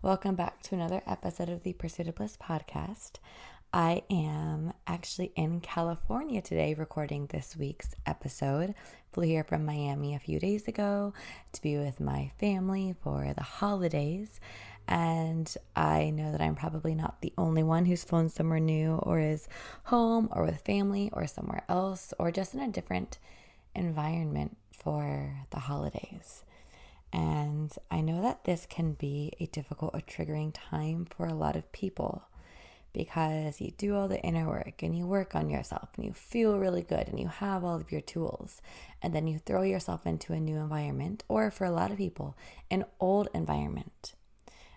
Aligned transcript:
Welcome 0.00 0.36
back 0.36 0.62
to 0.62 0.76
another 0.76 1.02
episode 1.08 1.48
of 1.48 1.64
the 1.64 1.72
Pursuit 1.72 2.06
of 2.06 2.14
Bliss 2.14 2.36
podcast. 2.36 3.14
I 3.72 4.02
am 4.08 4.72
actually 4.86 5.32
in 5.34 5.60
California 5.60 6.40
today 6.40 6.74
recording 6.74 7.26
this 7.26 7.56
week's 7.56 7.96
episode. 8.06 8.76
Flew 9.12 9.26
here 9.26 9.42
from 9.42 9.66
Miami 9.66 10.14
a 10.14 10.20
few 10.20 10.38
days 10.38 10.68
ago 10.68 11.14
to 11.52 11.62
be 11.62 11.78
with 11.78 11.98
my 11.98 12.30
family 12.38 12.94
for 13.02 13.32
the 13.34 13.42
holidays. 13.42 14.38
And 14.86 15.52
I 15.74 16.10
know 16.10 16.30
that 16.30 16.40
I'm 16.40 16.54
probably 16.54 16.94
not 16.94 17.20
the 17.20 17.32
only 17.36 17.64
one 17.64 17.84
who's 17.84 18.04
flown 18.04 18.28
somewhere 18.28 18.60
new 18.60 18.94
or 19.02 19.18
is 19.18 19.48
home 19.82 20.28
or 20.30 20.44
with 20.44 20.60
family 20.60 21.10
or 21.12 21.26
somewhere 21.26 21.64
else 21.68 22.14
or 22.20 22.30
just 22.30 22.54
in 22.54 22.60
a 22.60 22.70
different 22.70 23.18
environment 23.74 24.56
for 24.70 25.40
the 25.50 25.58
holidays. 25.58 26.44
And 27.12 27.72
I 27.90 28.00
know 28.00 28.22
that 28.22 28.44
this 28.44 28.66
can 28.66 28.92
be 28.92 29.32
a 29.40 29.46
difficult 29.46 29.94
or 29.94 30.00
triggering 30.00 30.52
time 30.52 31.06
for 31.06 31.26
a 31.26 31.34
lot 31.34 31.56
of 31.56 31.72
people 31.72 32.24
because 32.92 33.60
you 33.60 33.70
do 33.70 33.94
all 33.94 34.08
the 34.08 34.20
inner 34.22 34.48
work 34.48 34.82
and 34.82 34.96
you 34.96 35.06
work 35.06 35.34
on 35.34 35.50
yourself 35.50 35.90
and 35.96 36.04
you 36.04 36.12
feel 36.12 36.58
really 36.58 36.82
good 36.82 37.06
and 37.06 37.20
you 37.20 37.28
have 37.28 37.64
all 37.64 37.76
of 37.76 37.92
your 37.92 38.00
tools. 38.00 38.60
And 39.02 39.14
then 39.14 39.26
you 39.26 39.38
throw 39.38 39.62
yourself 39.62 40.06
into 40.06 40.32
a 40.32 40.40
new 40.40 40.56
environment, 40.56 41.22
or 41.28 41.50
for 41.50 41.64
a 41.64 41.70
lot 41.70 41.90
of 41.90 41.98
people, 41.98 42.36
an 42.70 42.84
old 42.98 43.28
environment. 43.34 44.14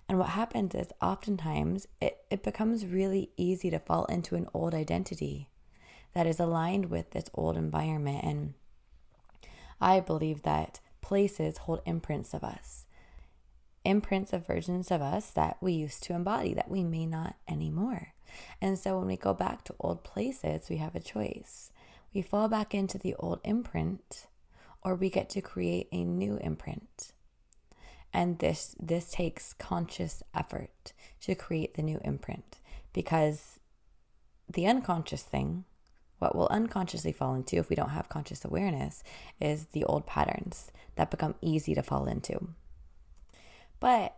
And 0.08 0.20
what 0.20 0.30
happens 0.30 0.76
is 0.76 0.88
oftentimes 1.02 1.88
it, 2.02 2.18
it 2.30 2.44
becomes 2.44 2.86
really 2.86 3.32
easy 3.38 3.70
to 3.70 3.80
fall 3.80 4.06
into 4.06 4.36
an 4.36 4.48
old 4.54 4.76
identity 4.76 5.50
that 6.14 6.28
is 6.28 6.40
aligned 6.40 6.90
with 6.90 7.12
this 7.12 7.30
old 7.34 7.58
environment. 7.58 8.24
And 8.24 8.54
I 9.80 10.00
believe 10.02 10.44
that 10.44 10.82
places 11.12 11.58
hold 11.58 11.82
imprints 11.86 12.34
of 12.34 12.42
us, 12.42 12.86
imprints 13.84 14.32
of 14.32 14.48
versions 14.48 14.90
of 14.92 15.02
us 15.02 15.30
that 15.32 15.58
we 15.60 15.74
used 15.74 16.02
to 16.02 16.14
embody 16.14 16.54
that 16.54 16.72
we 16.72 16.86
may 16.86 17.06
not 17.06 17.36
anymore. 17.50 18.14
And 18.62 18.80
so 18.80 18.98
when 18.98 19.08
we 19.08 19.18
go 19.18 19.34
back 19.34 19.66
to 19.66 19.76
old 19.78 20.06
places, 20.06 20.70
we 20.70 20.78
have 20.78 20.96
a 20.96 21.02
choice. 21.02 21.74
We 22.14 22.22
fall 22.22 22.48
back 22.48 22.74
into 22.74 22.98
the 22.98 23.14
old 23.16 23.42
imprint 23.44 24.28
or 24.82 24.96
we 24.96 25.10
get 25.10 25.30
to 25.32 25.42
create 25.42 25.90
a 25.92 26.06
new 26.06 26.38
imprint. 26.38 27.12
And 28.14 28.40
this 28.40 28.74
this 28.80 29.12
takes 29.12 29.52
conscious 29.52 30.24
effort 30.34 30.94
to 31.24 31.36
create 31.36 31.74
the 31.74 31.84
new 31.84 32.00
imprint 32.06 32.62
because 32.94 33.60
the 34.48 34.66
unconscious 34.66 35.24
thing 35.24 35.66
what 36.22 36.36
we'll 36.36 36.48
unconsciously 36.48 37.12
fall 37.12 37.34
into 37.34 37.58
if 37.58 37.68
we 37.68 37.76
don't 37.76 37.90
have 37.90 38.08
conscious 38.08 38.46
awareness 38.46 39.04
is 39.40 39.66
the 39.72 39.84
old 39.86 40.06
patterns 40.06 40.72
that 40.96 41.10
become 41.10 41.34
easy 41.42 41.74
to 41.74 41.82
fall 41.82 42.06
into. 42.06 42.50
But 43.80 44.16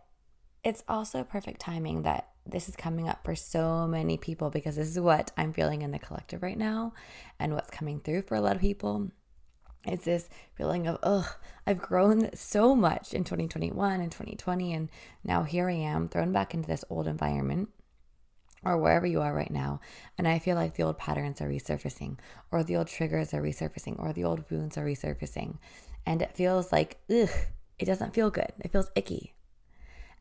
it's 0.62 0.84
also 0.86 1.24
perfect 1.24 1.60
timing 1.60 2.02
that 2.02 2.28
this 2.44 2.68
is 2.68 2.76
coming 2.76 3.08
up 3.08 3.24
for 3.24 3.34
so 3.34 3.86
many 3.86 4.18
people 4.18 4.50
because 4.50 4.76
this 4.76 4.88
is 4.88 5.00
what 5.00 5.32
I'm 5.38 5.54
feeling 5.54 5.80
in 5.80 5.92
the 5.92 5.98
collective 5.98 6.42
right 6.42 6.58
now 6.58 6.92
and 7.40 7.54
what's 7.54 7.70
coming 7.70 8.00
through 8.00 8.22
for 8.22 8.34
a 8.34 8.40
lot 8.42 8.54
of 8.54 8.60
people. 8.60 9.10
It's 9.86 10.04
this 10.04 10.28
feeling 10.56 10.86
of, 10.86 10.98
ugh, 11.02 11.26
I've 11.66 11.80
grown 11.80 12.34
so 12.34 12.76
much 12.76 13.14
in 13.14 13.24
2021 13.24 14.00
and 14.00 14.12
2020, 14.12 14.74
and 14.74 14.90
now 15.22 15.42
here 15.42 15.70
I 15.70 15.74
am 15.74 16.08
thrown 16.08 16.32
back 16.32 16.52
into 16.52 16.68
this 16.68 16.84
old 16.90 17.06
environment 17.06 17.70
or 18.64 18.78
wherever 18.78 19.06
you 19.06 19.20
are 19.20 19.34
right 19.34 19.50
now, 19.50 19.80
and 20.18 20.26
I 20.26 20.38
feel 20.38 20.56
like 20.56 20.74
the 20.74 20.82
old 20.82 20.98
patterns 20.98 21.40
are 21.40 21.48
resurfacing, 21.48 22.18
or 22.50 22.62
the 22.62 22.76
old 22.76 22.88
triggers 22.88 23.34
are 23.34 23.42
resurfacing, 23.42 23.98
or 23.98 24.12
the 24.12 24.24
old 24.24 24.50
wounds 24.50 24.76
are 24.76 24.84
resurfacing, 24.84 25.58
and 26.06 26.22
it 26.22 26.36
feels 26.36 26.72
like, 26.72 26.98
ugh, 27.10 27.28
it 27.78 27.84
doesn't 27.86 28.14
feel 28.14 28.30
good. 28.30 28.52
It 28.60 28.72
feels 28.72 28.90
icky. 28.94 29.34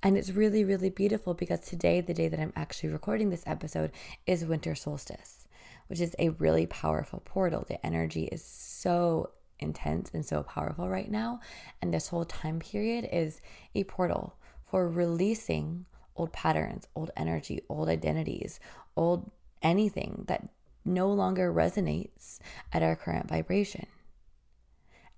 And 0.01 0.17
it's 0.17 0.31
really, 0.31 0.65
really 0.65 0.89
beautiful 0.89 1.33
because 1.33 1.61
today, 1.61 2.01
the 2.01 2.13
day 2.13 2.27
that 2.27 2.39
I'm 2.39 2.53
actually 2.55 2.89
recording 2.89 3.29
this 3.29 3.43
episode, 3.45 3.91
is 4.27 4.45
winter 4.45 4.75
solstice, 4.75 5.47
which 5.87 6.01
is 6.01 6.15
a 6.19 6.29
really 6.29 6.65
powerful 6.65 7.21
portal. 7.23 7.65
The 7.67 7.83
energy 7.85 8.25
is 8.25 8.43
so 8.43 9.31
intense 9.59 10.11
and 10.13 10.25
so 10.25 10.43
powerful 10.43 10.89
right 10.89 11.09
now. 11.09 11.39
And 11.81 11.93
this 11.93 12.09
whole 12.09 12.25
time 12.25 12.59
period 12.59 13.07
is 13.13 13.39
a 13.75 13.85
portal 13.85 14.35
for 14.65 14.89
releasing 14.89 15.85
old 16.16 16.31
patterns, 16.34 16.88
old 16.96 17.12
energy, 17.16 17.62
old 17.69 17.90
identities, 17.90 18.59
old 18.96 19.31
anything 19.62 20.25
that 20.28 20.47
no 20.85 21.12
longer 21.12 21.53
resonates 21.53 22.40
at 22.72 22.84
our 22.84 22.96
current 22.96 23.29
vibration. 23.29 23.88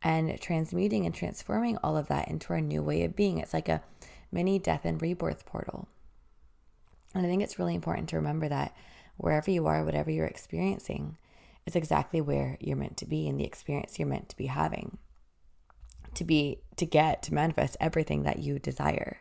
And 0.01 0.39
transmuting 0.39 1.05
and 1.05 1.15
transforming 1.15 1.77
all 1.77 1.97
of 1.97 2.09
that 2.09 2.27
into 2.27 2.53
our 2.53 2.61
new 2.61 2.83
way 2.83 3.03
of 3.03 3.15
being. 3.15 3.39
It's 3.39 3.55
like 3.55 3.69
a 3.69 3.81
mini 4.31 4.59
death 4.59 4.85
and 4.85 5.01
rebirth 5.01 5.45
portal. 5.47 5.87
And 7.15 7.25
I 7.25 7.29
think 7.29 7.41
it's 7.41 7.57
really 7.57 7.73
important 7.73 8.09
to 8.09 8.17
remember 8.17 8.47
that 8.47 8.75
wherever 9.17 9.49
you 9.49 9.65
are, 9.65 9.83
whatever 9.83 10.11
you're 10.11 10.27
experiencing, 10.27 11.17
is 11.65 11.75
exactly 11.75 12.21
where 12.21 12.57
you're 12.59 12.77
meant 12.77 12.97
to 12.97 13.07
be 13.07 13.27
and 13.27 13.39
the 13.39 13.45
experience 13.45 13.97
you're 13.97 14.07
meant 14.07 14.29
to 14.29 14.37
be 14.37 14.45
having 14.45 14.99
to 16.15 16.23
be 16.23 16.59
to 16.77 16.85
get 16.85 17.21
to 17.23 17.33
manifest 17.33 17.77
everything 17.79 18.23
that 18.23 18.39
you 18.39 18.57
desire 18.59 19.17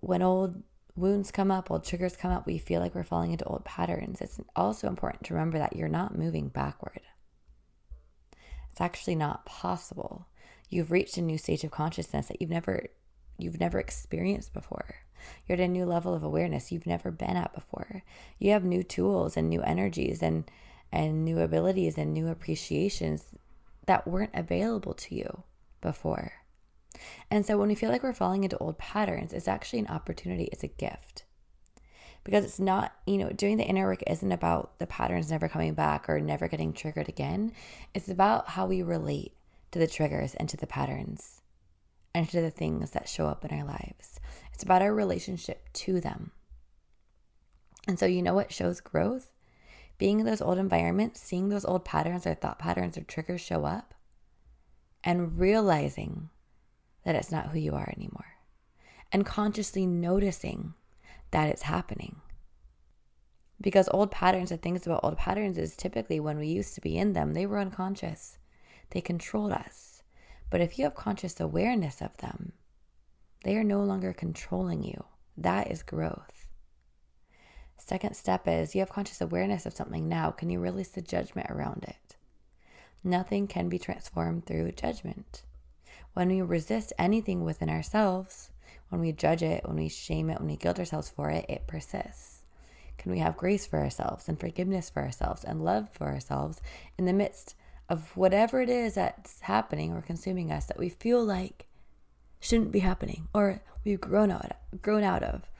when 0.00 0.22
old 0.22 0.62
wounds 0.94 1.30
come 1.30 1.50
up, 1.50 1.70
old 1.70 1.84
triggers 1.84 2.16
come 2.16 2.32
up, 2.32 2.46
we 2.46 2.58
feel 2.58 2.80
like 2.80 2.94
we're 2.94 3.02
falling 3.02 3.32
into 3.32 3.44
old 3.44 3.64
patterns. 3.64 4.20
It's 4.20 4.40
also 4.54 4.88
important 4.88 5.24
to 5.24 5.34
remember 5.34 5.58
that 5.58 5.76
you're 5.76 5.88
not 5.88 6.16
moving 6.16 6.48
backward. 6.48 7.00
It's 8.70 8.80
actually 8.80 9.16
not 9.16 9.44
possible. 9.44 10.26
You've 10.68 10.90
reached 10.90 11.18
a 11.18 11.22
new 11.22 11.36
stage 11.38 11.64
of 11.64 11.70
consciousness 11.70 12.28
that 12.28 12.40
you've 12.40 12.50
never 12.50 12.88
you've 13.38 13.60
never 13.60 13.78
experienced 13.78 14.52
before. 14.52 14.94
You're 15.46 15.58
at 15.58 15.64
a 15.64 15.68
new 15.68 15.84
level 15.84 16.14
of 16.14 16.22
awareness 16.22 16.72
you've 16.72 16.86
never 16.86 17.10
been 17.10 17.36
at 17.36 17.54
before. 17.54 18.02
You 18.38 18.52
have 18.52 18.64
new 18.64 18.82
tools 18.82 19.36
and 19.36 19.48
new 19.48 19.62
energies 19.62 20.22
and 20.22 20.50
and 20.90 21.24
new 21.24 21.40
abilities 21.40 21.96
and 21.98 22.12
new 22.12 22.28
appreciations 22.28 23.24
that 23.86 24.06
weren't 24.06 24.34
available 24.34 24.94
to 24.94 25.14
you 25.14 25.42
before. 25.80 26.32
And 27.30 27.44
so 27.44 27.56
when 27.56 27.68
we 27.68 27.74
feel 27.74 27.90
like 27.90 28.02
we're 28.02 28.12
falling 28.12 28.44
into 28.44 28.58
old 28.58 28.78
patterns, 28.78 29.32
it's 29.32 29.48
actually 29.48 29.80
an 29.80 29.88
opportunity, 29.88 30.44
it's 30.44 30.64
a 30.64 30.68
gift. 30.68 31.24
Because 32.24 32.44
it's 32.44 32.60
not, 32.60 32.92
you 33.06 33.18
know, 33.18 33.30
doing 33.30 33.56
the 33.56 33.64
inner 33.64 33.86
work 33.86 34.02
isn't 34.06 34.30
about 34.30 34.78
the 34.78 34.86
patterns 34.86 35.30
never 35.30 35.48
coming 35.48 35.74
back 35.74 36.08
or 36.08 36.20
never 36.20 36.46
getting 36.46 36.72
triggered 36.72 37.08
again. 37.08 37.52
It's 37.94 38.08
about 38.08 38.48
how 38.50 38.66
we 38.66 38.82
relate 38.82 39.32
to 39.72 39.78
the 39.78 39.88
triggers 39.88 40.34
and 40.34 40.48
to 40.48 40.56
the 40.56 40.66
patterns 40.66 41.42
and 42.14 42.28
to 42.28 42.40
the 42.40 42.50
things 42.50 42.90
that 42.90 43.08
show 43.08 43.26
up 43.26 43.44
in 43.44 43.58
our 43.58 43.64
lives. 43.64 44.20
It's 44.52 44.62
about 44.62 44.82
our 44.82 44.94
relationship 44.94 45.72
to 45.72 46.00
them. 46.00 46.30
And 47.88 47.98
so, 47.98 48.06
you 48.06 48.22
know 48.22 48.34
what 48.34 48.52
shows 48.52 48.80
growth? 48.80 49.32
Being 49.98 50.20
in 50.20 50.26
those 50.26 50.42
old 50.42 50.58
environments, 50.58 51.20
seeing 51.20 51.48
those 51.48 51.64
old 51.64 51.84
patterns 51.84 52.26
or 52.26 52.34
thought 52.34 52.58
patterns 52.58 52.96
or 52.96 53.02
triggers 53.02 53.40
show 53.40 53.64
up, 53.64 53.94
and 55.02 55.38
realizing 55.38 56.28
that 57.04 57.14
it's 57.14 57.32
not 57.32 57.48
who 57.48 57.58
you 57.58 57.74
are 57.74 57.92
anymore, 57.96 58.36
and 59.10 59.26
consciously 59.26 59.86
noticing 59.86 60.74
that 61.30 61.48
it's 61.48 61.62
happening. 61.62 62.20
Because 63.60 63.88
old 63.92 64.10
patterns 64.10 64.50
and 64.50 64.60
things 64.60 64.86
about 64.86 65.04
old 65.04 65.16
patterns 65.16 65.56
is 65.56 65.76
typically 65.76 66.18
when 66.18 66.38
we 66.38 66.48
used 66.48 66.74
to 66.74 66.80
be 66.80 66.98
in 66.98 67.12
them, 67.12 67.32
they 67.32 67.46
were 67.46 67.58
unconscious. 67.58 68.38
They 68.90 69.00
controlled 69.00 69.52
us. 69.52 70.02
But 70.50 70.60
if 70.60 70.78
you 70.78 70.84
have 70.84 70.94
conscious 70.94 71.40
awareness 71.40 72.02
of 72.02 72.16
them, 72.18 72.52
they 73.44 73.56
are 73.56 73.64
no 73.64 73.82
longer 73.82 74.12
controlling 74.12 74.82
you. 74.82 75.04
That 75.36 75.70
is 75.70 75.82
growth. 75.82 76.48
Second 77.78 78.14
step 78.16 78.46
is 78.46 78.74
you 78.74 78.80
have 78.80 78.90
conscious 78.90 79.20
awareness 79.20 79.64
of 79.64 79.74
something 79.74 80.08
now. 80.08 80.30
Can 80.30 80.50
you 80.50 80.60
release 80.60 80.90
the 80.90 81.00
judgment 81.00 81.50
around 81.50 81.84
it? 81.84 82.16
Nothing 83.02 83.46
can 83.46 83.68
be 83.68 83.78
transformed 83.78 84.46
through 84.46 84.72
judgment. 84.72 85.42
When 86.14 86.28
we 86.28 86.42
resist 86.42 86.92
anything 86.98 87.44
within 87.44 87.70
ourselves, 87.70 88.50
when 88.90 89.00
we 89.00 89.12
judge 89.12 89.42
it, 89.42 89.66
when 89.66 89.76
we 89.76 89.88
shame 89.88 90.28
it, 90.28 90.38
when 90.38 90.48
we 90.48 90.56
guilt 90.56 90.78
ourselves 90.78 91.08
for 91.08 91.30
it, 91.30 91.46
it 91.48 91.66
persists. 91.66 92.44
Can 92.98 93.10
we 93.10 93.20
have 93.20 93.36
grace 93.36 93.66
for 93.66 93.78
ourselves 93.78 94.28
and 94.28 94.38
forgiveness 94.38 94.90
for 94.90 95.02
ourselves 95.02 95.44
and 95.44 95.64
love 95.64 95.88
for 95.92 96.06
ourselves 96.06 96.60
in 96.98 97.06
the 97.06 97.12
midst 97.12 97.56
of 97.88 98.16
whatever 98.16 98.60
it 98.60 98.68
is 98.68 98.94
that's 98.94 99.40
happening 99.40 99.92
or 99.92 100.02
consuming 100.02 100.52
us 100.52 100.66
that 100.66 100.78
we 100.78 100.88
feel 100.88 101.24
like 101.24 101.66
shouldn't 102.40 102.72
be 102.72 102.78
happening 102.80 103.28
or 103.34 103.62
we've 103.84 104.00
grown 104.00 104.30
out 104.30 104.52
grown 104.82 105.02
out 105.02 105.22
of 105.22 105.50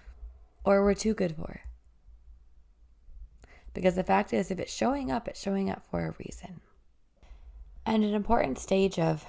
or 0.64 0.84
we're 0.84 0.94
too 0.94 1.14
good 1.14 1.34
for? 1.34 1.62
Because 3.74 3.94
the 3.94 4.04
fact 4.04 4.32
is 4.32 4.50
if 4.50 4.60
it's 4.60 4.72
showing 4.72 5.10
up, 5.10 5.26
it's 5.26 5.40
showing 5.40 5.70
up 5.70 5.82
for 5.90 6.06
a 6.06 6.14
reason. 6.24 6.60
And 7.84 8.04
an 8.04 8.14
important 8.14 8.58
stage 8.58 8.98
of 8.98 9.24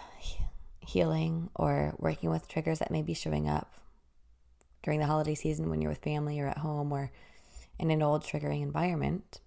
healing 0.88 1.50
or 1.56 1.94
working 1.97 2.30
with 2.30 2.47
triggers 2.47 2.80
that 2.80 2.91
may 2.91 3.01
be 3.01 3.13
showing 3.13 3.47
up 3.47 3.74
during 4.83 5.00
the 5.00 5.06
holiday 5.06 5.35
season 5.35 5.69
when 5.69 5.81
you're 5.81 5.91
with 5.91 6.03
family 6.03 6.39
or 6.39 6.47
at 6.47 6.57
home 6.57 6.91
or 6.91 7.12
in 7.80 7.89
an 7.89 8.03
old 8.03 8.24
triggering 8.24 8.62
environment 8.62 9.39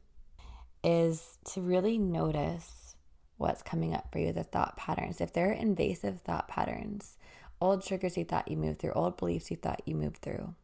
is 0.82 1.38
to 1.44 1.60
really 1.60 1.98
notice 1.98 2.96
what's 3.36 3.62
coming 3.62 3.94
up 3.94 4.10
for 4.10 4.18
you, 4.18 4.32
the 4.32 4.42
thought 4.42 4.76
patterns. 4.76 5.20
If 5.20 5.32
they're 5.32 5.52
invasive 5.52 6.20
thought 6.22 6.48
patterns, 6.48 7.16
old 7.60 7.84
triggers 7.84 8.16
you 8.16 8.24
thought 8.24 8.50
you 8.50 8.56
moved 8.56 8.80
through, 8.80 8.92
old 8.92 9.16
beliefs 9.16 9.50
you 9.50 9.56
thought 9.56 9.82
you 9.84 9.94
moved 9.94 10.18
through, 10.18 10.54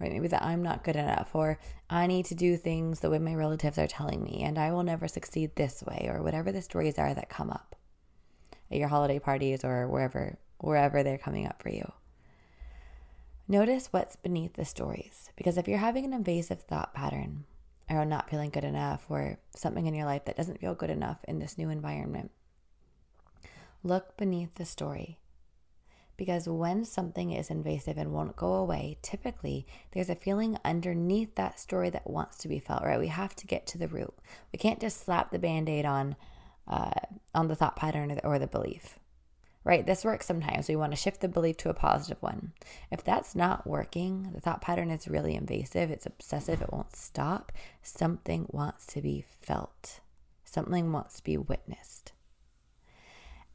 right? 0.00 0.12
Maybe 0.12 0.28
that 0.28 0.42
I'm 0.42 0.62
not 0.62 0.84
good 0.84 0.96
enough, 0.96 1.34
or 1.34 1.58
I 1.90 2.06
need 2.06 2.24
to 2.26 2.34
do 2.34 2.56
things 2.56 3.00
the 3.00 3.10
way 3.10 3.18
my 3.18 3.34
relatives 3.34 3.78
are 3.78 3.86
telling 3.86 4.22
me, 4.22 4.42
and 4.42 4.58
I 4.58 4.72
will 4.72 4.82
never 4.82 5.08
succeed 5.08 5.54
this 5.54 5.82
way, 5.82 6.08
or 6.10 6.22
whatever 6.22 6.52
the 6.52 6.62
stories 6.62 6.98
are 6.98 7.14
that 7.14 7.28
come 7.28 7.50
up 7.50 7.75
at 8.70 8.78
your 8.78 8.88
holiday 8.88 9.18
parties 9.18 9.64
or 9.64 9.88
wherever 9.88 10.38
wherever 10.58 11.02
they're 11.02 11.18
coming 11.18 11.46
up 11.46 11.62
for 11.62 11.68
you. 11.68 11.90
Notice 13.48 13.92
what's 13.92 14.16
beneath 14.16 14.54
the 14.54 14.64
stories 14.64 15.30
because 15.36 15.56
if 15.56 15.68
you're 15.68 15.78
having 15.78 16.04
an 16.04 16.12
invasive 16.12 16.62
thought 16.62 16.94
pattern 16.94 17.44
or 17.88 18.04
not 18.04 18.28
feeling 18.28 18.50
good 18.50 18.64
enough 18.64 19.06
or 19.08 19.38
something 19.54 19.86
in 19.86 19.94
your 19.94 20.06
life 20.06 20.24
that 20.24 20.36
doesn't 20.36 20.60
feel 20.60 20.74
good 20.74 20.90
enough 20.90 21.18
in 21.28 21.38
this 21.38 21.56
new 21.56 21.70
environment, 21.70 22.32
look 23.84 24.16
beneath 24.16 24.54
the 24.56 24.64
story. 24.64 25.18
Because 26.16 26.48
when 26.48 26.84
something 26.84 27.30
is 27.30 27.50
invasive 27.50 27.98
and 27.98 28.10
won't 28.10 28.36
go 28.36 28.54
away, 28.54 28.96
typically 29.02 29.66
there's 29.92 30.08
a 30.08 30.14
feeling 30.14 30.58
underneath 30.64 31.34
that 31.34 31.60
story 31.60 31.90
that 31.90 32.08
wants 32.08 32.38
to 32.38 32.48
be 32.48 32.58
felt, 32.58 32.82
right? 32.82 32.98
We 32.98 33.08
have 33.08 33.36
to 33.36 33.46
get 33.46 33.66
to 33.68 33.78
the 33.78 33.86
root. 33.86 34.14
We 34.50 34.58
can't 34.58 34.80
just 34.80 35.04
slap 35.04 35.30
the 35.30 35.38
band 35.38 35.68
aid 35.68 35.84
on 35.84 36.16
uh, 36.68 36.90
on 37.34 37.48
the 37.48 37.54
thought 37.54 37.76
pattern 37.76 38.10
or 38.10 38.14
the, 38.14 38.26
or 38.26 38.38
the 38.38 38.46
belief. 38.46 38.98
Right? 39.64 39.84
This 39.84 40.04
works 40.04 40.26
sometimes. 40.26 40.68
We 40.68 40.76
want 40.76 40.92
to 40.92 40.96
shift 40.96 41.20
the 41.20 41.28
belief 41.28 41.56
to 41.58 41.70
a 41.70 41.74
positive 41.74 42.22
one. 42.22 42.52
If 42.92 43.02
that's 43.02 43.34
not 43.34 43.66
working, 43.66 44.30
the 44.32 44.40
thought 44.40 44.60
pattern 44.60 44.92
is 44.92 45.08
really 45.08 45.34
invasive, 45.34 45.90
it's 45.90 46.06
obsessive, 46.06 46.62
it 46.62 46.72
won't 46.72 46.94
stop. 46.94 47.50
Something 47.82 48.46
wants 48.50 48.86
to 48.86 49.02
be 49.02 49.24
felt, 49.42 49.98
something 50.44 50.92
wants 50.92 51.16
to 51.16 51.24
be 51.24 51.36
witnessed. 51.36 52.12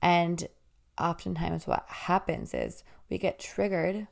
And 0.02 0.48
oftentimes, 1.00 1.66
what 1.66 1.86
happens 1.88 2.54
is 2.54 2.84
we 3.10 3.18
get 3.18 3.40
triggered 3.40 4.08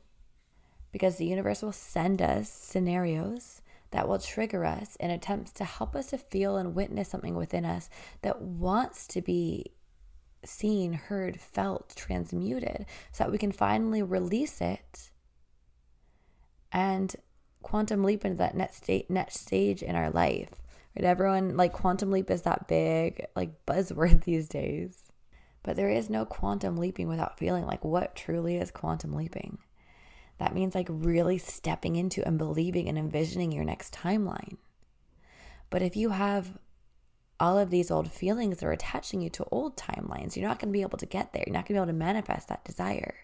because 0.92 1.16
the 1.16 1.26
universe 1.26 1.62
will 1.62 1.72
send 1.72 2.22
us 2.22 2.48
scenarios 2.48 3.59
that 3.90 4.08
will 4.08 4.18
trigger 4.18 4.64
us 4.64 4.96
in 4.96 5.10
attempts 5.10 5.52
to 5.52 5.64
help 5.64 5.96
us 5.96 6.08
to 6.08 6.18
feel 6.18 6.56
and 6.56 6.74
witness 6.74 7.08
something 7.08 7.34
within 7.34 7.64
us 7.64 7.90
that 8.22 8.40
wants 8.40 9.06
to 9.08 9.20
be 9.20 9.72
seen, 10.44 10.92
heard, 10.92 11.40
felt, 11.40 11.94
transmuted, 11.96 12.86
so 13.12 13.24
that 13.24 13.32
we 13.32 13.38
can 13.38 13.52
finally 13.52 14.02
release 14.02 14.60
it 14.60 15.10
and 16.72 17.16
quantum 17.62 18.04
leap 18.04 18.24
into 18.24 18.38
that 18.38 18.56
next 18.56 18.76
state 18.76 19.10
next 19.10 19.40
stage 19.40 19.82
in 19.82 19.94
our 19.96 20.10
life. 20.10 20.50
Right? 20.96 21.04
Everyone 21.04 21.56
like 21.56 21.72
quantum 21.72 22.10
leap 22.10 22.30
is 22.30 22.42
that 22.42 22.68
big 22.68 23.26
like 23.36 23.66
buzzword 23.66 24.24
these 24.24 24.48
days. 24.48 24.96
But 25.62 25.76
there 25.76 25.90
is 25.90 26.08
no 26.08 26.24
quantum 26.24 26.78
leaping 26.78 27.06
without 27.06 27.38
feeling 27.38 27.66
like 27.66 27.84
what 27.84 28.16
truly 28.16 28.56
is 28.56 28.70
quantum 28.70 29.12
leaping. 29.12 29.58
That 30.40 30.54
means 30.54 30.74
like 30.74 30.88
really 30.90 31.36
stepping 31.36 31.96
into 31.96 32.26
and 32.26 32.38
believing 32.38 32.88
and 32.88 32.98
envisioning 32.98 33.52
your 33.52 33.64
next 33.64 33.94
timeline. 33.94 34.56
But 35.68 35.82
if 35.82 35.96
you 35.96 36.10
have 36.10 36.58
all 37.38 37.58
of 37.58 37.70
these 37.70 37.90
old 37.90 38.10
feelings 38.10 38.58
that 38.58 38.66
are 38.66 38.72
attaching 38.72 39.20
you 39.20 39.28
to 39.30 39.46
old 39.50 39.76
timelines, 39.76 40.34
you're 40.34 40.48
not 40.48 40.58
going 40.58 40.70
to 40.70 40.76
be 40.76 40.82
able 40.82 40.98
to 40.98 41.06
get 41.06 41.32
there. 41.32 41.44
You're 41.46 41.52
not 41.52 41.66
going 41.66 41.74
to 41.76 41.80
be 41.80 41.90
able 41.90 41.92
to 41.92 41.92
manifest 41.92 42.48
that 42.48 42.64
desire. 42.64 43.14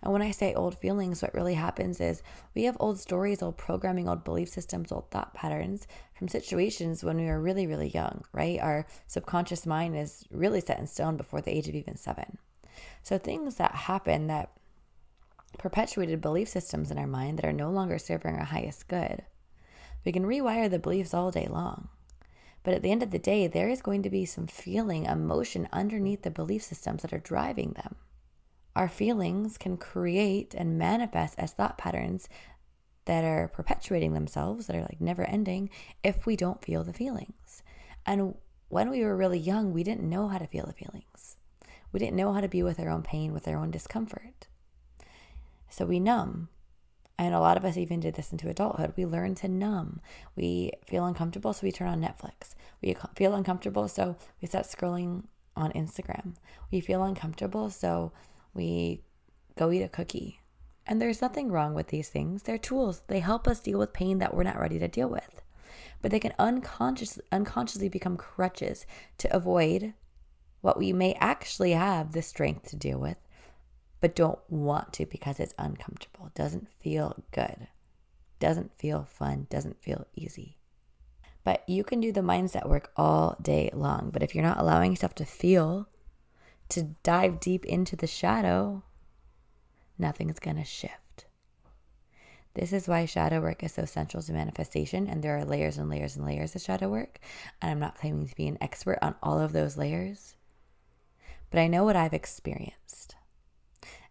And 0.00 0.12
when 0.12 0.22
I 0.22 0.30
say 0.30 0.54
old 0.54 0.78
feelings, 0.78 1.22
what 1.22 1.34
really 1.34 1.54
happens 1.54 2.00
is 2.00 2.22
we 2.54 2.64
have 2.64 2.76
old 2.78 3.00
stories, 3.00 3.42
old 3.42 3.56
programming, 3.56 4.08
old 4.08 4.22
belief 4.22 4.48
systems, 4.48 4.92
old 4.92 5.10
thought 5.10 5.34
patterns 5.34 5.88
from 6.14 6.28
situations 6.28 7.02
when 7.02 7.16
we 7.16 7.26
were 7.26 7.40
really, 7.40 7.66
really 7.66 7.88
young, 7.88 8.22
right? 8.32 8.60
Our 8.60 8.86
subconscious 9.08 9.66
mind 9.66 9.96
is 9.96 10.24
really 10.30 10.60
set 10.60 10.78
in 10.78 10.86
stone 10.86 11.16
before 11.16 11.40
the 11.40 11.50
age 11.50 11.68
of 11.68 11.74
even 11.74 11.96
seven. 11.96 12.38
So 13.02 13.18
things 13.18 13.56
that 13.56 13.74
happen 13.74 14.28
that 14.28 14.52
perpetuated 15.56 16.20
belief 16.20 16.48
systems 16.48 16.90
in 16.90 16.98
our 16.98 17.06
mind 17.06 17.38
that 17.38 17.46
are 17.46 17.52
no 17.52 17.70
longer 17.70 17.98
serving 17.98 18.34
our 18.34 18.44
highest 18.44 18.88
good. 18.88 19.24
We 20.04 20.12
can 20.12 20.24
rewire 20.24 20.70
the 20.70 20.78
beliefs 20.78 21.14
all 21.14 21.30
day 21.30 21.46
long. 21.48 21.88
But 22.62 22.74
at 22.74 22.82
the 22.82 22.90
end 22.90 23.02
of 23.02 23.10
the 23.10 23.18
day, 23.18 23.46
there 23.46 23.68
is 23.68 23.80
going 23.80 24.02
to 24.02 24.10
be 24.10 24.24
some 24.24 24.46
feeling, 24.46 25.06
emotion 25.06 25.68
underneath 25.72 26.22
the 26.22 26.30
belief 26.30 26.62
systems 26.62 27.02
that 27.02 27.12
are 27.12 27.18
driving 27.18 27.72
them. 27.72 27.96
Our 28.76 28.88
feelings 28.88 29.58
can 29.58 29.76
create 29.76 30.54
and 30.54 30.78
manifest 30.78 31.38
as 31.38 31.52
thought 31.52 31.78
patterns 31.78 32.28
that 33.06 33.24
are 33.24 33.48
perpetuating 33.48 34.12
themselves, 34.12 34.66
that 34.66 34.76
are 34.76 34.82
like 34.82 35.00
never 35.00 35.24
ending, 35.24 35.70
if 36.04 36.26
we 36.26 36.36
don't 36.36 36.62
feel 36.62 36.84
the 36.84 36.92
feelings. 36.92 37.62
And 38.04 38.34
when 38.68 38.90
we 38.90 39.02
were 39.02 39.16
really 39.16 39.38
young, 39.38 39.72
we 39.72 39.82
didn't 39.82 40.08
know 40.08 40.28
how 40.28 40.38
to 40.38 40.46
feel 40.46 40.66
the 40.66 40.74
feelings. 40.74 41.36
We 41.90 41.98
didn't 41.98 42.16
know 42.16 42.34
how 42.34 42.42
to 42.42 42.48
be 42.48 42.62
with 42.62 42.78
our 42.78 42.90
own 42.90 43.02
pain, 43.02 43.32
with 43.32 43.48
our 43.48 43.56
own 43.56 43.70
discomfort. 43.70 44.46
So 45.68 45.86
we 45.86 46.00
numb. 46.00 46.48
And 47.18 47.34
a 47.34 47.40
lot 47.40 47.56
of 47.56 47.64
us 47.64 47.76
even 47.76 47.98
did 47.98 48.14
this 48.14 48.30
into 48.30 48.48
adulthood. 48.48 48.92
We 48.96 49.04
learn 49.04 49.34
to 49.36 49.48
numb. 49.48 50.00
We 50.36 50.72
feel 50.86 51.04
uncomfortable, 51.04 51.52
so 51.52 51.66
we 51.66 51.72
turn 51.72 51.88
on 51.88 52.00
Netflix. 52.00 52.54
We 52.80 52.96
feel 53.16 53.34
uncomfortable, 53.34 53.88
so 53.88 54.16
we 54.40 54.46
start 54.46 54.66
scrolling 54.66 55.24
on 55.56 55.72
Instagram. 55.72 56.34
We 56.70 56.80
feel 56.80 57.02
uncomfortable, 57.02 57.70
so 57.70 58.12
we 58.54 59.02
go 59.56 59.72
eat 59.72 59.82
a 59.82 59.88
cookie. 59.88 60.40
And 60.86 61.02
there's 61.02 61.20
nothing 61.20 61.50
wrong 61.50 61.74
with 61.74 61.88
these 61.88 62.08
things. 62.08 62.44
They're 62.44 62.56
tools. 62.56 63.02
They 63.08 63.18
help 63.18 63.48
us 63.48 63.60
deal 63.60 63.80
with 63.80 63.92
pain 63.92 64.18
that 64.18 64.32
we're 64.32 64.44
not 64.44 64.60
ready 64.60 64.78
to 64.78 64.88
deal 64.88 65.08
with. 65.08 65.42
But 66.00 66.12
they 66.12 66.20
can 66.20 66.34
unconsciously, 66.38 67.24
unconsciously 67.32 67.88
become 67.88 68.16
crutches 68.16 68.86
to 69.18 69.36
avoid 69.36 69.92
what 70.60 70.78
we 70.78 70.92
may 70.92 71.14
actually 71.14 71.72
have 71.72 72.12
the 72.12 72.22
strength 72.22 72.70
to 72.70 72.76
deal 72.76 72.98
with 72.98 73.16
but 74.00 74.14
don't 74.14 74.38
want 74.48 74.92
to 74.94 75.06
because 75.06 75.40
it's 75.40 75.54
uncomfortable, 75.58 76.30
doesn't 76.34 76.68
feel 76.80 77.22
good, 77.32 77.68
doesn't 78.38 78.76
feel 78.78 79.04
fun, 79.04 79.46
doesn't 79.50 79.82
feel 79.82 80.06
easy. 80.14 80.58
But 81.44 81.68
you 81.68 81.82
can 81.82 82.00
do 82.00 82.12
the 82.12 82.20
mindset 82.20 82.68
work 82.68 82.92
all 82.96 83.36
day 83.40 83.70
long. 83.72 84.10
But 84.12 84.22
if 84.22 84.34
you're 84.34 84.44
not 84.44 84.58
allowing 84.58 84.92
yourself 84.92 85.14
to 85.16 85.24
feel, 85.24 85.88
to 86.68 86.82
dive 87.02 87.40
deep 87.40 87.64
into 87.64 87.96
the 87.96 88.06
shadow, 88.06 88.82
nothing's 89.98 90.38
going 90.38 90.56
to 90.56 90.64
shift. 90.64 91.26
This 92.54 92.72
is 92.72 92.88
why 92.88 93.04
shadow 93.06 93.40
work 93.40 93.62
is 93.62 93.72
so 93.72 93.84
central 93.84 94.22
to 94.22 94.32
manifestation, 94.32 95.06
and 95.06 95.22
there 95.22 95.38
are 95.38 95.44
layers 95.44 95.78
and 95.78 95.88
layers 95.88 96.16
and 96.16 96.26
layers 96.26 96.56
of 96.56 96.62
shadow 96.62 96.88
work. 96.88 97.20
And 97.62 97.70
I'm 97.70 97.78
not 97.78 97.96
claiming 97.96 98.26
to 98.26 98.34
be 98.34 98.48
an 98.48 98.58
expert 98.60 98.98
on 99.00 99.14
all 99.22 99.38
of 99.40 99.52
those 99.52 99.76
layers, 99.76 100.34
but 101.50 101.60
I 101.60 101.68
know 101.68 101.84
what 101.84 101.96
I've 101.96 102.14
experienced 102.14 103.14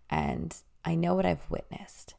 and 0.10 0.56
I 0.86 0.96
know 0.96 1.16
what 1.16 1.26
I've 1.26 1.50
witnessed. 1.50 2.16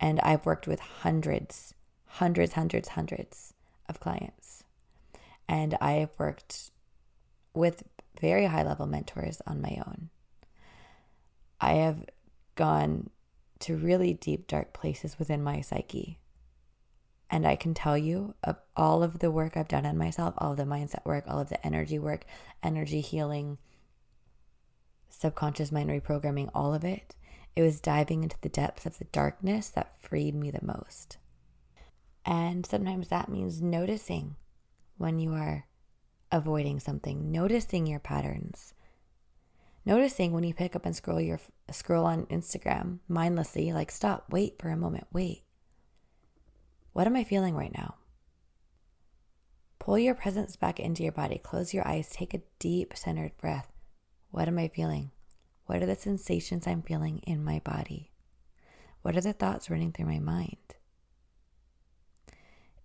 And 0.00 0.20
I've 0.20 0.46
worked 0.46 0.66
with 0.66 0.80
hundreds, 0.80 1.74
hundreds, 2.06 2.52
hundreds, 2.52 2.88
hundreds 2.88 3.54
of 3.88 4.00
clients. 4.00 4.64
And 5.48 5.76
I 5.80 5.92
have 5.92 6.10
worked 6.18 6.70
with 7.54 7.82
very 8.20 8.46
high 8.46 8.62
level 8.62 8.86
mentors 8.86 9.40
on 9.46 9.60
my 9.60 9.82
own. 9.86 10.10
I 11.60 11.72
have 11.74 12.04
gone 12.54 13.10
to 13.60 13.76
really 13.76 14.14
deep, 14.14 14.46
dark 14.46 14.72
places 14.72 15.18
within 15.18 15.42
my 15.42 15.60
psyche. 15.60 16.18
And 17.30 17.46
I 17.46 17.56
can 17.56 17.74
tell 17.74 17.98
you 17.98 18.34
of 18.42 18.56
all 18.76 19.02
of 19.02 19.18
the 19.18 19.30
work 19.30 19.56
I've 19.56 19.68
done 19.68 19.84
on 19.84 19.98
myself, 19.98 20.34
all 20.38 20.52
of 20.52 20.56
the 20.56 20.64
mindset 20.64 21.04
work, 21.04 21.24
all 21.26 21.40
of 21.40 21.48
the 21.48 21.64
energy 21.66 21.98
work, 21.98 22.24
energy 22.62 23.00
healing, 23.00 23.58
subconscious 25.10 25.72
mind 25.72 25.90
reprogramming, 25.90 26.48
all 26.54 26.72
of 26.72 26.84
it. 26.84 27.14
It 27.58 27.62
was 27.62 27.80
diving 27.80 28.22
into 28.22 28.36
the 28.40 28.48
depths 28.48 28.86
of 28.86 28.98
the 28.98 29.04
darkness 29.06 29.68
that 29.70 30.00
freed 30.00 30.32
me 30.36 30.52
the 30.52 30.64
most. 30.64 31.16
And 32.24 32.64
sometimes 32.64 33.08
that 33.08 33.28
means 33.28 33.60
noticing 33.60 34.36
when 34.96 35.18
you 35.18 35.32
are 35.32 35.66
avoiding 36.30 36.78
something, 36.78 37.32
noticing 37.32 37.88
your 37.88 37.98
patterns. 37.98 38.74
Noticing 39.84 40.30
when 40.30 40.44
you 40.44 40.54
pick 40.54 40.76
up 40.76 40.86
and 40.86 40.94
scroll 40.94 41.20
your 41.20 41.40
scroll 41.72 42.06
on 42.06 42.26
Instagram 42.26 43.00
mindlessly, 43.08 43.72
like 43.72 43.90
stop, 43.90 44.26
wait 44.30 44.60
for 44.60 44.68
a 44.68 44.76
moment, 44.76 45.08
wait. 45.12 45.42
What 46.92 47.08
am 47.08 47.16
I 47.16 47.24
feeling 47.24 47.56
right 47.56 47.76
now? 47.76 47.96
Pull 49.80 49.98
your 49.98 50.14
presence 50.14 50.54
back 50.54 50.78
into 50.78 51.02
your 51.02 51.10
body. 51.10 51.38
Close 51.38 51.74
your 51.74 51.88
eyes. 51.88 52.08
Take 52.08 52.34
a 52.34 52.42
deep, 52.60 52.96
centered 52.96 53.36
breath. 53.36 53.72
What 54.30 54.46
am 54.46 54.58
I 54.60 54.68
feeling? 54.68 55.10
What 55.68 55.82
are 55.82 55.86
the 55.86 55.96
sensations 55.96 56.66
I'm 56.66 56.80
feeling 56.80 57.18
in 57.26 57.44
my 57.44 57.58
body? 57.58 58.10
What 59.02 59.18
are 59.18 59.20
the 59.20 59.34
thoughts 59.34 59.68
running 59.68 59.92
through 59.92 60.06
my 60.06 60.18
mind? 60.18 60.56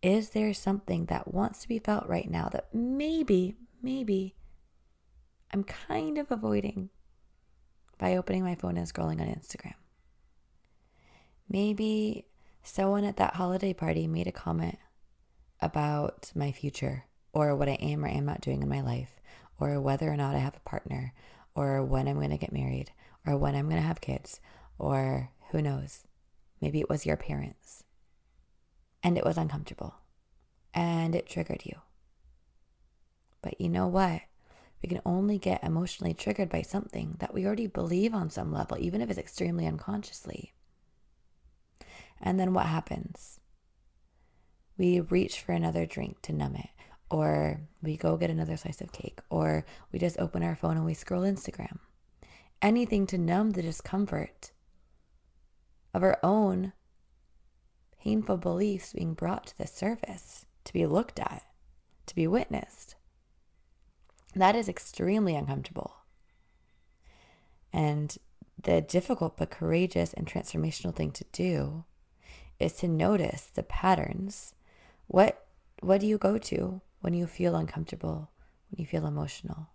Is 0.02 0.32
there 0.32 0.54
something 0.54 1.06
that 1.06 1.34
wants 1.34 1.62
to 1.62 1.70
be 1.70 1.80
felt 1.80 2.08
right 2.08 2.30
now 2.30 2.50
that 2.52 2.76
maybe, 2.76 3.56
maybe 3.82 4.36
I'm 5.54 5.64
kind 5.64 6.18
of 6.18 6.30
avoiding 6.30 6.90
by 8.00 8.18
opening 8.18 8.44
my 8.44 8.56
phone 8.56 8.76
and 8.76 8.86
scrolling 8.86 9.22
on 9.22 9.28
Instagram? 9.28 9.76
Maybe 11.48 12.26
someone 12.64 13.06
at 13.06 13.16
that 13.16 13.36
holiday 13.36 13.72
party 13.72 14.08
made 14.08 14.28
a 14.28 14.34
comment 14.34 14.78
about 15.62 16.34
my 16.36 16.52
future 16.52 17.06
or 17.32 17.56
what 17.56 17.70
I 17.70 17.76
am 17.76 18.04
or 18.04 18.10
am 18.10 18.26
not 18.26 18.42
doing 18.42 18.62
in 18.62 18.68
my 18.68 18.82
life 18.82 19.22
or 19.58 19.80
whether 19.80 20.12
or 20.12 20.18
not 20.18 20.36
I 20.36 20.40
have 20.40 20.58
a 20.58 20.70
partner 20.70 21.14
or 21.56 21.84
when 21.84 22.08
I'm 22.08 22.18
going 22.18 22.30
to 22.32 22.38
get 22.38 22.54
married 22.54 22.92
or 23.26 23.38
when 23.38 23.56
I'm 23.56 23.70
going 23.70 23.82
to 23.82 23.88
have 23.88 24.02
kids 24.02 24.40
or 24.78 25.32
who 25.52 25.62
knows. 25.62 26.06
Maybe 26.62 26.80
it 26.80 26.90
was 26.90 27.06
your 27.06 27.18
parents. 27.18 27.84
And 29.02 29.18
it 29.18 29.26
was 29.26 29.38
uncomfortable 29.38 29.96
and 30.74 31.16
it 31.16 31.28
triggered 31.28 31.66
you. 31.66 31.76
But 33.42 33.60
you 33.60 33.70
know 33.70 33.88
what? 33.88 34.22
We 34.82 34.90
can 34.90 35.02
only 35.06 35.38
get 35.38 35.64
emotionally 35.64 36.14
triggered 36.14 36.50
by 36.50 36.62
something 36.62 37.16
that 37.20 37.34
we 37.34 37.46
already 37.46 37.68
believe 37.68 38.14
on 38.14 38.30
some 38.30 38.52
level, 38.52 38.78
even 38.80 39.02
if 39.02 39.10
it's 39.10 39.20
extremely 39.20 39.66
unconsciously. 39.66 40.54
And 42.22 42.40
then 42.40 42.54
what 42.54 42.66
happens? 42.66 43.40
We 44.78 45.00
reach 45.00 45.42
for 45.42 45.52
another 45.52 45.86
drink 45.86 46.22
to 46.24 46.34
numb 46.34 46.56
it, 46.56 46.70
or 47.14 47.62
we 47.84 47.96
go 47.96 48.18
get 48.18 48.32
another 48.32 48.58
slice 48.58 48.82
of 48.82 48.92
cake, 48.92 49.20
or 49.30 49.64
we 49.92 50.00
just 50.00 50.18
open 50.18 50.42
our 50.42 50.56
phone 50.56 50.78
and 50.78 50.86
we 50.86 50.96
scroll 50.96 51.22
Instagram. 51.22 51.78
Anything 52.60 53.06
to 53.08 53.20
numb 53.20 53.52
the 53.52 53.62
discomfort 53.62 54.52
of 55.94 56.02
our 56.02 56.18
own 56.24 56.74
painful 58.02 58.38
beliefs 58.38 58.94
being 58.94 59.14
brought 59.14 59.46
to 59.46 59.58
the 59.60 59.68
surface, 59.68 60.48
to 60.64 60.74
be 60.74 60.88
looked 60.88 61.20
at, 61.20 61.44
to 62.08 62.16
be 62.16 62.26
witnessed. 62.26 62.96
That 64.36 64.56
is 64.56 64.68
extremely 64.68 65.36
uncomfortable. 65.36 65.94
And 67.72 68.18
the 68.60 68.82
difficult 68.82 69.38
but 69.38 69.52
courageous 69.52 70.14
and 70.14 70.26
transformational 70.26 70.96
thing 70.96 71.12
to 71.12 71.26
do 71.32 71.84
is 72.60 72.74
to 72.78 72.88
notice 72.88 73.52
the 73.54 73.62
patterns. 73.62 74.56
What 75.06 75.46
what 75.82 76.00
do 76.00 76.08
you 76.08 76.18
go 76.18 76.38
to 76.38 76.82
when 77.04 77.14
you 77.14 77.28
feel 77.28 77.58
uncomfortable, 77.58 78.32
when 78.72 78.80
you 78.80 78.86
feel 78.86 79.06
emotional? 79.06 79.68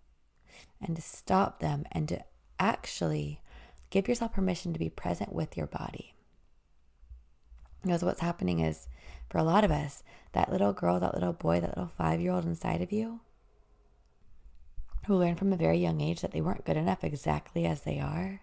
And 0.81 0.95
to 0.95 1.01
stop 1.01 1.59
them 1.59 1.85
and 1.91 2.07
to 2.07 2.23
actually 2.59 3.39
give 3.91 4.07
yourself 4.07 4.33
permission 4.33 4.73
to 4.73 4.79
be 4.79 4.89
present 4.89 5.31
with 5.31 5.55
your 5.55 5.67
body. 5.67 6.15
Because 7.83 8.03
what's 8.03 8.19
happening 8.19 8.61
is 8.61 8.87
for 9.29 9.37
a 9.37 9.43
lot 9.43 9.63
of 9.63 9.69
us, 9.69 10.01
that 10.31 10.51
little 10.51 10.73
girl, 10.73 10.99
that 10.99 11.13
little 11.13 11.33
boy, 11.33 11.59
that 11.59 11.77
little 11.77 11.91
five 11.95 12.19
year 12.19 12.31
old 12.31 12.45
inside 12.45 12.81
of 12.81 12.91
you, 12.91 13.19
who 15.05 15.15
learned 15.15 15.37
from 15.37 15.53
a 15.53 15.57
very 15.57 15.77
young 15.77 16.01
age 16.01 16.21
that 16.21 16.31
they 16.31 16.41
weren't 16.41 16.65
good 16.65 16.77
enough 16.77 17.03
exactly 17.03 17.67
as 17.67 17.81
they 17.81 17.99
are, 17.99 18.41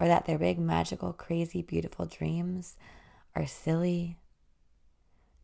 or 0.00 0.08
that 0.08 0.26
their 0.26 0.38
big, 0.38 0.58
magical, 0.58 1.12
crazy, 1.12 1.62
beautiful 1.62 2.04
dreams 2.04 2.76
are 3.36 3.46
silly. 3.46 4.18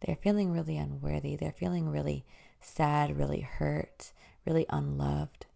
They're 0.00 0.16
feeling 0.16 0.52
really 0.52 0.76
unworthy. 0.76 1.36
They're 1.36 1.52
feeling 1.52 1.88
really 1.88 2.24
sad, 2.60 3.18
really 3.18 3.40
hurt, 3.40 4.12
really 4.46 4.66
unloved. 4.68 5.46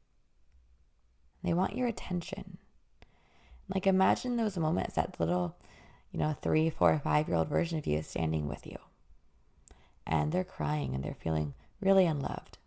They 1.43 1.55
want 1.55 1.77
your 1.77 1.89
attention. 1.89 2.59
Like, 3.69 3.87
imagine 3.87 4.37
those 4.37 4.59
moments 4.59 4.97
that 4.97 5.19
little, 5.19 5.57
you 6.11 6.19
know, 6.19 6.37
three, 6.41 6.71
four, 6.71 6.99
five 7.03 7.29
year 7.29 7.39
old 7.39 7.49
version 7.49 7.79
of 7.79 7.87
you 7.87 7.99
is 7.99 8.07
standing 8.07 8.49
with 8.49 8.67
you. 8.67 8.77
And 10.07 10.33
they're 10.33 10.45
crying 10.45 10.95
and 10.95 11.03
they're 11.03 11.17
feeling 11.23 11.55
really 11.81 12.07
unloved 12.07 12.59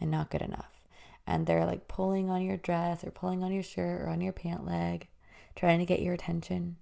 and 0.00 0.10
not 0.10 0.30
good 0.30 0.42
enough. 0.42 0.80
And 1.26 1.46
they're 1.46 1.66
like 1.66 1.88
pulling 1.88 2.30
on 2.30 2.42
your 2.42 2.56
dress 2.56 3.04
or 3.04 3.10
pulling 3.10 3.42
on 3.42 3.52
your 3.52 3.62
shirt 3.62 4.00
or 4.00 4.08
on 4.08 4.20
your 4.20 4.32
pant 4.32 4.66
leg, 4.66 5.08
trying 5.54 5.78
to 5.78 5.86
get 5.86 6.00
your 6.00 6.14
attention 6.14 6.76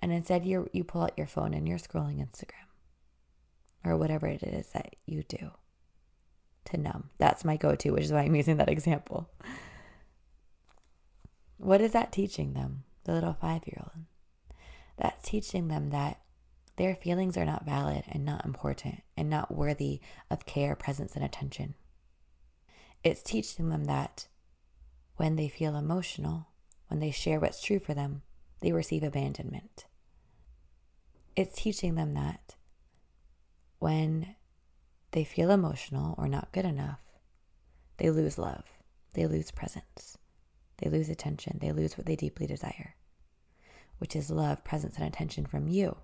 and 0.00 0.12
instead 0.12 0.44
you 0.44 0.68
you 0.72 0.84
pull 0.84 1.02
out 1.02 1.16
your 1.16 1.26
phone 1.26 1.54
and 1.54 1.68
you're 1.68 1.78
scrolling 1.78 2.18
Instagram 2.18 2.67
or 3.88 3.96
whatever 3.96 4.26
it 4.26 4.42
is 4.42 4.68
that 4.68 4.94
you 5.06 5.22
do 5.22 5.50
to 6.66 6.76
numb. 6.76 7.10
That's 7.18 7.44
my 7.44 7.56
go-to, 7.56 7.90
which 7.92 8.04
is 8.04 8.12
why 8.12 8.20
I'm 8.20 8.36
using 8.36 8.58
that 8.58 8.68
example. 8.68 9.30
What 11.56 11.80
is 11.80 11.92
that 11.92 12.12
teaching 12.12 12.52
them, 12.52 12.84
the 13.04 13.12
little 13.12 13.36
5-year-old? 13.42 14.04
That's 14.96 15.28
teaching 15.28 15.68
them 15.68 15.90
that 15.90 16.20
their 16.76 16.94
feelings 16.94 17.36
are 17.36 17.44
not 17.44 17.64
valid 17.64 18.04
and 18.08 18.24
not 18.24 18.44
important 18.44 19.02
and 19.16 19.28
not 19.28 19.54
worthy 19.54 20.00
of 20.30 20.46
care, 20.46 20.76
presence, 20.76 21.16
and 21.16 21.24
attention. 21.24 21.74
It's 23.02 23.22
teaching 23.22 23.70
them 23.70 23.84
that 23.86 24.28
when 25.16 25.36
they 25.36 25.48
feel 25.48 25.74
emotional, 25.74 26.48
when 26.88 27.00
they 27.00 27.10
share 27.10 27.40
what's 27.40 27.62
true 27.62 27.78
for 27.78 27.94
them, 27.94 28.22
they 28.60 28.72
receive 28.72 29.02
abandonment. 29.02 29.86
It's 31.34 31.56
teaching 31.56 31.94
them 31.94 32.14
that 32.14 32.56
when 33.78 34.34
they 35.12 35.24
feel 35.24 35.50
emotional 35.50 36.14
or 36.18 36.28
not 36.28 36.52
good 36.52 36.64
enough, 36.64 37.00
they 37.98 38.10
lose 38.10 38.38
love, 38.38 38.64
they 39.14 39.26
lose 39.26 39.50
presence, 39.50 40.16
they 40.78 40.90
lose 40.90 41.08
attention, 41.08 41.58
they 41.60 41.72
lose 41.72 41.96
what 41.96 42.06
they 42.06 42.16
deeply 42.16 42.46
desire, 42.46 42.94
which 43.98 44.14
is 44.14 44.30
love, 44.30 44.64
presence, 44.64 44.96
and 44.96 45.06
attention 45.06 45.46
from 45.46 45.68
you. 45.68 45.96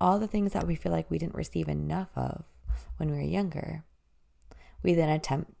All 0.00 0.18
the 0.18 0.28
things 0.28 0.52
that 0.52 0.66
we 0.66 0.74
feel 0.74 0.92
like 0.92 1.10
we 1.10 1.18
didn't 1.18 1.34
receive 1.34 1.68
enough 1.68 2.10
of 2.16 2.44
when 2.96 3.10
we 3.10 3.16
were 3.16 3.22
younger, 3.22 3.84
we 4.82 4.94
then 4.94 5.08
attempt 5.08 5.52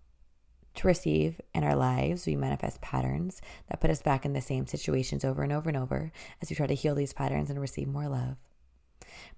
to 0.74 0.86
receive 0.86 1.40
in 1.54 1.64
our 1.64 1.76
lives, 1.76 2.26
we 2.26 2.34
manifest 2.34 2.80
patterns 2.80 3.42
that 3.68 3.80
put 3.80 3.90
us 3.90 4.00
back 4.02 4.24
in 4.24 4.32
the 4.32 4.40
same 4.40 4.66
situations 4.66 5.24
over 5.24 5.42
and 5.42 5.52
over 5.52 5.68
and 5.68 5.76
over 5.76 6.10
as 6.40 6.48
we 6.48 6.56
try 6.56 6.66
to 6.66 6.74
heal 6.74 6.94
these 6.94 7.12
patterns 7.12 7.50
and 7.50 7.60
receive 7.60 7.88
more 7.88 8.08
love. 8.08 8.36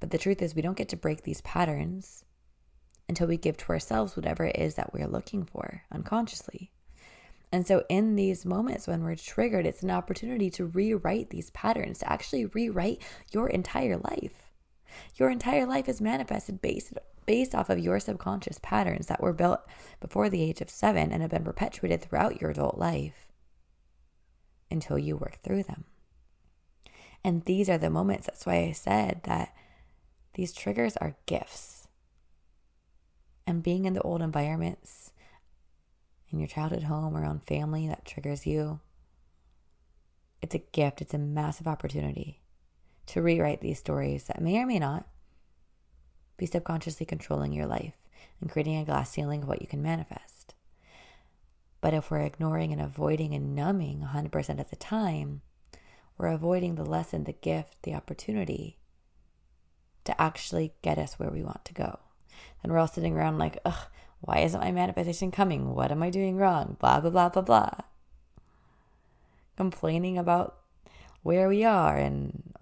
But 0.01 0.11
the 0.11 0.19
truth 0.19 0.43
is, 0.43 0.55
we 0.55 0.63
don't 0.63 0.77
get 0.77 0.89
to 0.91 0.97
break 0.97 1.23
these 1.23 1.41
patterns 1.43 2.25
until 3.09 3.27
we 3.27 3.37
give 3.37 3.57
to 3.59 3.71
ourselves 3.71 4.17
whatever 4.17 4.45
it 4.45 4.57
is 4.57 4.75
that 4.75 4.93
we're 4.93 5.07
looking 5.07 5.45
for 5.45 5.83
unconsciously. 5.93 6.71
And 7.53 7.67
so, 7.67 7.85
in 7.89 8.17
these 8.17 8.45
moments 8.45 8.89
when 8.89 9.05
we're 9.05 9.15
triggered, 9.15 9.67
it's 9.67 9.83
an 9.83 9.91
opportunity 9.91 10.51
to 10.51 10.67
rewrite 10.67 11.31
these 11.31 11.51
patterns, 11.51 11.99
to 11.99 12.11
actually 12.11 12.47
rewrite 12.47 13.03
your 13.31 13.49
entire 13.49 13.97
life. 13.97 14.51
Your 15.17 15.31
entire 15.31 15.67
life 15.67 15.89
is 15.89 16.01
manifested 16.01 16.61
based 16.61 16.95
based 17.27 17.55
off 17.55 17.71
of 17.71 17.79
your 17.79 18.01
subconscious 18.01 18.59
patterns 18.63 19.07
that 19.07 19.23
were 19.23 19.33
built 19.33 19.61
before 20.01 20.29
the 20.29 20.43
age 20.43 20.61
of 20.61 20.69
seven 20.69 21.11
and 21.13 21.23
have 21.23 21.31
been 21.31 21.45
perpetuated 21.45 22.03
throughout 22.03 22.41
your 22.41 22.51
adult 22.51 22.77
life 22.77 23.29
until 24.71 24.99
you 24.99 25.17
work 25.17 25.39
through 25.43 25.63
them. 25.63 25.85
And 27.23 27.45
these 27.45 27.71
are 27.71 27.79
the 27.79 27.89
moments, 27.89 28.27
that's 28.27 28.45
why 28.45 28.57
I 28.57 28.73
said 28.73 29.23
that 29.25 29.55
these 30.35 30.53
triggers 30.53 30.97
are 30.99 31.17
gifts. 31.27 31.89
And 33.47 33.63
being 33.63 33.85
in 33.85 33.93
the 33.93 34.03
old 34.03 34.23
environments, 34.23 35.13
in 36.31 36.39
your 36.39 36.49
childhood 36.49 36.85
home 36.85 37.17
or 37.17 37.25
on 37.25 37.39
family 37.41 37.87
that 37.89 38.05
triggers 38.05 38.47
you, 38.47 38.81
it's 40.43 40.55
a 40.55 40.59
gift, 40.73 41.01
it's 41.01 41.15
a 41.15 41.19
massive 41.19 41.67
opportunity 41.67 42.41
to 43.07 43.23
rewrite 43.23 43.61
these 43.61 43.79
stories 43.79 44.25
that 44.25 44.41
may 44.41 44.59
or 44.59 44.67
may 44.67 44.79
not 44.79 45.07
be 46.37 46.47
subconsciously 46.47 47.07
controlling 47.07 47.53
your 47.53 47.67
life 47.67 47.95
and 48.41 48.51
creating 48.51 48.77
a 48.77 48.85
glass 48.85 49.11
ceiling 49.11 49.43
of 49.43 49.49
what 49.49 49.61
you 49.61 49.69
can 49.69 49.83
manifest. 49.83 50.55
But 51.81 51.95
if 51.95 52.11
we're 52.11 52.21
ignoring 52.21 52.73
and 52.73 52.81
avoiding 52.81 53.35
and 53.35 53.55
numbing 53.55 54.01
100% 54.13 54.61
of 54.61 54.71
the 54.71 54.77
time, 54.77 55.43
we're 56.17 56.29
avoiding 56.29 56.75
the 56.75 56.85
lesson, 56.85 57.25
the 57.25 57.33
gift, 57.33 57.83
the 57.83 57.95
opportunity 57.95 58.79
to 60.05 60.21
actually 60.21 60.73
get 60.83 60.99
us 60.99 61.19
where 61.19 61.31
we 61.31 61.43
want 61.43 61.65
to 61.65 61.75
go. 61.75 61.99
And 62.63 62.73
we're 62.73 62.79
all 62.79 62.87
sitting 62.89 63.17
around 63.17 63.39
like, 63.39 63.59
ugh, 63.65 63.87
why 64.21 64.39
isn't 64.39 64.61
my 64.61 64.73
manifestation 64.73 65.31
coming? 65.31 65.75
What 65.75 65.91
am 65.91 66.03
I 66.03 66.11
doing 66.11 66.37
wrong? 66.37 66.77
Blah, 66.81 67.01
blah, 67.01 67.11
blah, 67.11 67.29
blah, 67.29 67.43
blah. 67.43 67.71
Complaining 69.57 70.19
about 70.19 70.57
where 71.23 71.49
we 71.49 71.65
are 71.65 71.97
and 71.97 72.55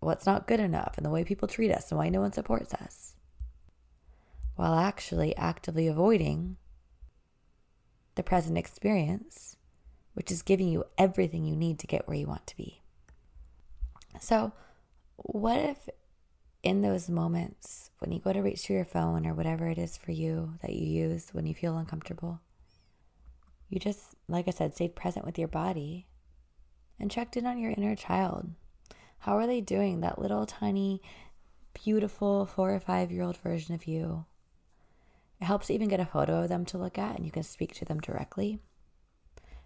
what's 0.00 0.26
not 0.26 0.46
good 0.46 0.60
enough, 0.60 0.94
and 0.96 1.04
the 1.04 1.10
way 1.10 1.24
people 1.24 1.48
treat 1.48 1.72
us, 1.72 1.90
and 1.90 1.98
why 1.98 2.08
no 2.08 2.20
one 2.20 2.32
supports 2.32 2.72
us, 2.74 3.14
while 4.54 4.74
actually 4.74 5.36
actively 5.36 5.86
avoiding 5.86 6.56
the 8.14 8.22
present 8.22 8.56
experience, 8.56 9.56
which 10.14 10.30
is 10.30 10.42
giving 10.42 10.68
you 10.68 10.84
everything 10.96 11.44
you 11.44 11.56
need 11.56 11.78
to 11.78 11.86
get 11.86 12.06
where 12.06 12.16
you 12.16 12.26
want 12.26 12.46
to 12.46 12.56
be. 12.56 12.82
So, 14.20 14.52
what 15.16 15.58
if 15.58 15.88
in 16.66 16.82
those 16.82 17.08
moments 17.08 17.92
when 18.00 18.10
you 18.10 18.18
go 18.18 18.32
to 18.32 18.42
reach 18.42 18.66
for 18.66 18.72
your 18.72 18.84
phone 18.84 19.24
or 19.24 19.34
whatever 19.34 19.68
it 19.68 19.78
is 19.78 19.96
for 19.96 20.10
you 20.10 20.54
that 20.62 20.72
you 20.72 20.84
use 20.84 21.28
when 21.30 21.46
you 21.46 21.54
feel 21.54 21.78
uncomfortable, 21.78 22.40
you 23.68 23.78
just, 23.78 24.16
like 24.26 24.48
I 24.48 24.50
said, 24.50 24.74
stayed 24.74 24.96
present 24.96 25.24
with 25.24 25.38
your 25.38 25.46
body 25.46 26.08
and 26.98 27.08
checked 27.08 27.36
in 27.36 27.46
on 27.46 27.58
your 27.58 27.70
inner 27.70 27.94
child? 27.94 28.50
How 29.20 29.36
are 29.36 29.46
they 29.46 29.60
doing? 29.60 30.00
That 30.00 30.18
little 30.18 30.44
tiny, 30.44 31.00
beautiful 31.72 32.46
four 32.46 32.74
or 32.74 32.80
five 32.80 33.12
year 33.12 33.22
old 33.22 33.36
version 33.36 33.76
of 33.76 33.86
you. 33.86 34.24
It 35.40 35.44
helps 35.44 35.68
to 35.68 35.74
even 35.74 35.86
get 35.86 36.00
a 36.00 36.04
photo 36.04 36.42
of 36.42 36.48
them 36.48 36.64
to 36.66 36.78
look 36.78 36.98
at 36.98 37.14
and 37.14 37.24
you 37.24 37.30
can 37.30 37.44
speak 37.44 37.74
to 37.74 37.84
them 37.84 38.00
directly. 38.00 38.58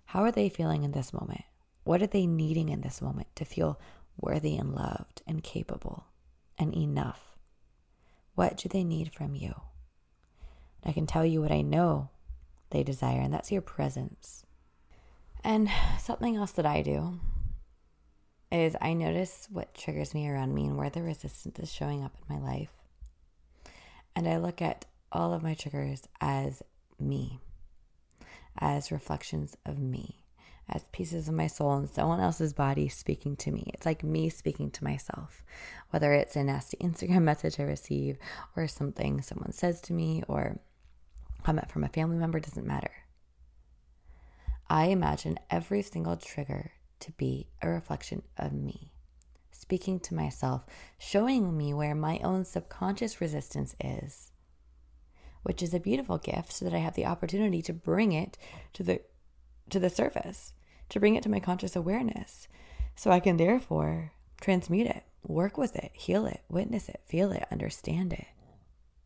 How 0.04 0.20
are 0.20 0.32
they 0.32 0.50
feeling 0.50 0.82
in 0.84 0.92
this 0.92 1.14
moment? 1.14 1.44
What 1.84 2.02
are 2.02 2.06
they 2.06 2.26
needing 2.26 2.68
in 2.68 2.82
this 2.82 3.00
moment 3.00 3.28
to 3.36 3.46
feel 3.46 3.80
worthy 4.20 4.58
and 4.58 4.74
loved 4.74 5.22
and 5.26 5.42
capable 5.42 6.04
and 6.60 6.74
enough? 6.76 7.36
What 8.36 8.56
do 8.56 8.68
they 8.68 8.84
need 8.84 9.12
from 9.12 9.34
you? 9.34 9.54
I 10.84 10.92
can 10.92 11.06
tell 11.06 11.26
you 11.26 11.42
what 11.42 11.50
I 11.50 11.62
know 11.62 12.10
they 12.70 12.84
desire, 12.84 13.20
and 13.20 13.34
that's 13.34 13.50
your 13.50 13.62
presence. 13.62 14.44
And 15.42 15.68
something 15.98 16.36
else 16.36 16.52
that 16.52 16.66
I 16.66 16.82
do 16.82 17.18
is 18.52 18.76
I 18.80 18.92
notice 18.92 19.48
what 19.50 19.74
triggers 19.74 20.14
me 20.14 20.28
around 20.28 20.54
me 20.54 20.66
and 20.66 20.76
where 20.76 20.90
the 20.90 21.02
resistance 21.02 21.58
is 21.58 21.72
showing 21.72 22.04
up 22.04 22.14
in 22.16 22.36
my 22.36 22.40
life. 22.40 22.72
And 24.14 24.28
I 24.28 24.36
look 24.36 24.60
at 24.60 24.84
all 25.10 25.32
of 25.32 25.42
my 25.42 25.54
triggers 25.54 26.02
as 26.20 26.62
me, 26.98 27.40
as 28.58 28.92
reflections 28.92 29.56
of 29.64 29.78
me, 29.78 30.19
as 30.70 30.84
pieces 30.92 31.28
of 31.28 31.34
my 31.34 31.46
soul 31.46 31.74
and 31.74 31.90
someone 31.90 32.20
else's 32.20 32.52
body 32.52 32.88
speaking 32.88 33.36
to 33.36 33.50
me. 33.50 33.70
It's 33.74 33.86
like 33.86 34.02
me 34.02 34.28
speaking 34.28 34.70
to 34.72 34.84
myself, 34.84 35.44
whether 35.90 36.12
it's 36.12 36.36
a 36.36 36.44
nasty 36.44 36.76
Instagram 36.80 37.22
message 37.22 37.58
I 37.58 37.64
receive 37.64 38.18
or 38.56 38.66
something 38.68 39.20
someone 39.20 39.52
says 39.52 39.80
to 39.82 39.92
me 39.92 40.22
or 40.28 40.60
comment 41.42 41.70
from 41.70 41.84
a 41.84 41.88
family 41.88 42.16
member, 42.16 42.40
doesn't 42.40 42.66
matter. 42.66 42.92
I 44.68 44.86
imagine 44.86 45.38
every 45.50 45.82
single 45.82 46.16
trigger 46.16 46.72
to 47.00 47.12
be 47.12 47.48
a 47.60 47.68
reflection 47.68 48.22
of 48.38 48.52
me, 48.52 48.92
speaking 49.50 49.98
to 50.00 50.14
myself, 50.14 50.64
showing 50.98 51.56
me 51.56 51.74
where 51.74 51.94
my 51.94 52.20
own 52.22 52.44
subconscious 52.44 53.20
resistance 53.20 53.74
is, 53.82 54.30
which 55.42 55.62
is 55.62 55.74
a 55.74 55.80
beautiful 55.80 56.18
gift 56.18 56.52
so 56.52 56.64
that 56.64 56.74
I 56.74 56.78
have 56.78 56.94
the 56.94 57.06
opportunity 57.06 57.62
to 57.62 57.72
bring 57.72 58.12
it 58.12 58.38
to 58.74 58.82
the 58.82 59.00
to 59.70 59.78
the 59.78 59.90
surface, 59.90 60.52
to 60.90 61.00
bring 61.00 61.16
it 61.16 61.22
to 61.22 61.28
my 61.28 61.40
conscious 61.40 61.74
awareness. 61.74 62.46
So 62.94 63.10
I 63.10 63.20
can 63.20 63.36
therefore 63.36 64.12
transmute 64.40 64.86
it, 64.86 65.04
work 65.22 65.56
with 65.56 65.76
it, 65.76 65.92
heal 65.94 66.26
it, 66.26 66.42
witness 66.48 66.88
it, 66.88 67.00
feel 67.06 67.32
it, 67.32 67.46
understand 67.50 68.12
it, 68.12 68.26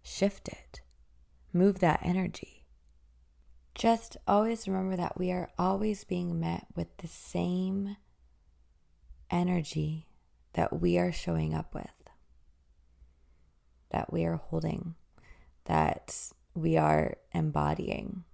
shift 0.02 0.48
it, 0.48 0.80
move 1.52 1.78
that 1.78 2.00
energy. 2.02 2.66
Just 3.74 4.16
always 4.26 4.68
remember 4.68 4.96
that 4.96 5.18
we 5.18 5.32
are 5.32 5.50
always 5.58 6.04
being 6.04 6.38
met 6.38 6.66
with 6.76 6.96
the 6.98 7.08
same 7.08 7.96
energy 9.30 10.06
that 10.52 10.80
we 10.80 10.96
are 10.98 11.10
showing 11.12 11.54
up 11.54 11.74
with, 11.74 11.86
that 13.90 14.12
we 14.12 14.24
are 14.24 14.36
holding, 14.36 14.94
that 15.64 16.32
we 16.54 16.76
are 16.76 17.16
embodying. 17.32 18.24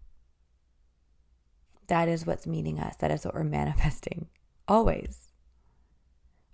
That 1.91 2.09
is 2.09 2.25
what's 2.25 2.47
meeting 2.47 2.79
us. 2.79 2.95
That 2.97 3.11
is 3.11 3.25
what 3.25 3.35
we're 3.35 3.45
manifesting. 3.61 4.29
Always. 4.69 5.33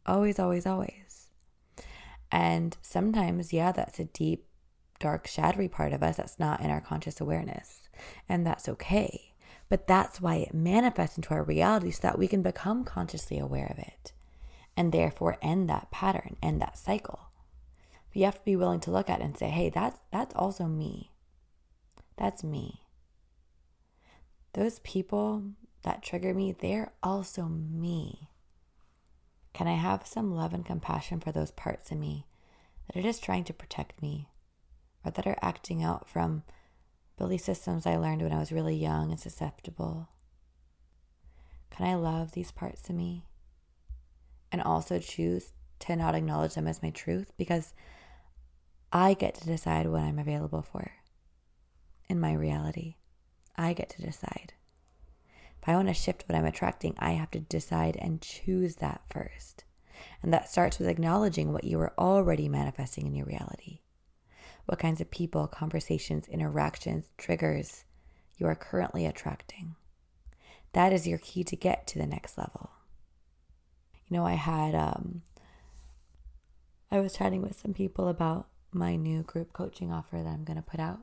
Always, 0.07 0.39
always, 0.39 0.67
always. 0.67 1.29
And 2.33 2.77
sometimes, 2.81 3.53
yeah, 3.53 3.71
that's 3.71 4.01
a 4.01 4.07
deep, 4.07 4.47
dark, 4.99 5.27
shadowy 5.27 5.69
part 5.69 5.93
of 5.93 6.03
us 6.03 6.17
that's 6.17 6.39
not 6.39 6.61
in 6.63 6.71
our 6.71 6.81
conscious 6.81 7.21
awareness 7.21 7.89
and 8.29 8.47
that's 8.47 8.69
okay. 8.69 9.35
But 9.69 9.87
that's 9.87 10.23
why 10.23 10.37
it 10.37 10.55
manifests 10.55 11.19
into 11.19 11.35
our 11.35 11.43
reality 11.43 11.91
so 11.91 12.01
that 12.03 12.19
we 12.19 12.29
can 12.29 12.41
become 12.41 12.85
consciously 12.85 13.39
aware 13.39 13.67
of 13.71 13.79
it 13.79 14.13
and 14.75 14.91
therefore 14.91 15.37
end 15.43 15.69
that 15.69 15.91
pattern, 15.91 16.37
end 16.43 16.63
that 16.63 16.79
cycle. 16.79 17.19
But 18.09 18.17
you 18.17 18.25
have 18.25 18.39
to 18.39 18.45
be 18.45 18.57
willing 18.57 18.81
to 18.81 18.91
look 18.91 19.11
at 19.11 19.21
it 19.21 19.25
and 19.25 19.37
say, 19.37 19.51
hey, 19.51 19.69
that's 19.69 19.99
that's 20.11 20.35
also 20.35 20.65
me. 20.65 21.11
That's 22.17 22.43
me. 22.43 22.86
Those 24.57 24.79
people 24.79 25.43
that 25.83 26.03
trigger 26.03 26.33
me, 26.33 26.51
they're 26.51 26.91
also 27.03 27.45
me. 27.45 28.31
Can 29.53 29.69
I 29.69 29.75
have 29.75 30.07
some 30.07 30.35
love 30.35 30.55
and 30.55 30.65
compassion 30.65 31.21
for 31.21 31.31
those 31.31 31.51
parts 31.51 31.93
of 31.93 31.99
me 31.99 32.27
that 32.87 32.99
are 32.99 33.03
just 33.03 33.23
trying 33.23 33.45
to 33.45 33.53
protect 33.53 34.01
me 34.01 34.31
or 35.05 35.11
that 35.11 35.27
are 35.27 35.37
acting 35.43 35.85
out 35.85 36.09
from 36.09 36.43
belief 37.19 37.43
systems 37.43 37.85
I 37.85 37.97
learned 37.97 38.23
when 38.23 38.33
I 38.33 38.39
was 38.39 38.51
really 38.51 38.75
young 38.75 39.11
and 39.11 39.21
susceptible? 39.21 40.09
Can 41.71 41.87
I 41.87 41.95
love 41.95 42.33
these 42.33 42.51
parts 42.51 42.89
of 42.89 42.97
me 42.97 43.27
and 44.51 44.63
also 44.63 44.99
choose 44.99 45.53
to 45.81 45.97
not 45.97 46.15
acknowledge 46.15 46.55
them 46.55 46.67
as 46.67 46.83
my 46.83 46.89
truth? 46.89 47.31
Because 47.37 47.75
I 48.91 49.13
get 49.13 49.35
to 49.35 49.45
decide 49.45 49.87
what 49.87 50.01
I'm 50.01 50.19
available 50.19 50.63
for 50.63 50.93
in 52.09 52.19
my 52.19 52.33
reality. 52.33 52.95
I 53.57 53.73
get 53.73 53.91
to 53.91 54.03
decide. 54.03 54.55
If 55.63 55.69
I 55.69 55.75
want 55.75 55.89
to 55.89 55.95
shift 55.95 56.25
what 56.27 56.37
I'm 56.37 56.45
attracting, 56.45 56.95
I 56.99 57.13
have 57.13 57.31
to 57.33 57.41
decide 57.41 57.97
and 57.97 58.21
choose 58.21 58.77
that 58.77 59.03
first. 59.11 59.65
And 60.23 60.33
that 60.33 60.49
starts 60.49 60.79
with 60.79 60.89
acknowledging 60.89 61.53
what 61.53 61.65
you 61.65 61.81
are 61.81 61.95
already 61.99 62.49
manifesting 62.49 63.07
in 63.07 63.15
your 63.15 63.27
reality 63.27 63.81
what 64.67 64.81
kinds 64.81 65.01
of 65.01 65.11
people, 65.11 65.47
conversations, 65.47 66.29
interactions, 66.29 67.09
triggers 67.17 67.85
you 68.37 68.47
are 68.47 68.55
currently 68.55 69.07
attracting. 69.07 69.77
That 70.73 70.93
is 70.93 71.07
your 71.07 71.19
key 71.19 71.43
to 71.45 71.57
get 71.57 71.87
to 71.87 71.99
the 71.99 72.07
next 72.07 72.37
level. 72.37 72.71
You 74.09 74.17
know, 74.17 74.27
I 74.27 74.35
had, 74.35 74.75
um, 74.75 75.23
I 76.91 77.01
was 77.01 77.15
chatting 77.15 77.41
with 77.41 77.59
some 77.59 77.73
people 77.73 78.09
about 78.09 78.49
my 78.73 78.97
new 78.97 79.23
group 79.23 79.53
coaching 79.53 79.91
offer 79.91 80.17
that 80.19 80.29
I'm 80.29 80.45
going 80.45 80.59
to 80.59 80.63
put 80.63 80.81
out. 80.81 81.01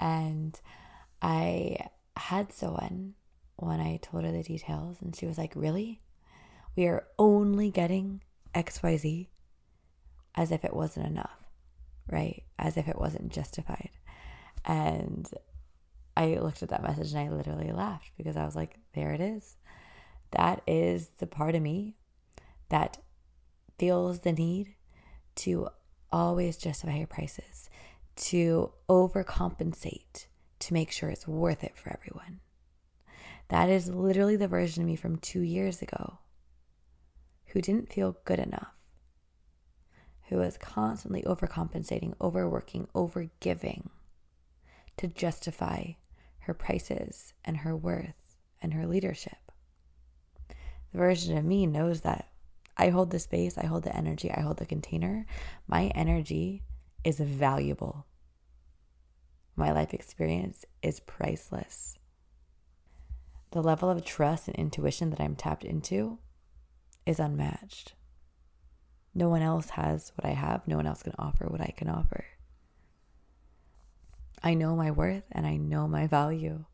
And 0.00 0.60
I 1.20 1.88
had 2.16 2.52
someone 2.52 3.14
when 3.56 3.80
I 3.80 3.98
told 4.02 4.24
her 4.24 4.32
the 4.32 4.42
details, 4.42 4.98
and 5.00 5.14
she 5.14 5.26
was 5.26 5.38
like, 5.38 5.52
Really? 5.54 6.00
We 6.76 6.86
are 6.86 7.06
only 7.18 7.70
getting 7.70 8.22
XYZ 8.54 9.28
as 10.36 10.52
if 10.52 10.64
it 10.64 10.72
wasn't 10.74 11.06
enough 11.06 11.48
right? 12.10 12.42
As 12.58 12.76
if 12.76 12.88
it 12.88 12.98
wasn't 12.98 13.32
justified. 13.32 13.90
And 14.64 15.28
I 16.16 16.34
looked 16.36 16.62
at 16.62 16.70
that 16.70 16.82
message 16.82 17.12
and 17.12 17.20
I 17.20 17.30
literally 17.30 17.72
laughed 17.72 18.10
because 18.16 18.36
I 18.36 18.44
was 18.44 18.56
like, 18.56 18.78
there 18.94 19.12
it 19.12 19.20
is. 19.20 19.56
That 20.32 20.62
is 20.66 21.10
the 21.18 21.26
part 21.26 21.54
of 21.54 21.62
me 21.62 21.96
that 22.68 22.98
feels 23.78 24.20
the 24.20 24.32
need 24.32 24.74
to 25.36 25.68
always 26.10 26.56
justify 26.56 26.96
your 26.96 27.06
prices, 27.06 27.70
to 28.16 28.72
overcompensate 28.88 30.26
to 30.60 30.74
make 30.74 30.90
sure 30.90 31.10
it's 31.10 31.28
worth 31.28 31.64
it 31.64 31.76
for 31.76 31.92
everyone. 31.92 32.40
That 33.48 33.68
is 33.68 33.88
literally 33.88 34.36
the 34.36 34.48
version 34.48 34.82
of 34.82 34.88
me 34.88 34.96
from 34.96 35.16
two 35.16 35.40
years 35.40 35.80
ago 35.82 36.18
who 37.46 37.62
didn't 37.62 37.92
feel 37.92 38.18
good 38.24 38.38
enough 38.38 38.78
who 40.28 40.36
was 40.36 40.58
constantly 40.58 41.22
overcompensating, 41.22 42.14
overworking, 42.20 42.86
overgiving 42.94 43.88
to 44.96 45.08
justify 45.08 45.92
her 46.40 46.54
prices 46.54 47.32
and 47.44 47.58
her 47.58 47.74
worth 47.74 48.36
and 48.60 48.74
her 48.74 48.86
leadership. 48.86 49.52
The 50.92 50.98
version 50.98 51.36
of 51.36 51.44
me 51.44 51.66
knows 51.66 52.02
that 52.02 52.28
I 52.76 52.90
hold 52.90 53.10
the 53.10 53.18
space, 53.18 53.58
I 53.58 53.66
hold 53.66 53.84
the 53.84 53.96
energy, 53.96 54.30
I 54.30 54.40
hold 54.40 54.58
the 54.58 54.66
container. 54.66 55.26
My 55.66 55.86
energy 55.94 56.62
is 57.04 57.18
valuable. 57.18 58.06
My 59.58 59.72
life 59.72 59.92
experience 59.92 60.64
is 60.82 61.00
priceless. 61.00 61.98
The 63.50 63.60
level 63.60 63.90
of 63.90 64.04
trust 64.04 64.46
and 64.46 64.54
intuition 64.54 65.10
that 65.10 65.20
I'm 65.20 65.34
tapped 65.34 65.64
into 65.64 66.20
is 67.04 67.18
unmatched. 67.18 67.94
No 69.16 69.28
one 69.28 69.42
else 69.42 69.70
has 69.70 70.12
what 70.14 70.24
I 70.24 70.34
have. 70.34 70.68
No 70.68 70.76
one 70.76 70.86
else 70.86 71.02
can 71.02 71.14
offer 71.18 71.46
what 71.48 71.60
I 71.60 71.74
can 71.76 71.88
offer. 71.88 72.24
I 74.44 74.54
know 74.54 74.76
my 74.76 74.92
worth 74.92 75.24
and 75.32 75.44
I 75.44 75.56
know 75.56 75.88
my 75.88 76.06
value. 76.06 76.64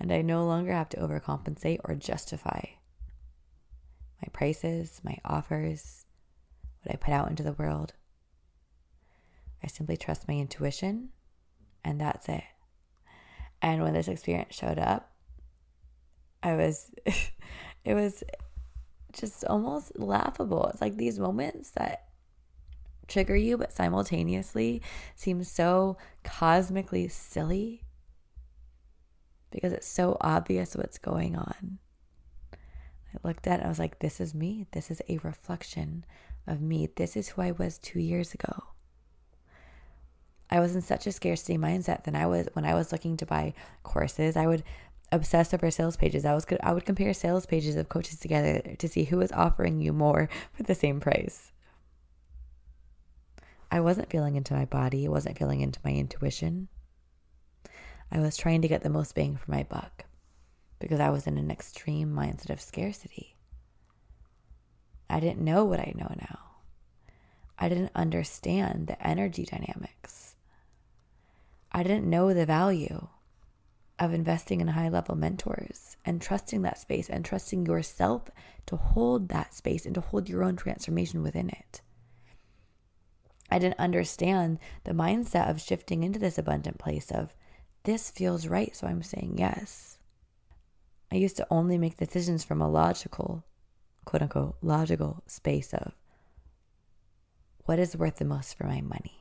And 0.00 0.12
I 0.12 0.22
no 0.22 0.44
longer 0.46 0.72
have 0.72 0.88
to 0.88 0.96
overcompensate 0.96 1.78
or 1.84 1.94
justify 1.94 2.62
my 4.20 4.28
prices, 4.32 5.00
my 5.04 5.16
offers, 5.24 6.06
what 6.82 6.92
I 6.92 6.96
put 6.96 7.14
out 7.14 7.30
into 7.30 7.44
the 7.44 7.52
world. 7.52 7.92
I 9.62 9.68
simply 9.68 9.96
trust 9.96 10.26
my 10.26 10.34
intuition, 10.34 11.10
and 11.88 11.98
that's 11.98 12.28
it. 12.28 12.44
And 13.62 13.82
when 13.82 13.94
this 13.94 14.08
experience 14.08 14.54
showed 14.54 14.78
up, 14.78 15.10
I 16.42 16.54
was, 16.54 16.90
it 17.84 17.94
was 17.94 18.22
just 19.18 19.42
almost 19.46 19.98
laughable. 19.98 20.66
It's 20.66 20.82
like 20.82 20.96
these 20.96 21.18
moments 21.18 21.70
that 21.70 22.04
trigger 23.06 23.34
you, 23.34 23.56
but 23.56 23.72
simultaneously 23.72 24.82
seem 25.16 25.42
so 25.42 25.96
cosmically 26.24 27.08
silly 27.08 27.84
because 29.50 29.72
it's 29.72 29.88
so 29.88 30.18
obvious 30.20 30.76
what's 30.76 30.98
going 30.98 31.36
on. 31.36 31.78
I 32.52 33.26
looked 33.26 33.46
at 33.46 33.60
it, 33.60 33.64
I 33.64 33.68
was 33.68 33.78
like, 33.78 34.00
this 34.00 34.20
is 34.20 34.34
me. 34.34 34.66
This 34.72 34.90
is 34.90 35.00
a 35.08 35.16
reflection 35.24 36.04
of 36.46 36.60
me. 36.60 36.90
This 36.94 37.16
is 37.16 37.30
who 37.30 37.40
I 37.40 37.52
was 37.52 37.78
two 37.78 37.98
years 37.98 38.34
ago. 38.34 38.64
I 40.50 40.60
was 40.60 40.74
in 40.74 40.82
such 40.82 41.06
a 41.06 41.12
scarcity 41.12 41.58
mindset 41.58 42.04
than 42.04 42.16
I 42.16 42.26
was 42.26 42.48
when 42.54 42.64
I 42.64 42.74
was 42.74 42.92
looking 42.92 43.16
to 43.18 43.26
buy 43.26 43.54
courses. 43.82 44.36
I 44.36 44.46
would 44.46 44.64
obsess 45.12 45.52
over 45.52 45.70
sales 45.70 45.96
pages. 45.96 46.24
I 46.24 46.34
was 46.34 46.46
I 46.62 46.72
would 46.72 46.86
compare 46.86 47.12
sales 47.14 47.46
pages 47.46 47.76
of 47.76 47.88
coaches 47.88 48.18
together 48.18 48.76
to 48.78 48.88
see 48.88 49.04
who 49.04 49.18
was 49.18 49.32
offering 49.32 49.80
you 49.80 49.92
more 49.92 50.28
for 50.52 50.62
the 50.62 50.74
same 50.74 51.00
price. 51.00 51.52
I 53.70 53.80
wasn't 53.80 54.10
feeling 54.10 54.36
into 54.36 54.54
my 54.54 54.64
body. 54.64 55.06
I 55.06 55.10
wasn't 55.10 55.38
feeling 55.38 55.60
into 55.60 55.80
my 55.84 55.92
intuition. 55.92 56.68
I 58.10 58.20
was 58.20 58.36
trying 58.36 58.62
to 58.62 58.68
get 58.68 58.82
the 58.82 58.88
most 58.88 59.14
bang 59.14 59.36
for 59.36 59.50
my 59.50 59.64
buck 59.64 60.06
because 60.78 61.00
I 61.00 61.10
was 61.10 61.26
in 61.26 61.36
an 61.36 61.50
extreme 61.50 62.14
mindset 62.14 62.50
of 62.50 62.60
scarcity. 62.60 63.36
I 65.10 65.20
didn't 65.20 65.44
know 65.44 65.64
what 65.64 65.80
I 65.80 65.92
know 65.94 66.14
now. 66.18 66.38
I 67.58 67.68
didn't 67.68 67.92
understand 67.94 68.86
the 68.86 69.06
energy 69.06 69.44
dynamics. 69.44 70.27
I 71.78 71.84
didn't 71.84 72.10
know 72.10 72.34
the 72.34 72.44
value 72.44 73.06
of 74.00 74.12
investing 74.12 74.60
in 74.60 74.66
high 74.66 74.88
level 74.88 75.14
mentors 75.14 75.96
and 76.04 76.20
trusting 76.20 76.62
that 76.62 76.80
space 76.80 77.08
and 77.08 77.24
trusting 77.24 77.66
yourself 77.66 78.30
to 78.66 78.74
hold 78.74 79.28
that 79.28 79.54
space 79.54 79.86
and 79.86 79.94
to 79.94 80.00
hold 80.00 80.28
your 80.28 80.42
own 80.42 80.56
transformation 80.56 81.22
within 81.22 81.48
it. 81.50 81.80
I 83.48 83.60
didn't 83.60 83.78
understand 83.78 84.58
the 84.82 84.90
mindset 84.90 85.48
of 85.48 85.60
shifting 85.60 86.02
into 86.02 86.18
this 86.18 86.36
abundant 86.36 86.78
place 86.78 87.12
of 87.12 87.32
this 87.84 88.10
feels 88.10 88.48
right, 88.48 88.74
so 88.74 88.88
I'm 88.88 89.04
saying 89.04 89.36
yes. 89.38 90.00
I 91.12 91.14
used 91.14 91.36
to 91.36 91.46
only 91.48 91.78
make 91.78 91.96
decisions 91.96 92.42
from 92.42 92.60
a 92.60 92.68
logical, 92.68 93.44
quote 94.04 94.22
unquote, 94.22 94.56
logical 94.62 95.22
space 95.28 95.72
of 95.72 95.92
what 97.66 97.78
is 97.78 97.96
worth 97.96 98.16
the 98.16 98.24
most 98.24 98.58
for 98.58 98.66
my 98.66 98.80
money? 98.80 99.17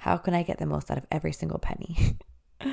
How 0.00 0.16
can 0.16 0.32
I 0.32 0.42
get 0.42 0.56
the 0.56 0.64
most 0.64 0.90
out 0.90 0.96
of 0.96 1.06
every 1.10 1.32
single 1.32 1.58
penny? 1.58 2.16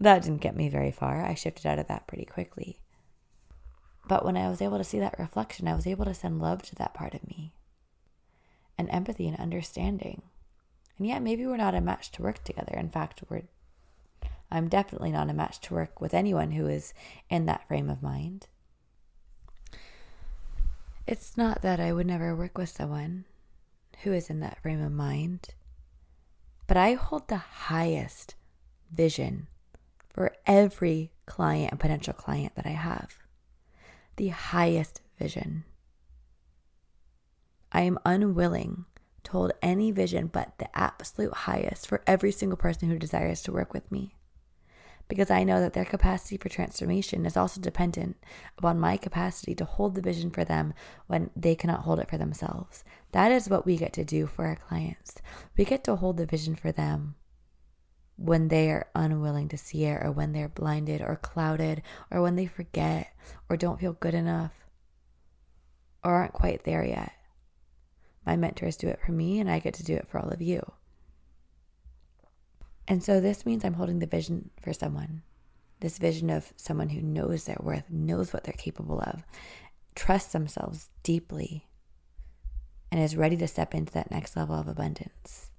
that 0.00 0.22
didn't 0.22 0.40
get 0.40 0.56
me 0.56 0.68
very 0.68 0.90
far. 0.90 1.24
I 1.24 1.34
shifted 1.34 1.64
out 1.64 1.78
of 1.78 1.86
that 1.86 2.08
pretty 2.08 2.24
quickly. 2.24 2.80
But 4.08 4.24
when 4.24 4.36
I 4.36 4.48
was 4.48 4.60
able 4.60 4.78
to 4.78 4.84
see 4.84 4.98
that 4.98 5.20
reflection, 5.20 5.68
I 5.68 5.76
was 5.76 5.86
able 5.86 6.06
to 6.06 6.12
send 6.12 6.40
love 6.40 6.62
to 6.62 6.74
that 6.74 6.92
part 6.92 7.14
of 7.14 7.24
me 7.24 7.54
and 8.76 8.90
empathy 8.90 9.28
and 9.28 9.38
understanding. 9.38 10.22
And 10.98 11.06
yet, 11.06 11.22
maybe 11.22 11.46
we're 11.46 11.56
not 11.56 11.76
a 11.76 11.80
match 11.80 12.10
to 12.12 12.22
work 12.22 12.42
together. 12.42 12.74
In 12.76 12.90
fact, 12.90 13.22
we're 13.28 13.42
I'm 14.50 14.68
definitely 14.68 15.12
not 15.12 15.30
a 15.30 15.34
match 15.34 15.60
to 15.60 15.74
work 15.74 16.00
with 16.00 16.14
anyone 16.14 16.50
who 16.50 16.66
is 16.66 16.94
in 17.30 17.46
that 17.46 17.68
frame 17.68 17.88
of 17.88 18.02
mind. 18.02 18.48
It's 21.06 21.36
not 21.36 21.62
that 21.62 21.78
I 21.78 21.92
would 21.92 22.08
never 22.08 22.34
work 22.34 22.58
with 22.58 22.70
someone 22.70 23.24
who 24.02 24.12
is 24.12 24.30
in 24.30 24.40
that 24.40 24.60
frame 24.60 24.82
of 24.82 24.92
mind, 24.92 25.48
but 26.66 26.76
I 26.76 26.94
hold 26.94 27.28
the 27.28 27.36
highest 27.36 28.34
vision 28.90 29.48
for 30.08 30.32
every 30.46 31.12
client 31.26 31.72
and 31.72 31.80
potential 31.80 32.12
client 32.12 32.54
that 32.56 32.66
I 32.66 32.70
have. 32.70 33.18
The 34.16 34.28
highest 34.28 35.00
vision. 35.18 35.64
I 37.70 37.82
am 37.82 37.98
unwilling 38.04 38.84
to 39.24 39.32
hold 39.32 39.52
any 39.62 39.90
vision 39.90 40.26
but 40.26 40.58
the 40.58 40.76
absolute 40.76 41.32
highest 41.32 41.86
for 41.86 42.02
every 42.06 42.32
single 42.32 42.58
person 42.58 42.90
who 42.90 42.98
desires 42.98 43.42
to 43.42 43.52
work 43.52 43.72
with 43.72 43.90
me. 43.90 44.14
Because 45.08 45.30
I 45.30 45.44
know 45.44 45.60
that 45.60 45.72
their 45.74 45.84
capacity 45.84 46.36
for 46.36 46.48
transformation 46.48 47.26
is 47.26 47.36
also 47.36 47.60
dependent 47.60 48.16
upon 48.56 48.80
my 48.80 48.96
capacity 48.96 49.54
to 49.56 49.64
hold 49.64 49.94
the 49.94 50.00
vision 50.00 50.30
for 50.30 50.44
them 50.44 50.72
when 51.06 51.30
they 51.36 51.54
cannot 51.54 51.82
hold 51.82 52.00
it 52.00 52.08
for 52.08 52.18
themselves. 52.18 52.82
That 53.12 53.30
is 53.30 53.48
what 53.48 53.66
we 53.66 53.76
get 53.76 53.92
to 53.94 54.04
do 54.04 54.26
for 54.26 54.46
our 54.46 54.56
clients. 54.56 55.16
We 55.56 55.64
get 55.64 55.84
to 55.84 55.96
hold 55.96 56.16
the 56.16 56.26
vision 56.26 56.56
for 56.56 56.72
them 56.72 57.16
when 58.16 58.48
they 58.48 58.70
are 58.70 58.88
unwilling 58.94 59.48
to 59.48 59.58
see 59.58 59.84
it, 59.84 60.02
or 60.02 60.12
when 60.12 60.32
they're 60.32 60.48
blinded 60.48 61.00
or 61.02 61.16
clouded, 61.16 61.82
or 62.10 62.22
when 62.22 62.36
they 62.36 62.46
forget 62.46 63.08
or 63.48 63.56
don't 63.56 63.80
feel 63.80 63.94
good 63.94 64.14
enough 64.14 64.52
or 66.04 66.14
aren't 66.14 66.32
quite 66.32 66.64
there 66.64 66.84
yet. 66.84 67.12
My 68.26 68.36
mentors 68.36 68.76
do 68.76 68.88
it 68.88 69.00
for 69.04 69.12
me, 69.12 69.40
and 69.40 69.50
I 69.50 69.58
get 69.58 69.74
to 69.74 69.84
do 69.84 69.94
it 69.94 70.06
for 70.08 70.18
all 70.18 70.30
of 70.30 70.40
you. 70.40 70.62
And 72.92 73.02
so 73.02 73.22
this 73.22 73.46
means 73.46 73.64
I'm 73.64 73.72
holding 73.72 74.00
the 74.00 74.06
vision 74.06 74.50
for 74.60 74.74
someone 74.74 75.22
this 75.80 75.96
vision 75.96 76.28
of 76.28 76.52
someone 76.56 76.90
who 76.90 77.00
knows 77.00 77.44
their 77.44 77.56
worth, 77.58 77.88
knows 77.88 78.34
what 78.34 78.44
they're 78.44 78.52
capable 78.52 79.00
of, 79.00 79.24
trusts 79.94 80.32
themselves 80.32 80.90
deeply, 81.02 81.66
and 82.90 83.00
is 83.00 83.16
ready 83.16 83.38
to 83.38 83.48
step 83.48 83.74
into 83.74 83.94
that 83.94 84.10
next 84.10 84.36
level 84.36 84.54
of 84.54 84.68
abundance. 84.68 85.50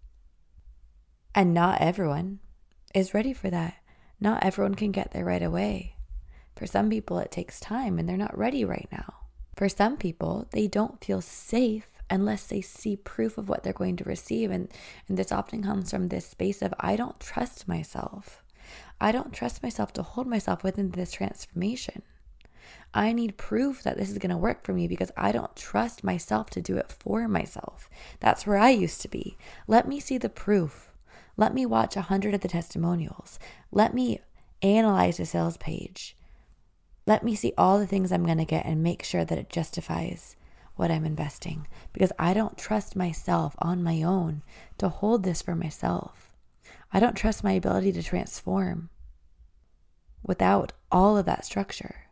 And 1.34 1.56
not 1.56 1.82
everyone 1.82 2.40
is 2.94 3.16
ready 3.16 3.34
for 3.34 3.50
that. 3.50 3.78
Not 4.20 4.44
everyone 4.44 4.76
can 4.76 4.92
get 4.92 5.10
there 5.10 5.26
right 5.26 5.42
away. 5.42 5.96
For 6.56 6.68
some 6.68 6.88
people, 6.88 7.18
it 7.18 7.32
takes 7.32 7.60
time 7.60 7.98
and 7.98 8.08
they're 8.08 8.16
not 8.16 8.38
ready 8.38 8.64
right 8.64 8.88
now. 8.92 9.12
For 9.56 9.68
some 9.68 9.98
people, 9.98 10.48
they 10.52 10.68
don't 10.68 11.04
feel 11.04 11.20
safe 11.20 11.88
unless 12.14 12.46
they 12.46 12.62
see 12.62 12.96
proof 12.96 13.40
of 13.40 13.50
what 13.50 13.64
they're 13.64 13.74
going 13.74 13.98
to 13.98 14.04
receive. 14.04 14.52
And, 14.52 14.72
and 15.10 15.18
this 15.18 15.32
often 15.32 15.64
comes 15.64 15.90
from 15.90 16.08
this 16.08 16.28
space 16.28 16.62
of, 16.62 16.72
I 16.80 16.96
don't 16.96 17.20
trust 17.20 17.68
myself. 17.68 18.44
I 19.02 19.12
don't 19.12 19.34
trust 19.34 19.64
myself 19.64 19.92
to 19.94 20.04
hold 20.04 20.28
myself 20.28 20.64
within 20.64 20.92
this 20.92 21.12
transformation. 21.12 22.04
I 22.94 23.14
need 23.14 23.36
proof 23.36 23.82
that 23.82 23.98
this 23.98 24.12
is 24.12 24.20
going 24.20 24.30
to 24.30 24.38
work 24.38 24.64
for 24.64 24.74
me 24.74 24.88
because 24.88 25.12
I 25.18 25.32
don't 25.32 25.56
trust 25.56 26.04
myself 26.04 26.52
to 26.52 26.62
do 26.62 26.78
it 26.78 26.92
for 26.92 27.28
myself. 27.28 27.90
That's 28.20 28.46
where 28.46 28.58
I 28.58 28.70
used 28.70 29.02
to 29.02 29.08
be. 29.08 29.36
Let 29.68 29.88
me 29.88 30.00
see 30.00 30.20
the 30.20 30.30
proof. 30.30 30.92
Let 31.36 31.56
me 31.56 31.66
watch 31.66 31.98
a 31.98 32.02
hundred 32.02 32.36
of 32.36 32.42
the 32.42 32.48
testimonials. 32.48 33.40
Let 33.72 33.96
me 33.96 34.20
analyze 34.62 35.18
the 35.18 35.26
sales 35.26 35.58
page. 35.58 36.16
Let 37.08 37.24
me 37.24 37.34
see 37.34 37.54
all 37.58 37.80
the 37.80 37.88
things 37.88 38.12
I'm 38.12 38.26
going 38.26 38.38
to 38.38 38.46
get 38.46 38.68
and 38.68 38.84
make 38.84 39.04
sure 39.04 39.26
that 39.26 39.40
it 39.40 39.50
justifies 39.50 40.36
what 40.76 40.92
I'm 40.92 41.06
investing 41.06 41.68
because 41.92 42.12
I 42.18 42.34
don't 42.34 42.58
trust 42.58 42.96
myself 42.96 43.56
on 43.60 43.84
my 43.84 44.02
own 44.02 44.42
to 44.80 44.90
hold 44.90 45.24
this 45.24 45.42
for 45.42 45.56
myself. 45.56 46.32
I 46.92 47.00
don't 47.00 47.16
trust 47.16 47.44
my 47.44 47.54
ability 47.54 47.92
to 47.94 48.04
transform 48.04 48.90
without 50.24 50.74
all 50.92 51.18
of 51.18 51.26
that 51.26 51.46
structure. 51.46 52.08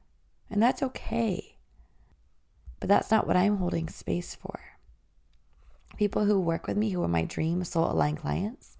And 0.50 0.62
that's 0.62 0.84
okay. 0.84 1.58
But 2.80 2.90
that's 2.90 3.12
not 3.12 3.28
what 3.28 3.38
I'm 3.38 3.58
holding 3.58 3.88
space 3.88 4.36
for. 4.36 4.60
People 5.98 6.26
who 6.26 6.40
work 6.40 6.68
with 6.68 6.78
me, 6.78 6.90
who 6.90 7.04
are 7.04 7.08
my 7.08 7.24
dream 7.24 7.64
soul 7.64 7.92
aligned 7.92 8.18
clients, 8.18 8.78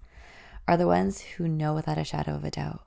are 0.66 0.76
the 0.76 0.86
ones 0.86 1.20
who 1.20 1.48
know 1.48 1.74
without 1.74 1.98
a 1.98 2.04
shadow 2.04 2.34
of 2.34 2.44
a 2.44 2.50
doubt. 2.50 2.84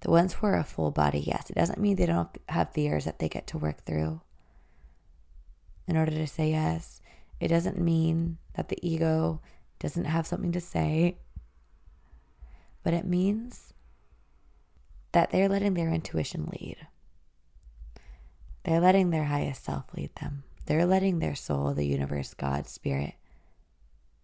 The 0.00 0.10
ones 0.10 0.34
who 0.34 0.46
are 0.46 0.58
a 0.58 0.64
full 0.64 0.90
body 0.90 1.18
yes. 1.18 1.50
It 1.50 1.56
doesn't 1.56 1.80
mean 1.80 1.96
they 1.96 2.06
don't 2.06 2.28
have 2.48 2.72
fears 2.72 3.04
that 3.04 3.18
they 3.18 3.28
get 3.28 3.46
to 3.48 3.58
work 3.58 3.82
through 3.82 4.20
in 5.86 5.96
order 5.96 6.12
to 6.12 6.26
say 6.26 6.50
yes. 6.50 7.00
It 7.40 7.48
doesn't 7.48 7.78
mean 7.78 8.38
that 8.54 8.68
the 8.68 8.78
ego 8.82 9.40
doesn't 9.78 10.04
have 10.04 10.26
something 10.26 10.52
to 10.52 10.60
say, 10.60 11.18
but 12.82 12.94
it 12.94 13.04
means 13.04 13.74
that 15.12 15.30
they're 15.30 15.48
letting 15.48 15.74
their 15.74 15.90
intuition 15.90 16.46
lead. 16.46 16.76
They're 18.64 18.80
letting 18.80 19.10
their 19.10 19.24
highest 19.24 19.64
self 19.64 19.84
lead 19.94 20.10
them. 20.20 20.44
They're 20.66 20.86
letting 20.86 21.18
their 21.20 21.34
soul, 21.34 21.72
the 21.72 21.86
universe, 21.86 22.34
God, 22.34 22.66
spirit 22.66 23.14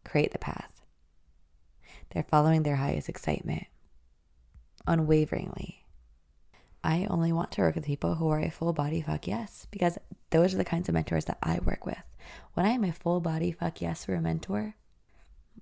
create 0.05 0.33
the 0.33 0.39
path. 0.39 0.83
They're 2.11 2.25
following 2.25 2.63
their 2.63 2.77
highest 2.77 3.09
excitement 3.09 3.67
unwaveringly. 4.87 5.82
I 6.85 7.07
only 7.11 7.33
want 7.33 7.53
to 7.53 7.63
work 7.63 7.75
with 7.77 7.85
people 7.87 8.17
who 8.17 8.29
are 8.29 8.41
a 8.41 8.51
full 8.51 8.73
body 8.73 9.01
fuck 9.03 9.27
yes, 9.27 9.67
because 9.71 9.99
those 10.31 10.53
are 10.55 10.59
the 10.59 10.65
kinds 10.65 10.89
of 10.89 10.95
mentors 10.95 11.27
that 11.27 11.39
I 11.43 11.61
work 11.61 11.87
with. 11.87 12.03
When 12.55 12.67
I 12.67 12.71
am 12.71 12.85
a 12.85 12.93
full 12.93 13.21
body 13.21 13.53
fuck 13.53 13.81
yes 13.81 14.05
for 14.05 14.15
a 14.15 14.21
mentor, 14.21 14.75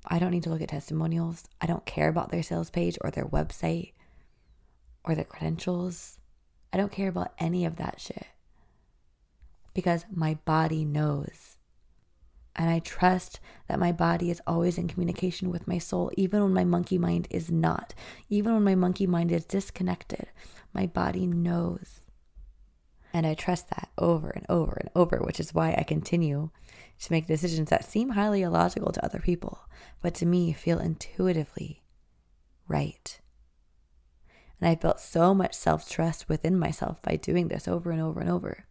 I 0.07 0.19
don't 0.19 0.31
need 0.31 0.45
to 0.45 0.51
look 0.51 0.63
at 0.63 0.69
testimonials. 0.71 1.45
I 1.61 1.67
don't 1.67 1.85
care 1.85 2.09
about 2.09 2.31
their 2.31 2.43
sales 2.43 2.71
page 2.71 2.97
or 3.03 3.11
their 3.11 3.27
website 3.27 3.93
or 5.05 5.15
their 5.15 5.25
credentials. 5.25 6.19
I 6.73 6.77
don't 6.79 6.93
care 6.93 7.09
about 7.09 7.33
any 7.39 7.65
of 7.65 7.77
that 7.77 8.01
shit. 8.01 8.27
because 9.75 10.05
my 10.11 10.35
body 10.45 10.85
knows. 10.85 11.57
And 12.61 12.69
I 12.69 12.81
trust 12.81 13.41
that 13.69 13.79
my 13.79 13.91
body 13.91 14.31
is 14.31 14.43
always 14.47 14.77
in 14.77 14.87
communication 14.87 15.49
with 15.49 15.67
my 15.67 15.79
soul, 15.79 16.11
even 16.19 16.43
when 16.43 16.53
my 16.53 16.65
monkey 16.65 16.99
mind 16.99 17.27
is 17.31 17.51
not. 17.51 17.95
Even 18.29 18.53
when 18.53 18.65
my 18.65 18.75
monkey 18.75 19.07
mind 19.07 19.33
is 19.33 19.47
disconnected, 19.47 20.29
my 20.75 20.85
body 20.85 21.27
knows. 21.27 22.01
And 23.15 23.27
I 23.27 23.33
trust 23.33 23.71
that 23.71 23.89
over 23.97 24.29
and 24.29 24.45
over 24.51 24.77
and 24.79 24.91
over, 24.95 25.23
which 25.25 25.41
is 25.41 25.55
why 25.55 25.75
I 25.75 25.85
continue 25.85 26.51
to 27.01 27.11
make 27.11 27.27
decisions 27.27 27.71
that 27.71 27.87
seem 27.87 28.11
highly 28.11 28.43
illogical 28.43 28.93
to 28.93 29.03
other 29.03 29.21
people, 29.21 29.61
but 30.03 30.13
to 30.17 30.27
me 30.27 30.53
feel 30.53 30.81
intuitively 30.81 31.83
right. 32.69 33.23
And 34.61 34.69
I've 34.69 34.81
built 34.81 35.01
so 35.01 35.33
much 35.33 35.55
self 35.55 35.89
trust 35.89 36.29
within 36.29 36.59
myself 36.59 37.01
by 37.01 37.17
doing 37.17 37.49
this 37.49 37.67
over 37.67 37.91
and 37.91 38.03
over 38.03 38.21
and 38.21 38.29
over. 38.29 38.67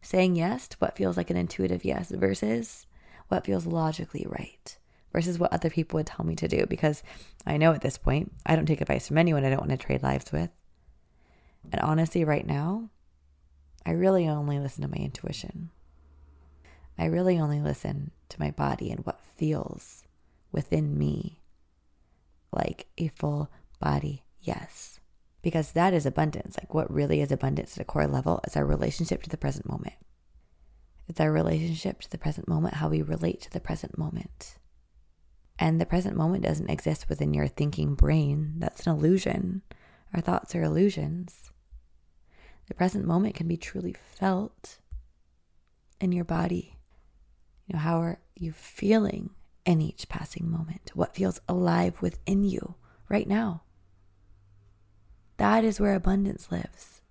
Saying 0.00 0.36
yes 0.36 0.68
to 0.68 0.76
what 0.78 0.96
feels 0.96 1.16
like 1.16 1.30
an 1.30 1.36
intuitive 1.36 1.84
yes 1.84 2.12
versus 2.12 2.86
what 3.32 3.46
feels 3.46 3.64
logically 3.64 4.26
right 4.28 4.76
versus 5.10 5.38
what 5.38 5.52
other 5.54 5.70
people 5.70 5.96
would 5.96 6.06
tell 6.06 6.26
me 6.26 6.36
to 6.36 6.46
do. 6.46 6.66
Because 6.66 7.02
I 7.46 7.56
know 7.56 7.72
at 7.72 7.80
this 7.80 7.96
point, 7.96 8.30
I 8.44 8.54
don't 8.54 8.66
take 8.66 8.82
advice 8.82 9.08
from 9.08 9.16
anyone 9.16 9.42
I 9.42 9.48
don't 9.48 9.66
want 9.66 9.70
to 9.70 9.78
trade 9.78 10.02
lives 10.02 10.30
with. 10.30 10.50
And 11.72 11.80
honestly, 11.80 12.24
right 12.24 12.46
now, 12.46 12.90
I 13.86 13.92
really 13.92 14.28
only 14.28 14.58
listen 14.58 14.82
to 14.82 14.88
my 14.88 14.98
intuition. 15.02 15.70
I 16.98 17.06
really 17.06 17.38
only 17.38 17.62
listen 17.62 18.10
to 18.28 18.40
my 18.40 18.50
body 18.50 18.90
and 18.90 19.04
what 19.06 19.24
feels 19.36 20.04
within 20.52 20.98
me 20.98 21.40
like 22.52 22.86
a 22.98 23.08
full 23.08 23.50
body 23.80 24.24
yes. 24.42 25.00
Because 25.40 25.72
that 25.72 25.94
is 25.94 26.04
abundance. 26.04 26.58
Like 26.60 26.74
what 26.74 26.92
really 26.92 27.22
is 27.22 27.32
abundance 27.32 27.78
at 27.78 27.80
a 27.80 27.86
core 27.86 28.06
level 28.06 28.40
is 28.46 28.56
our 28.56 28.66
relationship 28.66 29.22
to 29.22 29.30
the 29.30 29.38
present 29.38 29.66
moment. 29.66 29.94
It's 31.12 31.20
our 31.20 31.30
relationship 31.30 32.00
to 32.00 32.10
the 32.10 32.16
present 32.16 32.48
moment, 32.48 32.72
how 32.76 32.88
we 32.88 33.02
relate 33.02 33.42
to 33.42 33.50
the 33.50 33.60
present 33.60 33.98
moment. 33.98 34.56
And 35.58 35.78
the 35.78 35.84
present 35.84 36.16
moment 36.16 36.42
doesn't 36.42 36.70
exist 36.70 37.10
within 37.10 37.34
your 37.34 37.48
thinking 37.48 37.94
brain. 37.94 38.54
That's 38.56 38.86
an 38.86 38.96
illusion. 38.96 39.60
Our 40.14 40.22
thoughts 40.22 40.54
are 40.54 40.62
illusions. 40.62 41.52
The 42.66 42.72
present 42.72 43.04
moment 43.04 43.34
can 43.34 43.46
be 43.46 43.58
truly 43.58 43.94
felt 44.14 44.78
in 46.00 46.12
your 46.12 46.24
body. 46.24 46.78
You 47.66 47.74
know, 47.74 47.80
how 47.80 48.00
are 48.00 48.18
you 48.34 48.52
feeling 48.52 49.28
in 49.66 49.82
each 49.82 50.08
passing 50.08 50.50
moment? 50.50 50.92
What 50.94 51.14
feels 51.14 51.42
alive 51.46 52.00
within 52.00 52.42
you 52.42 52.76
right 53.10 53.28
now? 53.28 53.64
That 55.36 55.62
is 55.62 55.78
where 55.78 55.94
abundance 55.94 56.50
lives. 56.50 57.01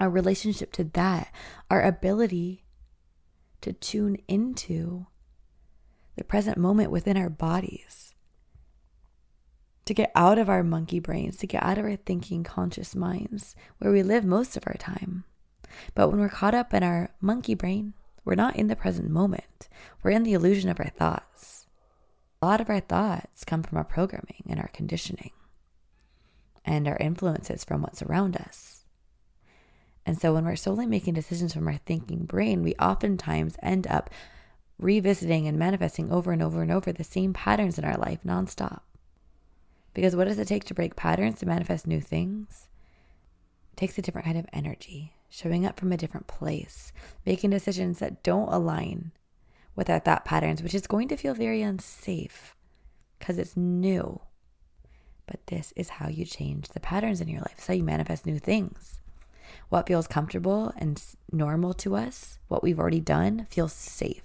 Our 0.00 0.10
relationship 0.10 0.72
to 0.72 0.84
that, 0.84 1.32
our 1.70 1.82
ability 1.82 2.64
to 3.60 3.72
tune 3.74 4.16
into 4.26 5.06
the 6.16 6.24
present 6.24 6.56
moment 6.56 6.90
within 6.90 7.16
our 7.16 7.28
bodies, 7.28 8.14
to 9.84 9.94
get 9.94 10.10
out 10.14 10.38
of 10.38 10.48
our 10.48 10.62
monkey 10.62 11.00
brains, 11.00 11.36
to 11.36 11.46
get 11.46 11.62
out 11.62 11.76
of 11.78 11.84
our 11.84 11.96
thinking 11.96 12.42
conscious 12.42 12.96
minds 12.96 13.54
where 13.78 13.92
we 13.92 14.02
live 14.02 14.24
most 14.24 14.56
of 14.56 14.64
our 14.66 14.74
time. 14.74 15.24
But 15.94 16.08
when 16.08 16.18
we're 16.18 16.28
caught 16.30 16.54
up 16.54 16.72
in 16.72 16.82
our 16.82 17.10
monkey 17.20 17.54
brain, 17.54 17.92
we're 18.24 18.34
not 18.34 18.56
in 18.56 18.68
the 18.68 18.76
present 18.76 19.10
moment. 19.10 19.68
We're 20.02 20.10
in 20.12 20.22
the 20.22 20.32
illusion 20.32 20.70
of 20.70 20.80
our 20.80 20.90
thoughts. 20.90 21.66
A 22.42 22.46
lot 22.46 22.60
of 22.60 22.70
our 22.70 22.80
thoughts 22.80 23.44
come 23.44 23.62
from 23.62 23.76
our 23.76 23.84
programming 23.84 24.44
and 24.48 24.58
our 24.58 24.70
conditioning 24.72 25.32
and 26.64 26.88
our 26.88 26.96
influences 26.96 27.64
from 27.64 27.82
what's 27.82 28.02
around 28.02 28.36
us. 28.36 28.79
And 30.06 30.20
so 30.20 30.34
when 30.34 30.44
we're 30.44 30.56
solely 30.56 30.86
making 30.86 31.14
decisions 31.14 31.52
from 31.52 31.68
our 31.68 31.76
thinking 31.76 32.24
brain, 32.24 32.62
we 32.62 32.74
oftentimes 32.74 33.56
end 33.62 33.86
up 33.86 34.10
revisiting 34.78 35.46
and 35.46 35.58
manifesting 35.58 36.10
over 36.10 36.32
and 36.32 36.42
over 36.42 36.62
and 36.62 36.72
over 36.72 36.92
the 36.92 37.04
same 37.04 37.32
patterns 37.32 37.78
in 37.78 37.84
our 37.84 37.96
life 37.96 38.20
nonstop. 38.26 38.80
Because 39.92 40.16
what 40.16 40.26
does 40.26 40.38
it 40.38 40.48
take 40.48 40.64
to 40.64 40.74
break 40.74 40.96
patterns 40.96 41.40
to 41.40 41.46
manifest 41.46 41.86
new 41.86 42.00
things? 42.00 42.68
It 43.72 43.76
takes 43.76 43.98
a 43.98 44.02
different 44.02 44.24
kind 44.24 44.38
of 44.38 44.46
energy, 44.52 45.14
showing 45.28 45.66
up 45.66 45.78
from 45.78 45.92
a 45.92 45.96
different 45.96 46.26
place, 46.26 46.92
making 47.26 47.50
decisions 47.50 47.98
that 47.98 48.22
don't 48.22 48.52
align 48.52 49.12
with 49.76 49.90
our 49.90 49.98
thought 49.98 50.24
patterns, 50.24 50.62
which 50.62 50.74
is 50.74 50.86
going 50.86 51.08
to 51.08 51.16
feel 51.16 51.34
very 51.34 51.62
unsafe 51.62 52.56
because 53.18 53.38
it's 53.38 53.56
new. 53.56 54.20
But 55.26 55.46
this 55.46 55.72
is 55.76 55.90
how 55.90 56.08
you 56.08 56.24
change 56.24 56.68
the 56.68 56.80
patterns 56.80 57.20
in 57.20 57.28
your 57.28 57.40
life. 57.40 57.54
It's 57.58 57.66
how 57.66 57.74
you 57.74 57.84
manifest 57.84 58.26
new 58.26 58.38
things. 58.38 58.99
What 59.70 59.86
feels 59.86 60.08
comfortable 60.08 60.72
and 60.76 61.00
normal 61.30 61.74
to 61.74 61.94
us, 61.94 62.40
what 62.48 62.62
we've 62.62 62.80
already 62.80 63.00
done, 63.00 63.46
feels 63.50 63.72
safe. 63.72 64.24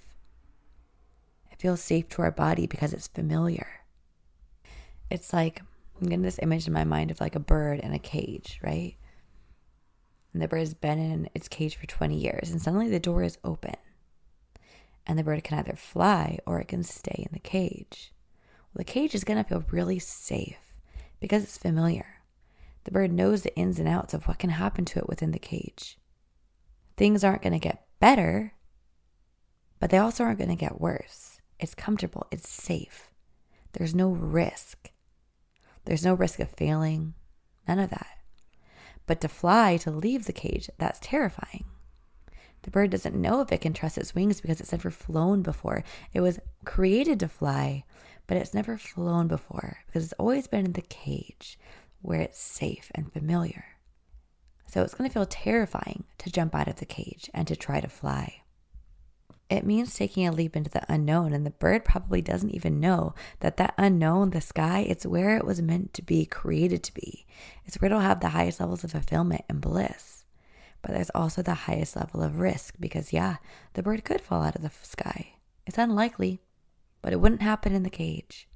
It 1.52 1.60
feels 1.60 1.80
safe 1.80 2.08
to 2.10 2.22
our 2.22 2.32
body 2.32 2.66
because 2.66 2.92
it's 2.92 3.06
familiar. 3.06 3.68
It's 5.08 5.32
like 5.32 5.62
I'm 6.00 6.08
getting 6.08 6.22
this 6.22 6.40
image 6.42 6.66
in 6.66 6.72
my 6.72 6.82
mind 6.82 7.12
of 7.12 7.20
like 7.20 7.36
a 7.36 7.40
bird 7.40 7.78
in 7.78 7.92
a 7.92 7.98
cage, 8.00 8.58
right? 8.60 8.96
And 10.32 10.42
the 10.42 10.48
bird 10.48 10.58
has 10.58 10.74
been 10.74 10.98
in 10.98 11.30
its 11.32 11.46
cage 11.46 11.76
for 11.76 11.86
20 11.86 12.18
years, 12.18 12.50
and 12.50 12.60
suddenly 12.60 12.90
the 12.90 12.98
door 12.98 13.22
is 13.22 13.38
open. 13.44 13.76
And 15.06 15.16
the 15.16 15.22
bird 15.22 15.44
can 15.44 15.60
either 15.60 15.76
fly 15.76 16.40
or 16.44 16.58
it 16.58 16.66
can 16.66 16.82
stay 16.82 17.22
in 17.24 17.32
the 17.32 17.38
cage. 17.38 18.12
Well, 18.74 18.80
the 18.80 18.84
cage 18.84 19.14
is 19.14 19.22
going 19.22 19.42
to 19.42 19.48
feel 19.48 19.64
really 19.70 20.00
safe 20.00 20.74
because 21.20 21.44
it's 21.44 21.56
familiar. 21.56 22.15
The 22.86 22.92
bird 22.92 23.12
knows 23.12 23.42
the 23.42 23.54
ins 23.56 23.80
and 23.80 23.88
outs 23.88 24.14
of 24.14 24.28
what 24.28 24.38
can 24.38 24.50
happen 24.50 24.84
to 24.84 25.00
it 25.00 25.08
within 25.08 25.32
the 25.32 25.40
cage. 25.40 25.98
Things 26.96 27.24
aren't 27.24 27.42
going 27.42 27.52
to 27.52 27.58
get 27.58 27.84
better, 27.98 28.52
but 29.80 29.90
they 29.90 29.98
also 29.98 30.22
aren't 30.22 30.38
going 30.38 30.50
to 30.50 30.56
get 30.56 30.80
worse. 30.80 31.40
It's 31.58 31.74
comfortable, 31.74 32.28
it's 32.30 32.48
safe. 32.48 33.10
There's 33.72 33.92
no 33.92 34.10
risk. 34.10 34.92
There's 35.84 36.04
no 36.04 36.14
risk 36.14 36.38
of 36.38 36.50
failing, 36.50 37.14
none 37.66 37.80
of 37.80 37.90
that. 37.90 38.18
But 39.06 39.20
to 39.22 39.28
fly, 39.28 39.78
to 39.78 39.90
leave 39.90 40.26
the 40.26 40.32
cage, 40.32 40.70
that's 40.78 41.00
terrifying. 41.00 41.64
The 42.62 42.70
bird 42.70 42.90
doesn't 42.90 43.20
know 43.20 43.40
if 43.40 43.50
it 43.50 43.62
can 43.62 43.72
trust 43.72 43.98
its 43.98 44.14
wings 44.14 44.40
because 44.40 44.60
it's 44.60 44.70
never 44.70 44.92
flown 44.92 45.42
before. 45.42 45.82
It 46.12 46.20
was 46.20 46.38
created 46.64 47.18
to 47.18 47.28
fly, 47.28 47.82
but 48.28 48.36
it's 48.36 48.54
never 48.54 48.78
flown 48.78 49.26
before 49.26 49.78
because 49.86 50.04
it's 50.04 50.14
always 50.20 50.46
been 50.46 50.66
in 50.66 50.72
the 50.74 50.82
cage 50.82 51.58
where 52.02 52.20
it's 52.20 52.40
safe 52.40 52.90
and 52.94 53.12
familiar. 53.12 53.64
So 54.66 54.82
it's 54.82 54.94
going 54.94 55.08
to 55.08 55.14
feel 55.14 55.26
terrifying 55.26 56.04
to 56.18 56.30
jump 56.30 56.54
out 56.54 56.68
of 56.68 56.76
the 56.76 56.86
cage 56.86 57.30
and 57.32 57.46
to 57.48 57.56
try 57.56 57.80
to 57.80 57.88
fly. 57.88 58.42
It 59.48 59.64
means 59.64 59.94
taking 59.94 60.26
a 60.26 60.32
leap 60.32 60.56
into 60.56 60.70
the 60.70 60.84
unknown, 60.92 61.32
and 61.32 61.46
the 61.46 61.50
bird 61.50 61.84
probably 61.84 62.20
doesn't 62.20 62.50
even 62.50 62.80
know 62.80 63.14
that 63.40 63.58
that 63.58 63.74
unknown, 63.78 64.30
the 64.30 64.40
sky, 64.40 64.80
it's 64.80 65.06
where 65.06 65.36
it 65.36 65.46
was 65.46 65.62
meant 65.62 65.94
to 65.94 66.02
be, 66.02 66.26
created 66.26 66.82
to 66.82 66.94
be. 66.94 67.26
It's 67.64 67.76
where 67.76 67.86
it'll 67.86 68.00
have 68.00 68.20
the 68.20 68.30
highest 68.30 68.58
levels 68.58 68.82
of 68.82 68.90
fulfillment 68.90 69.44
and 69.48 69.60
bliss. 69.60 70.24
But 70.82 70.92
there's 70.92 71.10
also 71.10 71.42
the 71.42 71.54
highest 71.54 71.94
level 71.94 72.22
of 72.22 72.38
risk 72.38 72.74
because, 72.80 73.12
yeah, 73.12 73.36
the 73.74 73.84
bird 73.84 74.04
could 74.04 74.20
fall 74.20 74.42
out 74.42 74.56
of 74.56 74.62
the 74.62 74.70
sky. 74.82 75.34
It's 75.64 75.78
unlikely, 75.78 76.40
but 77.00 77.12
it 77.12 77.20
wouldn't 77.20 77.42
happen 77.42 77.72
in 77.72 77.84
the 77.84 77.90
cage. 77.90 78.48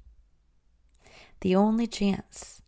The 1.39 1.55
only 1.55 1.87
chance 1.87 2.60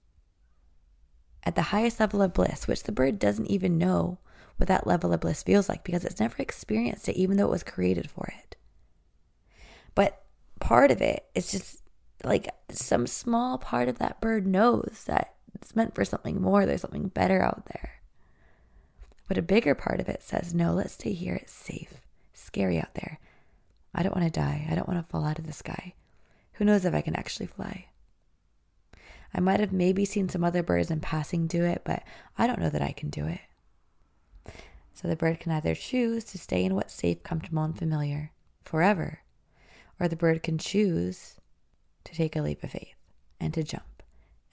at 1.44 1.56
the 1.56 1.62
highest 1.64 2.00
level 2.00 2.22
of 2.22 2.34
bliss, 2.34 2.68
which 2.68 2.84
the 2.84 2.92
bird 2.92 3.20
doesn't 3.20 3.48
even 3.48 3.78
know 3.78 4.20
what 4.58 4.68
that 4.68 4.88
level 4.88 5.14
of 5.14 5.20
bliss 5.20 5.44
feels 5.44 5.68
like 5.68 5.84
because 5.84 6.06
it's 6.06 6.20
never 6.20 6.36
experienced 6.40 7.10
it, 7.10 7.18
even 7.18 7.38
though 7.38 7.46
it 7.46 7.52
was 7.52 7.64
created 7.64 8.10
for 8.10 8.34
it. 8.42 8.56
But 9.96 10.24
part 10.60 10.92
of 10.92 11.02
it 11.02 11.26
is 11.36 11.52
just 11.52 11.82
like 12.24 12.50
some 12.70 13.08
small 13.08 13.58
part 13.58 13.90
of 13.90 14.00
that 14.00 14.22
bird 14.22 14.48
knows 14.48 15.04
that 15.08 15.36
it's 15.56 15.76
meant 15.76 15.96
for 15.96 16.06
something 16.06 16.42
more, 16.42 16.66
there's 16.66 16.82
something 16.82 17.10
better 17.10 17.42
out 17.42 17.66
there. 17.68 18.02
But 19.28 19.38
a 19.38 19.42
bigger 19.42 19.76
part 19.76 20.00
of 20.00 20.10
it 20.10 20.24
says, 20.24 20.54
no, 20.54 20.74
let's 20.74 20.94
stay 20.94 21.14
here, 21.14 21.36
it's 21.36 21.54
safe, 21.54 22.02
scary 22.34 22.80
out 22.80 22.94
there. 22.94 23.20
I 23.96 24.04
don't 24.04 24.16
want 24.16 24.32
to 24.32 24.40
die. 24.40 24.68
I 24.70 24.76
don't 24.76 24.88
want 24.88 25.00
to 25.00 25.12
fall 25.12 25.26
out 25.26 25.40
of 25.40 25.46
the 25.46 25.54
sky. 25.54 25.94
Who 26.54 26.66
knows 26.66 26.86
if 26.86 26.94
I 26.94 27.02
can 27.02 27.16
actually 27.16 27.46
fly? 27.46 27.88
I 29.34 29.40
might 29.40 29.60
have 29.60 29.74
maybe 29.74 30.06
seen 30.06 30.30
some 30.30 30.44
other 30.44 30.64
birds 30.64 30.92
in 30.92 31.00
passing 31.00 31.48
do 31.48 31.64
it, 31.64 31.82
but 31.84 32.04
I 32.38 32.48
don't 32.48 32.60
know 32.60 32.70
that 32.70 32.82
I 32.82 32.92
can 32.92 33.10
do 33.10 33.26
it. 33.26 33.40
So 34.94 35.08
the 35.08 35.16
bird 35.16 35.40
can 35.40 35.52
either 35.52 35.74
choose 35.74 36.24
to 36.26 36.38
stay 36.38 36.64
in 36.64 36.76
what's 36.76 36.94
safe, 36.94 37.24
comfortable, 37.24 37.64
and 37.64 37.78
familiar 37.78 38.32
forever, 38.64 39.20
or 40.00 40.08
the 40.08 40.16
bird 40.16 40.44
can 40.44 40.58
choose 40.58 41.36
to 42.04 42.14
take 42.14 42.36
a 42.36 42.42
leap 42.42 42.64
of 42.64 42.72
faith 42.72 42.96
and 43.40 43.54
to 43.54 43.64
jump 43.64 44.04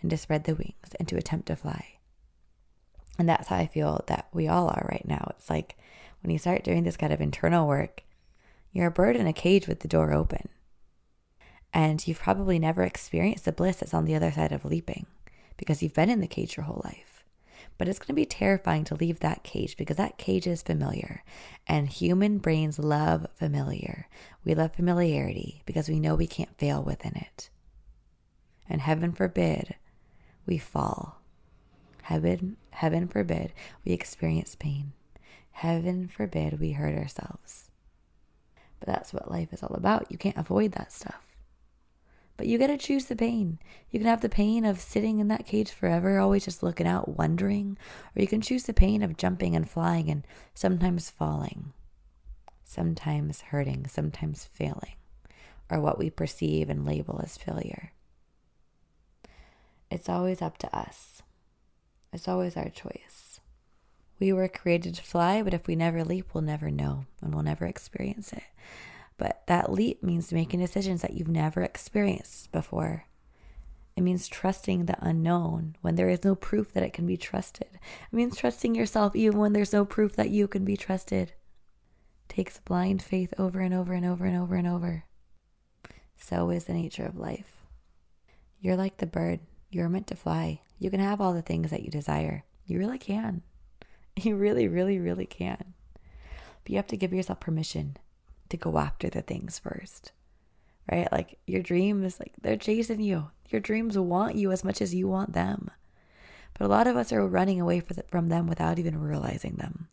and 0.01 0.11
to 0.11 0.17
spread 0.17 0.45
the 0.45 0.55
wings 0.55 0.95
and 0.99 1.07
to 1.09 1.17
attempt 1.17 1.47
to 1.47 1.57
fly. 1.57 1.99
And 3.19 3.29
that's 3.29 3.49
how 3.49 3.57
I 3.57 3.67
feel 3.67 4.03
that 4.07 4.29
we 4.33 4.49
all 4.49 4.69
are 4.69 4.89
right 4.91 5.07
now. 5.07 5.33
It's 5.37 5.51
like 5.51 5.77
when 6.23 6.31
you 6.31 6.39
start 6.39 6.65
doing 6.65 6.85
this 6.85 6.97
kind 6.97 7.13
of 7.13 7.21
internal 7.21 7.69
work, 7.69 8.03
you're 8.73 8.87
a 8.87 8.91
bird 8.91 9.17
in 9.17 9.27
a 9.27 9.33
cage 9.33 9.67
with 9.67 9.81
the 9.81 9.89
door 9.89 10.13
open. 10.13 10.49
And 11.73 12.07
you've 12.07 12.21
probably 12.21 12.59
never 12.59 12.83
experienced 12.83 13.45
the 13.45 13.53
bliss 13.53 13.77
that's 13.77 13.95
on 13.95 14.05
the 14.05 14.15
other 14.15 14.33
side 14.33 14.53
of 14.53 14.65
leaping 14.65 15.07
because 15.57 15.83
you've 15.83 15.95
been 15.95 16.11
in 16.11 16.21
the 16.21 16.27
cage 16.27 16.57
your 16.57 16.65
whole 16.65 16.81
life. 16.85 17.25
But 17.79 17.89
it's 17.89 17.99
going 17.99 18.09
to 18.09 18.13
be 18.15 18.27
terrifying 18.27 18.85
to 18.85 18.95
leave 18.95 19.21
that 19.21 19.43
cage 19.43 19.77
because 19.77 19.97
that 19.97 20.19
cage 20.19 20.47
is 20.47 20.63
familiar. 20.63 21.23
And 21.67 21.89
human 21.89 22.39
brains 22.39 22.79
love 22.79 23.27
familiar. 23.35 24.09
We 24.45 24.55
love 24.55 24.75
familiarity 24.75 25.63
because 25.65 25.89
we 25.89 26.01
know 26.01 26.15
we 26.15 26.27
can't 26.27 26.59
fail 26.59 26.83
within 26.83 27.17
it. 27.17 27.51
And 28.69 28.81
heaven 28.81 29.13
forbid 29.13 29.77
we 30.47 30.59
fall. 30.59 31.21
Heaven, 32.03 32.57
heaven 32.71 33.09
forbid 33.09 33.53
we 33.85 33.93
experience 33.93 34.55
pain. 34.55 34.93
Heaven 35.53 36.09
forbid 36.09 36.61
we 36.61 36.73
hurt 36.73 36.97
ourselves. 36.97 37.71
But 38.79 38.89
that's 38.89 39.13
what 39.13 39.31
life 39.31 39.53
is 39.53 39.63
all 39.63 39.75
about. 39.75 40.11
You 40.11 40.19
can't 40.19 40.37
avoid 40.37 40.73
that 40.73 40.93
stuff. 40.93 41.30
But 42.41 42.47
you 42.47 42.57
got 42.57 42.69
to 42.69 42.79
choose 42.79 43.05
the 43.05 43.17
pain. 43.17 43.59
You 43.91 43.99
can 43.99 44.09
have 44.09 44.23
the 44.23 44.31
pain 44.31 44.65
of 44.65 44.81
sitting 44.81 45.21
in 45.21 45.29
that 45.29 45.45
cage 45.45 45.71
forever, 45.71 46.19
always 46.19 46.47
just 46.47 46.63
looking 46.63 46.87
out, 46.87 47.19
wondering, 47.19 47.77
or 48.17 48.23
you 48.23 48.27
can 48.27 48.41
choose 48.41 48.63
the 48.63 48.73
pain 48.73 49.03
of 49.03 49.19
jumping 49.19 49.55
and 49.55 49.69
flying 49.69 50.09
and 50.09 50.27
sometimes 50.55 51.11
falling, 51.11 51.75
sometimes 52.65 53.43
hurting, 53.43 53.89
sometimes 53.89 54.47
failing, 54.55 54.95
or 55.71 55.83
what 55.83 55.99
we 55.99 56.09
perceive 56.09 56.71
and 56.71 56.87
label 56.87 57.21
as 57.23 57.37
failure. 57.37 57.93
It's 59.91 60.09
always 60.09 60.41
up 60.41 60.57
to 60.61 60.75
us. 60.75 61.21
It's 62.11 62.27
always 62.27 62.57
our 62.57 62.71
choice. 62.71 63.41
We 64.19 64.33
were 64.33 64.49
created 64.49 64.95
to 64.95 65.03
fly, 65.03 65.43
but 65.43 65.53
if 65.53 65.67
we 65.67 65.77
never 65.77 66.05
leap, 66.05 66.33
we'll 66.33 66.41
never 66.41 66.71
know 66.71 67.05
and 67.21 67.35
we'll 67.35 67.45
never 67.45 67.67
experience 67.67 68.33
it. 68.33 68.45
But 69.21 69.43
that 69.49 69.71
leap 69.71 70.03
means 70.03 70.33
making 70.33 70.61
decisions 70.61 71.03
that 71.03 71.13
you've 71.13 71.29
never 71.29 71.61
experienced 71.61 72.51
before. 72.53 73.05
It 73.95 74.01
means 74.01 74.27
trusting 74.27 74.87
the 74.87 74.97
unknown 74.99 75.77
when 75.83 75.97
there 75.97 76.09
is 76.09 76.25
no 76.25 76.35
proof 76.35 76.73
that 76.73 76.83
it 76.83 76.95
can 76.95 77.05
be 77.07 77.19
trusted. 77.19 77.69
It 77.75 78.17
means 78.17 78.35
trusting 78.35 78.75
yourself 78.75 79.15
even 79.15 79.39
when 79.39 79.53
there's 79.53 79.75
no 79.75 79.85
proof 79.85 80.17
that 80.17 80.31
you 80.31 80.49
can 80.49 80.65
be 80.65 80.75
trusted. 80.75 81.33
It 81.33 81.35
takes 82.31 82.61
blind 82.61 83.03
faith 83.03 83.35
over 83.37 83.61
and 83.61 83.75
over 83.75 83.93
and 83.93 84.07
over 84.07 84.25
and 84.25 84.39
over 84.39 84.55
and 84.55 84.67
over. 84.67 85.05
So 86.17 86.49
is 86.49 86.65
the 86.65 86.73
nature 86.73 87.05
of 87.05 87.19
life. 87.19 87.67
You're 88.59 88.77
like 88.77 88.97
the 88.97 89.07
bird. 89.07 89.41
You're 89.69 89.91
meant 89.91 90.07
to 90.07 90.17
fly. 90.17 90.63
You 90.79 90.91
can 90.91 91.01
have 91.01 91.21
all 91.21 91.35
the 91.35 91.43
things 91.43 91.71
that 91.71 91.83
you 91.83 91.91
desire. 91.91 92.45
You 92.65 92.79
really 92.79 92.99
can. 92.99 93.43
You 94.23 94.37
really, 94.37 94.67
really, 94.67 94.99
really 94.99 95.25
can. 95.25 95.73
But 95.95 96.71
you 96.71 96.77
have 96.77 96.89
to 96.89 96.97
give 96.97 97.13
yourself 97.13 97.41
permission 97.41 97.97
to 98.51 98.57
go 98.57 98.79
after 98.79 99.09
the 99.09 99.23
things 99.23 99.59
first, 99.59 100.13
right? 100.91 101.11
Like 101.11 101.39
your 101.47 101.63
dreams, 101.63 102.19
like 102.21 102.33
they're 102.41 102.57
chasing 102.57 103.01
you. 103.01 103.31
Your 103.49 103.61
dreams 103.61 103.99
want 103.99 104.37
you 104.37 104.53
as 104.53 104.63
much 104.65 104.81
as 104.81 104.95
you 104.95 105.09
want 105.09 105.33
them. 105.33 105.71
But 106.59 106.67
a 106.67 106.69
lot 106.69 106.87
of 106.87 106.97
us 106.97 107.13
are 107.13 107.27
running 107.27 107.61
away 107.61 107.81
from 107.81 108.29
them 108.29 108.47
without 108.47 108.79
even 108.79 109.01
realizing 109.01 109.55
them, 109.55 109.89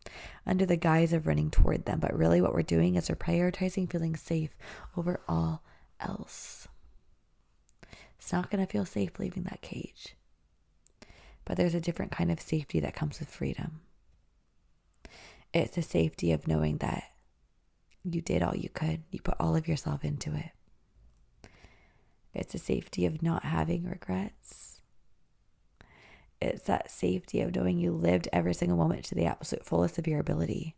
under 0.46 0.66
the 0.66 0.76
guise 0.76 1.12
of 1.12 1.26
running 1.26 1.50
toward 1.50 1.86
them. 1.86 1.98
But 1.98 2.16
really, 2.16 2.40
what 2.40 2.52
we're 2.52 2.62
doing 2.62 2.96
is 2.96 3.08
we're 3.08 3.16
prioritizing 3.16 3.90
feeling 3.90 4.16
safe 4.16 4.50
over 4.96 5.20
all 5.26 5.62
else. 5.98 6.68
It's 8.18 8.32
not 8.32 8.50
going 8.50 8.64
to 8.64 8.70
feel 8.70 8.84
safe 8.84 9.18
leaving 9.18 9.44
that 9.44 9.62
cage. 9.62 10.14
But 11.44 11.56
there's 11.56 11.74
a 11.74 11.80
different 11.80 12.12
kind 12.12 12.30
of 12.30 12.40
safety 12.40 12.80
that 12.80 12.94
comes 12.94 13.18
with 13.18 13.30
freedom. 13.30 13.80
It's 15.54 15.76
the 15.76 15.82
safety 15.82 16.32
of 16.32 16.46
knowing 16.46 16.78
that 16.78 17.04
you 18.04 18.20
did 18.20 18.42
all 18.42 18.56
you 18.56 18.68
could. 18.68 19.02
You 19.10 19.20
put 19.20 19.36
all 19.40 19.56
of 19.56 19.68
yourself 19.68 20.04
into 20.04 20.34
it. 20.34 20.50
It's 22.34 22.54
a 22.54 22.58
safety 22.58 23.06
of 23.06 23.22
not 23.22 23.44
having 23.44 23.84
regrets. 23.84 24.80
It's 26.40 26.62
that 26.64 26.90
safety 26.90 27.40
of 27.40 27.54
knowing 27.54 27.78
you 27.78 27.90
lived 27.92 28.28
every 28.32 28.54
single 28.54 28.78
moment 28.78 29.04
to 29.06 29.14
the 29.14 29.26
absolute 29.26 29.64
fullest 29.64 29.98
of 29.98 30.06
your 30.06 30.20
ability. 30.20 30.76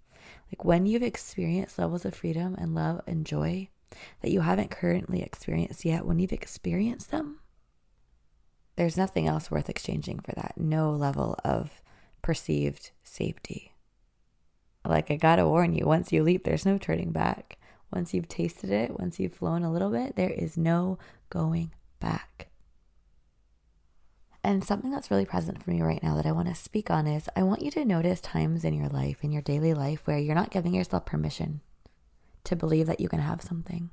Like 0.51 0.65
when 0.65 0.87
you've 0.87 1.03
experienced 1.03 1.79
levels 1.79 2.05
of 2.05 2.15
freedom 2.15 2.55
and 2.59 2.75
love 2.75 3.03
and 3.07 3.27
joy 3.27 3.69
that 4.23 4.31
you 4.31 4.41
haven't 4.41 4.71
currently 4.71 5.23
experienced 5.23 5.85
yet, 5.85 6.07
when 6.07 6.19
you've 6.19 6.33
experienced 6.33 7.11
them, 7.11 7.41
there's 8.77 8.97
nothing 8.97 9.27
else 9.27 9.51
worth 9.51 9.69
exchanging 9.69 10.21
for 10.21 10.33
that. 10.33 10.55
No 10.57 10.91
level 10.91 11.39
of 11.45 11.83
perceived 12.23 12.93
safety. 13.03 13.75
Like 14.85 15.11
I 15.11 15.17
gotta 15.17 15.47
warn 15.47 15.75
you, 15.75 15.87
once 15.87 16.13
you 16.13 16.23
leap, 16.23 16.45
there's 16.45 16.67
no 16.67 16.79
turning 16.79 17.13
back. 17.13 17.59
Once 17.93 18.15
you've 18.15 18.29
tasted 18.29 18.71
it, 18.71 18.99
once 18.99 19.19
you've 19.19 19.35
flown 19.35 19.63
a 19.63 19.73
little 19.73 19.91
bit, 19.91 20.17
there 20.17 20.31
is 20.31 20.57
no 20.57 20.99
going 21.29 21.73
back. 21.99 22.49
And 24.43 24.65
something 24.65 24.91
that's 24.91 25.11
really 25.11 25.27
present 25.27 25.63
for 25.63 25.71
me 25.71 25.83
right 25.83 26.03
now 26.03 26.17
that 26.17 26.25
I 26.25 26.33
want 26.33 26.49
to 26.49 26.55
speak 26.55 26.91
on 26.91 27.07
is 27.07 27.29
I 27.37 27.43
want 27.43 27.63
you 27.63 27.71
to 27.73 27.85
notice 27.85 28.21
times 28.21 28.65
in 28.65 28.73
your 28.73 28.89
life, 28.89 29.23
in 29.23 29.33
your 29.33 29.43
daily 29.43 29.75
life, 29.75 30.07
where 30.07 30.19
you're 30.19 30.35
not 30.35 30.51
giving 30.51 30.75
yourself 30.75 31.05
permission 31.05 31.61
to 32.45 32.57
believe 32.57 32.87
that 32.87 33.01
you 33.01 33.09
can 33.09 33.21
have 33.21 33.43
something. 33.43 33.91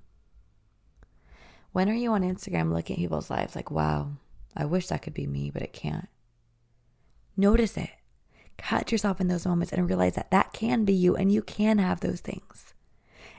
When 1.74 1.90
are 1.90 1.94
you 1.94 2.14
on 2.14 2.22
Instagram 2.22 2.72
looking 2.72 2.96
at 2.96 3.02
people's 3.02 3.30
lives 3.30 3.56
like, 3.56 3.70
wow, 3.70 4.14
I 4.56 4.66
wish 4.66 4.88
that 4.88 5.02
could 5.02 5.14
be 5.14 5.28
me, 5.28 5.52
but 5.52 5.62
it 5.62 5.74
can't? 5.74 6.08
Notice 7.36 7.76
it 7.76 7.90
catch 8.58 8.92
yourself 8.92 9.22
in 9.22 9.28
those 9.28 9.46
moments 9.46 9.72
and 9.72 9.88
realize 9.88 10.16
that 10.16 10.32
that 10.32 10.54
can 10.54 10.86
be 10.86 10.94
you 10.94 11.16
and 11.16 11.32
you 11.32 11.42
can 11.42 11.78
have 11.78 12.00
those 12.00 12.22
things. 12.22 12.74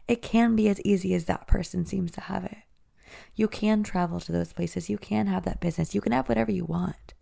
It 0.07 0.23
can 0.23 0.57
be 0.57 0.69
as 0.69 0.81
easy 0.83 1.15
as 1.15 1.27
that 1.27 1.47
person 1.47 1.85
seems 1.85 2.11
to 2.13 2.23
have 2.23 2.45
it. 2.45 2.57
You 3.35 3.49
can 3.49 3.83
travel 3.83 4.21
to 4.21 4.33
those 4.33 4.53
places. 4.53 4.89
You 4.89 4.99
can 4.99 5.27
have 5.27 5.45
that 5.45 5.61
business. 5.61 5.95
You 5.95 6.01
can 6.01 6.13
have 6.13 6.29
whatever 6.29 6.51
you 6.51 6.65
want. 6.65 7.15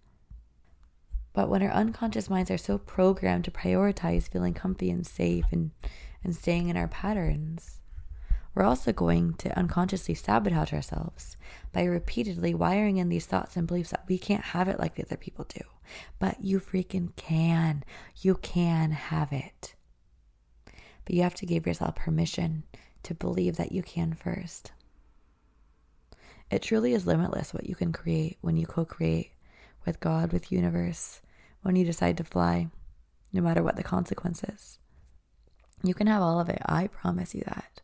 But 1.32 1.48
when 1.50 1.62
our 1.62 1.70
unconscious 1.70 2.30
minds 2.30 2.50
are 2.50 2.58
so 2.58 2.78
programmed 2.78 3.44
to 3.44 3.50
prioritize 3.50 4.30
feeling 4.30 4.54
comfy 4.54 4.90
and 4.90 5.06
safe 5.06 5.44
and, 5.52 5.72
and 6.24 6.34
staying 6.34 6.68
in 6.68 6.76
our 6.76 6.88
patterns, 6.88 7.80
we're 8.56 8.64
also 8.64 8.90
going 8.90 9.34
to 9.34 9.56
unconsciously 9.56 10.14
sabotage 10.14 10.72
ourselves 10.72 11.36
by 11.72 11.84
repeatedly 11.84 12.54
wiring 12.54 12.96
in 12.96 13.10
these 13.10 13.26
thoughts 13.26 13.54
and 13.54 13.66
beliefs 13.66 13.90
that 13.90 14.06
we 14.08 14.16
can't 14.16 14.42
have 14.42 14.66
it 14.66 14.80
like 14.80 14.94
the 14.94 15.04
other 15.04 15.18
people 15.18 15.44
do. 15.46 15.60
But 16.18 16.42
you 16.42 16.58
freaking 16.58 17.14
can. 17.16 17.84
You 18.22 18.36
can 18.36 18.92
have 18.92 19.30
it. 19.30 19.74
But 21.04 21.14
you 21.14 21.22
have 21.22 21.34
to 21.34 21.44
give 21.44 21.66
yourself 21.66 21.96
permission 21.96 22.62
to 23.02 23.14
believe 23.14 23.58
that 23.58 23.72
you 23.72 23.82
can 23.82 24.14
first. 24.14 24.72
It 26.50 26.62
truly 26.62 26.94
is 26.94 27.06
limitless 27.06 27.52
what 27.52 27.68
you 27.68 27.74
can 27.74 27.92
create 27.92 28.38
when 28.40 28.56
you 28.56 28.66
co 28.66 28.86
create 28.86 29.32
with 29.84 30.00
God, 30.00 30.32
with 30.32 30.50
universe, 30.50 31.20
when 31.60 31.76
you 31.76 31.84
decide 31.84 32.16
to 32.16 32.24
fly, 32.24 32.70
no 33.34 33.42
matter 33.42 33.62
what 33.62 33.76
the 33.76 33.82
consequences. 33.82 34.78
You 35.82 35.92
can 35.92 36.06
have 36.06 36.22
all 36.22 36.40
of 36.40 36.48
it. 36.48 36.62
I 36.64 36.86
promise 36.86 37.34
you 37.34 37.42
that 37.44 37.82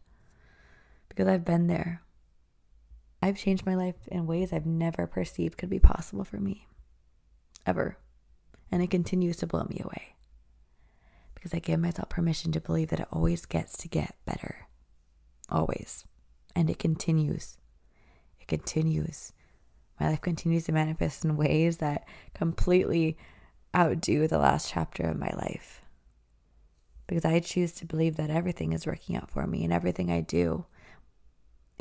because 1.12 1.28
I've 1.28 1.44
been 1.44 1.66
there. 1.66 2.00
I've 3.20 3.36
changed 3.36 3.66
my 3.66 3.74
life 3.74 3.96
in 4.08 4.26
ways 4.26 4.50
I've 4.50 4.64
never 4.64 5.06
perceived 5.06 5.58
could 5.58 5.68
be 5.68 5.78
possible 5.78 6.24
for 6.24 6.38
me. 6.38 6.66
Ever. 7.66 7.98
And 8.70 8.82
it 8.82 8.90
continues 8.90 9.36
to 9.36 9.46
blow 9.46 9.64
me 9.64 9.82
away. 9.84 10.14
Because 11.34 11.52
I 11.52 11.58
give 11.58 11.80
myself 11.80 12.08
permission 12.08 12.50
to 12.52 12.62
believe 12.62 12.88
that 12.88 13.00
it 13.00 13.08
always 13.12 13.44
gets 13.44 13.76
to 13.76 13.88
get 13.88 14.16
better. 14.24 14.68
Always. 15.50 16.06
And 16.56 16.70
it 16.70 16.78
continues. 16.78 17.58
It 18.40 18.48
continues. 18.48 19.34
My 20.00 20.08
life 20.08 20.22
continues 20.22 20.64
to 20.64 20.72
manifest 20.72 21.26
in 21.26 21.36
ways 21.36 21.76
that 21.76 22.08
completely 22.32 23.18
outdo 23.76 24.26
the 24.26 24.38
last 24.38 24.70
chapter 24.70 25.02
of 25.02 25.18
my 25.18 25.30
life. 25.36 25.82
Because 27.06 27.26
I 27.26 27.40
choose 27.40 27.72
to 27.72 27.84
believe 27.84 28.16
that 28.16 28.30
everything 28.30 28.72
is 28.72 28.86
working 28.86 29.14
out 29.14 29.30
for 29.30 29.46
me 29.46 29.62
and 29.62 29.74
everything 29.74 30.10
I 30.10 30.22
do 30.22 30.64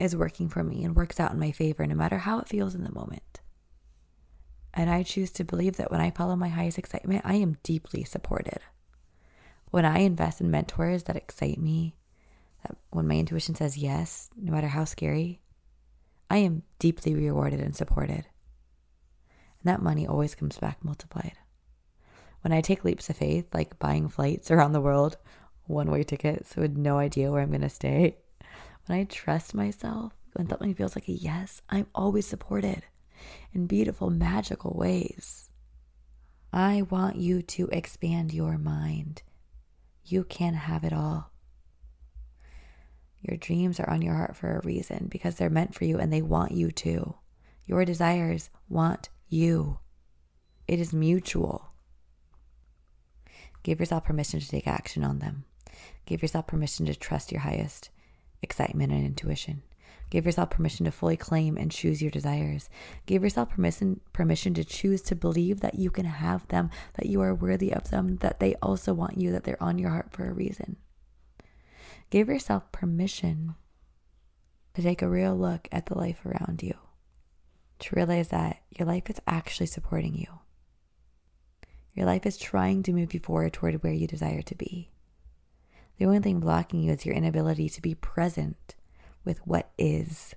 is 0.01 0.15
working 0.15 0.49
for 0.49 0.63
me 0.63 0.83
and 0.83 0.95
works 0.95 1.19
out 1.19 1.31
in 1.31 1.39
my 1.39 1.51
favor, 1.51 1.85
no 1.85 1.95
matter 1.95 2.19
how 2.19 2.39
it 2.39 2.49
feels 2.49 2.75
in 2.75 2.83
the 2.83 2.93
moment. 2.93 3.41
And 4.73 4.89
I 4.89 5.03
choose 5.03 5.31
to 5.31 5.43
believe 5.43 5.77
that 5.77 5.91
when 5.91 6.01
I 6.01 6.11
follow 6.11 6.35
my 6.35 6.47
highest 6.47 6.77
excitement, 6.77 7.23
I 7.25 7.35
am 7.35 7.57
deeply 7.63 8.03
supported. 8.03 8.59
When 9.69 9.85
I 9.85 9.99
invest 9.99 10.41
in 10.41 10.51
mentors 10.51 11.03
that 11.03 11.15
excite 11.15 11.59
me, 11.59 11.95
that 12.63 12.77
when 12.89 13.07
my 13.07 13.15
intuition 13.15 13.55
says 13.55 13.77
yes, 13.77 14.29
no 14.35 14.51
matter 14.51 14.67
how 14.67 14.85
scary, 14.85 15.41
I 16.29 16.37
am 16.37 16.63
deeply 16.79 17.13
rewarded 17.13 17.59
and 17.59 17.75
supported. 17.75 18.25
And 19.59 19.65
that 19.65 19.81
money 19.81 20.07
always 20.07 20.35
comes 20.35 20.57
back 20.57 20.83
multiplied. 20.83 21.33
When 22.41 22.51
I 22.53 22.61
take 22.61 22.83
leaps 22.83 23.09
of 23.09 23.17
faith, 23.17 23.53
like 23.53 23.77
buying 23.77 24.09
flights 24.09 24.49
around 24.51 24.73
the 24.73 24.81
world, 24.81 25.17
one 25.65 25.91
way 25.91 26.03
tickets 26.03 26.55
with 26.55 26.75
no 26.75 26.97
idea 26.97 27.31
where 27.31 27.41
I'm 27.41 27.49
going 27.49 27.61
to 27.61 27.69
stay, 27.69 28.17
when 28.85 28.99
I 28.99 29.03
trust 29.03 29.53
myself, 29.53 30.13
when 30.33 30.49
something 30.49 30.73
feels 30.73 30.95
like 30.95 31.07
a 31.07 31.13
yes, 31.13 31.61
I'm 31.69 31.87
always 31.93 32.25
supported 32.25 32.83
in 33.53 33.67
beautiful, 33.67 34.09
magical 34.09 34.73
ways. 34.75 35.49
I 36.53 36.81
want 36.83 37.15
you 37.15 37.41
to 37.43 37.67
expand 37.67 38.33
your 38.33 38.57
mind. 38.57 39.23
You 40.03 40.23
can 40.23 40.53
have 40.53 40.83
it 40.83 40.93
all. 40.93 41.31
Your 43.21 43.37
dreams 43.37 43.79
are 43.79 43.89
on 43.89 44.01
your 44.01 44.15
heart 44.15 44.35
for 44.35 44.57
a 44.57 44.65
reason 44.65 45.07
because 45.09 45.35
they're 45.35 45.49
meant 45.49 45.75
for 45.75 45.85
you 45.85 45.99
and 45.99 46.11
they 46.11 46.21
want 46.21 46.51
you 46.51 46.71
to. 46.71 47.15
Your 47.65 47.85
desires 47.85 48.49
want 48.67 49.09
you. 49.29 49.79
It 50.67 50.79
is 50.79 50.91
mutual. 50.91 51.67
Give 53.63 53.79
yourself 53.79 54.05
permission 54.05 54.39
to 54.39 54.47
take 54.47 54.67
action 54.67 55.03
on 55.03 55.19
them. 55.19 55.45
Give 56.05 56.21
yourself 56.21 56.47
permission 56.47 56.87
to 56.87 56.95
trust 56.95 57.31
your 57.31 57.41
highest 57.41 57.91
excitement 58.41 58.91
and 58.91 59.05
intuition. 59.05 59.63
Give 60.09 60.25
yourself 60.25 60.49
permission 60.49 60.85
to 60.85 60.91
fully 60.91 61.15
claim 61.15 61.55
and 61.55 61.71
choose 61.71 62.01
your 62.01 62.11
desires. 62.11 62.69
Give 63.05 63.23
yourself 63.23 63.49
permission 63.49 64.01
permission 64.11 64.53
to 64.55 64.65
choose 64.65 65.01
to 65.03 65.15
believe 65.15 65.61
that 65.61 65.75
you 65.75 65.89
can 65.89 66.05
have 66.05 66.45
them, 66.49 66.69
that 66.95 67.05
you 67.05 67.21
are 67.21 67.33
worthy 67.33 67.71
of 67.71 67.89
them, 67.89 68.17
that 68.17 68.41
they 68.41 68.55
also 68.55 68.93
want 68.93 69.17
you, 69.17 69.31
that 69.31 69.45
they're 69.45 69.63
on 69.63 69.79
your 69.79 69.89
heart 69.89 70.11
for 70.11 70.25
a 70.25 70.33
reason. 70.33 70.75
Give 72.09 72.27
yourself 72.27 72.69
permission 72.73 73.55
to 74.73 74.81
take 74.81 75.01
a 75.01 75.07
real 75.07 75.33
look 75.33 75.69
at 75.71 75.85
the 75.85 75.97
life 75.97 76.25
around 76.25 76.61
you, 76.61 76.75
to 77.79 77.95
realize 77.95 78.27
that 78.29 78.61
your 78.77 78.85
life 78.87 79.09
is 79.09 79.21
actually 79.27 79.67
supporting 79.67 80.15
you. 80.15 80.27
Your 81.93 82.05
life 82.05 82.25
is 82.25 82.37
trying 82.37 82.83
to 82.83 82.93
move 82.93 83.13
you 83.13 83.21
forward 83.21 83.53
toward 83.53 83.81
where 83.81 83.93
you 83.93 84.07
desire 84.07 84.41
to 84.41 84.55
be. 84.55 84.89
The 86.01 86.07
only 86.07 86.19
thing 86.19 86.39
blocking 86.39 86.81
you 86.81 86.93
is 86.93 87.05
your 87.05 87.13
inability 87.13 87.69
to 87.69 87.79
be 87.79 87.93
present 87.93 88.73
with 89.23 89.37
what 89.45 89.69
is. 89.77 90.33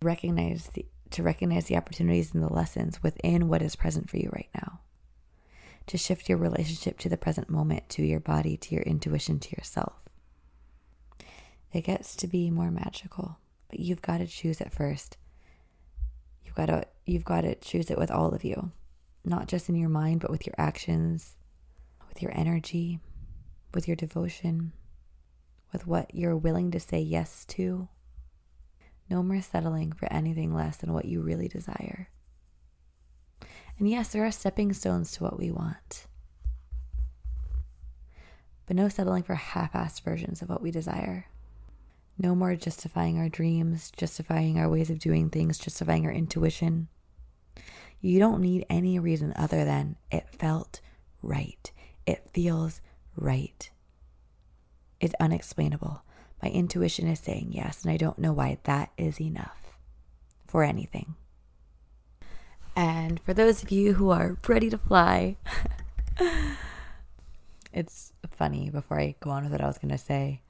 Recognize 0.00 0.70
the, 0.74 0.86
to 1.10 1.24
recognize 1.24 1.64
the 1.64 1.76
opportunities 1.76 2.32
and 2.32 2.40
the 2.40 2.52
lessons 2.52 3.02
within 3.02 3.48
what 3.48 3.62
is 3.62 3.74
present 3.74 4.08
for 4.08 4.16
you 4.16 4.30
right 4.32 4.48
now. 4.54 4.78
To 5.88 5.98
shift 5.98 6.28
your 6.28 6.38
relationship 6.38 7.00
to 7.00 7.08
the 7.08 7.16
present 7.16 7.50
moment, 7.50 7.88
to 7.88 8.04
your 8.04 8.20
body, 8.20 8.56
to 8.58 8.76
your 8.76 8.84
intuition, 8.84 9.40
to 9.40 9.56
yourself. 9.56 9.94
It 11.72 11.82
gets 11.82 12.14
to 12.14 12.28
be 12.28 12.48
more 12.48 12.70
magical, 12.70 13.38
but 13.70 13.80
you've 13.80 14.02
got 14.02 14.18
to 14.18 14.26
choose 14.28 14.60
it 14.60 14.72
first. 14.72 15.16
You've 16.44 16.54
got 16.54 16.66
to 16.66 16.86
you've 17.06 17.24
got 17.24 17.40
to 17.40 17.56
choose 17.56 17.90
it 17.90 17.98
with 17.98 18.12
all 18.12 18.32
of 18.32 18.44
you, 18.44 18.70
not 19.24 19.48
just 19.48 19.68
in 19.68 19.74
your 19.74 19.88
mind, 19.88 20.20
but 20.20 20.30
with 20.30 20.46
your 20.46 20.54
actions, 20.58 21.34
with 22.08 22.22
your 22.22 22.30
energy, 22.38 23.00
with 23.74 23.88
your 23.88 23.96
devotion, 23.96 24.72
with 25.72 25.86
what 25.86 26.14
you're 26.14 26.36
willing 26.36 26.70
to 26.72 26.80
say 26.80 27.00
yes 27.00 27.44
to. 27.46 27.88
No 29.08 29.22
more 29.22 29.42
settling 29.42 29.92
for 29.92 30.12
anything 30.12 30.54
less 30.54 30.76
than 30.76 30.92
what 30.92 31.04
you 31.04 31.20
really 31.20 31.48
desire. 31.48 32.08
And 33.78 33.88
yes, 33.88 34.08
there 34.12 34.24
are 34.24 34.30
stepping 34.30 34.72
stones 34.72 35.12
to 35.12 35.24
what 35.24 35.38
we 35.38 35.50
want, 35.50 36.06
but 38.66 38.76
no 38.76 38.88
settling 38.88 39.22
for 39.22 39.34
half 39.34 39.72
assed 39.72 40.02
versions 40.02 40.42
of 40.42 40.48
what 40.48 40.62
we 40.62 40.70
desire. 40.70 41.26
No 42.18 42.34
more 42.34 42.54
justifying 42.54 43.18
our 43.18 43.30
dreams, 43.30 43.90
justifying 43.96 44.58
our 44.58 44.68
ways 44.68 44.90
of 44.90 44.98
doing 44.98 45.30
things, 45.30 45.58
justifying 45.58 46.04
our 46.04 46.12
intuition. 46.12 46.88
You 48.02 48.18
don't 48.18 48.42
need 48.42 48.66
any 48.68 48.98
reason 48.98 49.32
other 49.36 49.64
than 49.64 49.96
it 50.10 50.28
felt 50.38 50.80
right. 51.22 51.72
It 52.06 52.28
feels 52.34 52.82
right 53.16 53.70
It's 55.00 55.14
unexplainable. 55.20 56.02
My 56.42 56.48
intuition 56.50 57.06
is 57.06 57.20
saying 57.20 57.50
yes, 57.52 57.82
and 57.82 57.92
I 57.92 57.96
don't 57.96 58.18
know 58.18 58.32
why 58.32 58.58
that 58.64 58.90
is 58.96 59.20
enough 59.20 59.76
for 60.46 60.64
anything. 60.64 61.14
And 62.76 63.20
for 63.20 63.34
those 63.34 63.62
of 63.62 63.70
you 63.70 63.94
who 63.94 64.10
are 64.10 64.36
ready 64.48 64.70
to 64.70 64.78
fly, 64.78 65.36
it's 67.72 68.12
funny. 68.30 68.70
Before 68.70 68.98
I 68.98 69.14
go 69.20 69.30
on 69.30 69.42
with 69.44 69.52
what 69.52 69.60
I 69.60 69.66
was 69.66 69.78
going 69.78 69.92
to 69.92 69.98
say, 69.98 70.40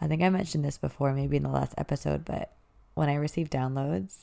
I 0.00 0.06
think 0.06 0.22
I 0.22 0.28
mentioned 0.28 0.64
this 0.64 0.78
before, 0.78 1.12
maybe 1.12 1.36
in 1.36 1.42
the 1.42 1.48
last 1.48 1.74
episode, 1.76 2.24
but 2.24 2.52
when 2.94 3.08
I 3.08 3.14
receive 3.14 3.50
downloads, 3.50 4.22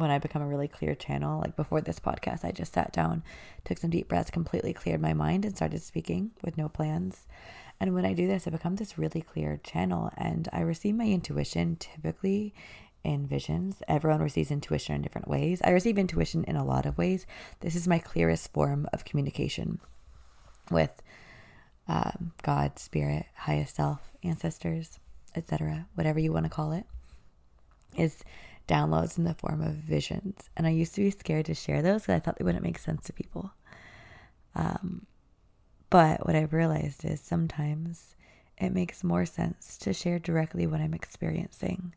when 0.00 0.10
I 0.10 0.18
become 0.18 0.42
a 0.42 0.46
really 0.46 0.68
clear 0.68 0.94
channel, 0.94 1.40
like 1.40 1.56
before 1.56 1.80
this 1.80 2.00
podcast, 2.00 2.44
I 2.44 2.52
just 2.52 2.72
sat 2.72 2.92
down, 2.92 3.22
took 3.64 3.78
some 3.78 3.90
deep 3.90 4.08
breaths, 4.08 4.30
completely 4.30 4.72
cleared 4.72 5.00
my 5.00 5.12
mind, 5.12 5.44
and 5.44 5.54
started 5.54 5.82
speaking 5.82 6.32
with 6.42 6.56
no 6.56 6.68
plans. 6.68 7.26
And 7.78 7.94
when 7.94 8.04
I 8.04 8.12
do 8.12 8.26
this, 8.26 8.46
I 8.46 8.50
become 8.50 8.76
this 8.76 8.98
really 8.98 9.22
clear 9.22 9.58
channel 9.62 10.10
and 10.16 10.48
I 10.52 10.60
receive 10.60 10.94
my 10.94 11.06
intuition 11.06 11.76
typically 11.76 12.52
in 13.02 13.26
visions. 13.26 13.82
Everyone 13.88 14.20
receives 14.20 14.50
intuition 14.50 14.96
in 14.96 15.02
different 15.02 15.28
ways. 15.28 15.62
I 15.64 15.70
receive 15.70 15.96
intuition 15.96 16.44
in 16.44 16.56
a 16.56 16.64
lot 16.64 16.84
of 16.84 16.98
ways. 16.98 17.26
This 17.60 17.74
is 17.74 17.88
my 17.88 17.98
clearest 17.98 18.52
form 18.52 18.86
of 18.92 19.06
communication 19.06 19.80
with 20.70 21.02
um, 21.88 22.32
God, 22.42 22.78
spirit, 22.78 23.26
highest 23.34 23.76
self, 23.76 24.12
ancestors, 24.22 25.00
etc., 25.34 25.86
whatever 25.94 26.20
you 26.20 26.32
want 26.32 26.44
to 26.44 26.50
call 26.50 26.72
it, 26.72 26.84
is 27.96 28.22
downloads 28.70 29.18
in 29.18 29.24
the 29.24 29.34
form 29.34 29.60
of 29.60 29.74
visions. 29.74 30.48
And 30.56 30.66
I 30.66 30.70
used 30.70 30.94
to 30.94 31.02
be 31.02 31.10
scared 31.10 31.46
to 31.46 31.54
share 31.54 31.82
those 31.82 32.02
because 32.02 32.14
I 32.14 32.20
thought 32.20 32.38
they 32.38 32.44
wouldn't 32.44 32.64
make 32.64 32.78
sense 32.78 33.04
to 33.06 33.12
people. 33.12 33.52
Um, 34.54 35.06
but 35.90 36.24
what 36.24 36.36
I've 36.36 36.52
realized 36.52 37.04
is 37.04 37.20
sometimes 37.20 38.14
it 38.56 38.72
makes 38.72 39.02
more 39.02 39.26
sense 39.26 39.76
to 39.78 39.92
share 39.92 40.18
directly 40.18 40.66
what 40.66 40.80
I'm 40.80 40.94
experiencing. 40.94 41.94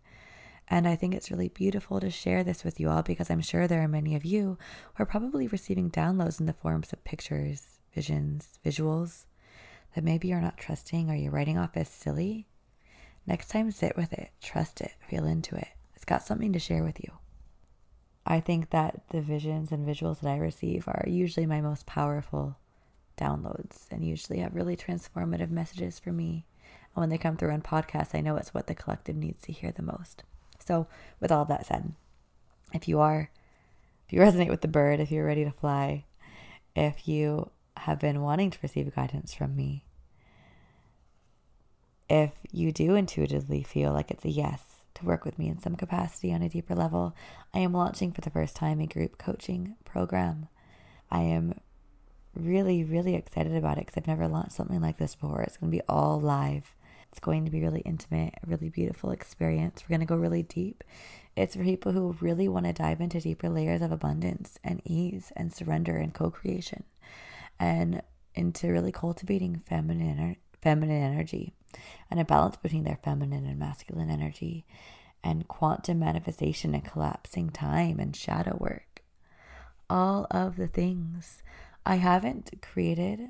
And 0.67 0.87
I 0.87 0.95
think 0.95 1.13
it's 1.13 1.29
really 1.29 1.49
beautiful 1.49 1.99
to 1.99 2.09
share 2.09 2.43
this 2.43 2.63
with 2.63 2.79
you 2.79 2.89
all 2.89 3.03
because 3.03 3.29
I'm 3.29 3.41
sure 3.41 3.67
there 3.67 3.83
are 3.83 3.87
many 3.87 4.15
of 4.15 4.25
you 4.25 4.57
who 4.95 5.03
are 5.03 5.05
probably 5.05 5.47
receiving 5.47 5.91
downloads 5.91 6.39
in 6.39 6.47
the 6.47 6.53
forms 6.53 6.91
of 6.91 7.03
pictures, 7.03 7.79
visions, 7.93 8.59
visuals 8.65 9.25
that 9.93 10.03
maybe 10.03 10.29
you're 10.29 10.41
not 10.41 10.57
trusting 10.57 11.11
or 11.11 11.15
you're 11.15 11.31
writing 11.31 11.57
off 11.57 11.75
as 11.75 11.89
silly. 11.89 12.47
Next 13.27 13.49
time, 13.49 13.69
sit 13.71 13.95
with 13.95 14.11
it, 14.13 14.31
trust 14.41 14.81
it, 14.81 14.93
feel 15.07 15.25
into 15.25 15.55
it. 15.55 15.67
It's 16.03 16.09
got 16.09 16.27
something 16.27 16.51
to 16.51 16.59
share 16.59 16.83
with 16.83 16.99
you. 16.99 17.13
I 18.27 18.41
think 18.41 18.71
that 18.71 19.03
the 19.11 19.21
visions 19.21 19.71
and 19.71 19.87
visuals 19.87 20.19
that 20.19 20.31
I 20.31 20.35
receive 20.35 20.85
are 20.85 21.05
usually 21.07 21.45
my 21.45 21.61
most 21.61 21.85
powerful 21.85 22.57
downloads 23.17 23.85
and 23.89 24.03
usually 24.03 24.39
have 24.39 24.53
really 24.53 24.75
transformative 24.75 25.49
messages 25.49 25.99
for 25.99 26.11
me. 26.11 26.45
And 26.93 26.99
when 26.99 27.09
they 27.09 27.17
come 27.17 27.37
through 27.37 27.51
on 27.51 27.61
podcasts, 27.61 28.13
I 28.13 28.19
know 28.19 28.35
it's 28.35 28.53
what 28.53 28.67
the 28.67 28.75
collective 28.75 29.15
needs 29.15 29.43
to 29.43 29.53
hear 29.53 29.71
the 29.71 29.81
most. 29.81 30.23
So, 30.59 30.87
with 31.21 31.31
all 31.31 31.45
that 31.45 31.67
said, 31.67 31.93
if 32.73 32.89
you 32.89 32.99
are, 32.99 33.29
if 34.05 34.11
you 34.11 34.19
resonate 34.23 34.49
with 34.49 34.59
the 34.59 34.67
bird, 34.67 34.99
if 34.99 35.09
you're 35.09 35.25
ready 35.25 35.45
to 35.45 35.51
fly, 35.51 36.03
if 36.75 37.07
you 37.07 37.49
have 37.77 37.99
been 37.99 38.21
wanting 38.21 38.51
to 38.51 38.59
receive 38.61 38.93
guidance 38.93 39.33
from 39.33 39.55
me, 39.55 39.85
if 42.09 42.33
you 42.51 42.73
do 42.73 42.93
intuitively 42.93 43.63
feel 43.63 43.93
like 43.93 44.11
it's 44.11 44.25
a 44.25 44.29
yes 44.29 44.72
to 44.95 45.05
work 45.05 45.25
with 45.25 45.39
me 45.39 45.47
in 45.47 45.59
some 45.59 45.75
capacity 45.75 46.33
on 46.33 46.41
a 46.41 46.49
deeper 46.49 46.75
level, 46.75 47.15
I 47.53 47.59
am 47.59 47.73
launching 47.73 48.11
for 48.11 48.21
the 48.21 48.29
first 48.29 48.55
time 48.55 48.79
a 48.79 48.87
group 48.87 49.17
coaching 49.17 49.75
program. 49.85 50.47
I 51.11 51.21
am 51.21 51.59
really, 52.35 52.83
really 52.83 53.15
excited 53.15 53.55
about 53.55 53.77
it 53.77 53.85
because 53.85 53.97
I've 53.97 54.07
never 54.07 54.27
launched 54.27 54.53
something 54.53 54.81
like 54.81 54.97
this 54.97 55.15
before. 55.15 55.41
It's 55.41 55.57
going 55.57 55.71
to 55.71 55.77
be 55.77 55.83
all 55.87 56.19
live. 56.19 56.73
It's 57.11 57.19
going 57.19 57.45
to 57.45 57.51
be 57.51 57.61
really 57.61 57.81
intimate, 57.81 58.33
a 58.43 58.47
really 58.47 58.69
beautiful 58.69 59.11
experience. 59.11 59.83
We're 59.83 59.95
going 59.95 60.07
to 60.07 60.11
go 60.11 60.15
really 60.15 60.43
deep. 60.43 60.83
It's 61.35 61.55
for 61.55 61.63
people 61.63 61.91
who 61.91 62.15
really 62.19 62.47
want 62.47 62.65
to 62.65 62.73
dive 62.73 63.01
into 63.01 63.19
deeper 63.19 63.49
layers 63.49 63.81
of 63.81 63.91
abundance 63.91 64.57
and 64.63 64.81
ease 64.83 65.31
and 65.35 65.53
surrender 65.53 65.97
and 65.97 66.13
co 66.13 66.31
creation 66.31 66.83
and 67.59 68.01
into 68.35 68.71
really 68.71 68.91
cultivating 68.91 69.61
feminine, 69.67 70.37
feminine 70.61 71.03
energy 71.03 71.53
and 72.09 72.19
a 72.19 72.25
balance 72.25 72.57
between 72.57 72.83
their 72.83 72.99
feminine 73.03 73.45
and 73.45 73.59
masculine 73.59 74.09
energy 74.09 74.65
and 75.23 75.47
quantum 75.47 75.99
manifestation 75.99 76.73
and 76.73 76.83
collapsing 76.83 77.49
time 77.49 77.99
and 77.99 78.15
shadow 78.15 78.57
work. 78.59 79.01
All 79.89 80.27
of 80.31 80.57
the 80.57 80.67
things 80.67 81.43
I 81.85 81.95
haven't 81.95 82.61
created 82.61 83.29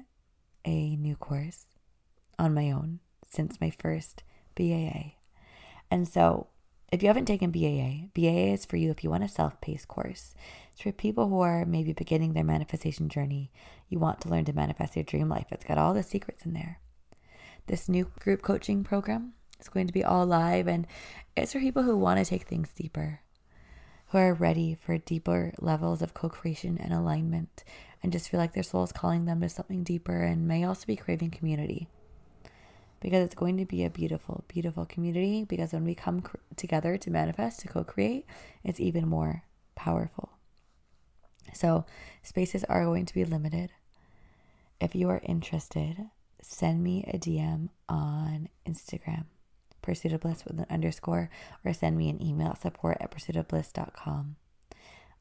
a 0.65 0.95
new 0.95 1.15
course 1.15 1.65
on 2.39 2.53
my 2.53 2.71
own 2.71 2.99
since 3.29 3.59
my 3.59 3.69
first 3.69 4.23
BAA. 4.55 5.13
And 5.91 6.07
so, 6.07 6.47
if 6.91 7.01
you 7.01 7.07
haven't 7.07 7.25
taken 7.25 7.51
BAA, 7.51 8.09
BAA 8.13 8.53
is 8.53 8.65
for 8.65 8.77
you 8.77 8.91
if 8.91 9.03
you 9.03 9.09
want 9.09 9.23
a 9.23 9.27
self 9.27 9.59
paced 9.61 9.87
course. 9.87 10.35
It's 10.71 10.81
for 10.81 10.91
people 10.91 11.27
who 11.27 11.41
are 11.41 11.65
maybe 11.65 11.93
beginning 11.93 12.33
their 12.33 12.43
manifestation 12.43 13.09
journey. 13.09 13.51
You 13.89 13.99
want 13.99 14.21
to 14.21 14.29
learn 14.29 14.45
to 14.45 14.53
manifest 14.53 14.95
your 14.95 15.03
dream 15.03 15.29
life. 15.29 15.47
It's 15.51 15.65
got 15.65 15.77
all 15.79 15.93
the 15.93 16.03
secrets 16.03 16.45
in 16.45 16.53
there. 16.53 16.79
This 17.67 17.87
new 17.87 18.11
group 18.19 18.41
coaching 18.41 18.83
program 18.83 19.33
is 19.59 19.69
going 19.69 19.87
to 19.87 19.93
be 19.93 20.03
all 20.03 20.25
live 20.25 20.67
and 20.67 20.85
it's 21.35 21.53
for 21.53 21.59
people 21.59 21.83
who 21.83 21.97
want 21.97 22.19
to 22.19 22.25
take 22.25 22.43
things 22.43 22.69
deeper, 22.75 23.21
who 24.07 24.17
are 24.17 24.33
ready 24.33 24.75
for 24.75 24.97
deeper 24.97 25.53
levels 25.59 26.01
of 26.01 26.13
co 26.13 26.29
creation 26.29 26.77
and 26.77 26.93
alignment 26.93 27.63
and 28.03 28.11
just 28.11 28.29
feel 28.29 28.39
like 28.39 28.53
their 28.53 28.63
soul 28.63 28.83
is 28.83 28.91
calling 28.91 29.25
them 29.25 29.39
to 29.41 29.49
something 29.49 29.83
deeper 29.83 30.21
and 30.21 30.47
may 30.47 30.65
also 30.65 30.85
be 30.85 30.97
craving 30.97 31.31
community. 31.31 31.87
Because 32.99 33.23
it's 33.23 33.35
going 33.35 33.57
to 33.57 33.65
be 33.65 33.83
a 33.83 33.89
beautiful, 33.89 34.43
beautiful 34.47 34.85
community. 34.85 35.43
Because 35.43 35.73
when 35.73 35.83
we 35.83 35.95
come 35.95 36.21
cr- 36.21 36.37
together 36.55 36.97
to 36.97 37.11
manifest, 37.11 37.61
to 37.61 37.67
co 37.67 37.83
create, 37.83 38.25
it's 38.63 38.79
even 38.79 39.07
more 39.07 39.43
powerful. 39.75 40.29
So, 41.53 41.85
spaces 42.21 42.63
are 42.65 42.85
going 42.85 43.05
to 43.05 43.13
be 43.13 43.25
limited. 43.25 43.71
If 44.79 44.95
you 44.95 45.09
are 45.09 45.21
interested, 45.23 46.09
send 46.43 46.83
me 46.83 47.03
a 47.07 47.17
DM 47.17 47.69
on 47.87 48.49
Instagram, 48.67 49.25
pursuit 49.81 50.13
of 50.13 50.21
bliss 50.21 50.43
with 50.45 50.59
an 50.59 50.65
underscore, 50.69 51.29
or 51.63 51.73
send 51.73 51.97
me 51.97 52.09
an 52.09 52.21
email 52.21 52.55
support 52.55 52.97
at 52.99 53.11
pursuitofbliss.com. 53.11 54.35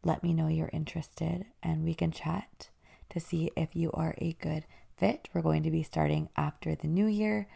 Let 0.04 0.22
me 0.22 0.34
know 0.34 0.48
you're 0.48 0.70
interested 0.72 1.46
and 1.62 1.84
we 1.84 1.94
can 1.94 2.10
chat 2.10 2.70
to 3.10 3.20
see 3.20 3.50
if 3.56 3.76
you 3.76 3.90
are 3.92 4.14
a 4.18 4.32
good 4.34 4.64
fit. 4.96 5.28
We're 5.32 5.42
going 5.42 5.62
to 5.62 5.70
be 5.70 5.82
starting 5.82 6.28
after 6.36 6.74
the 6.74 6.88
new 6.88 7.06
year, 7.06 7.46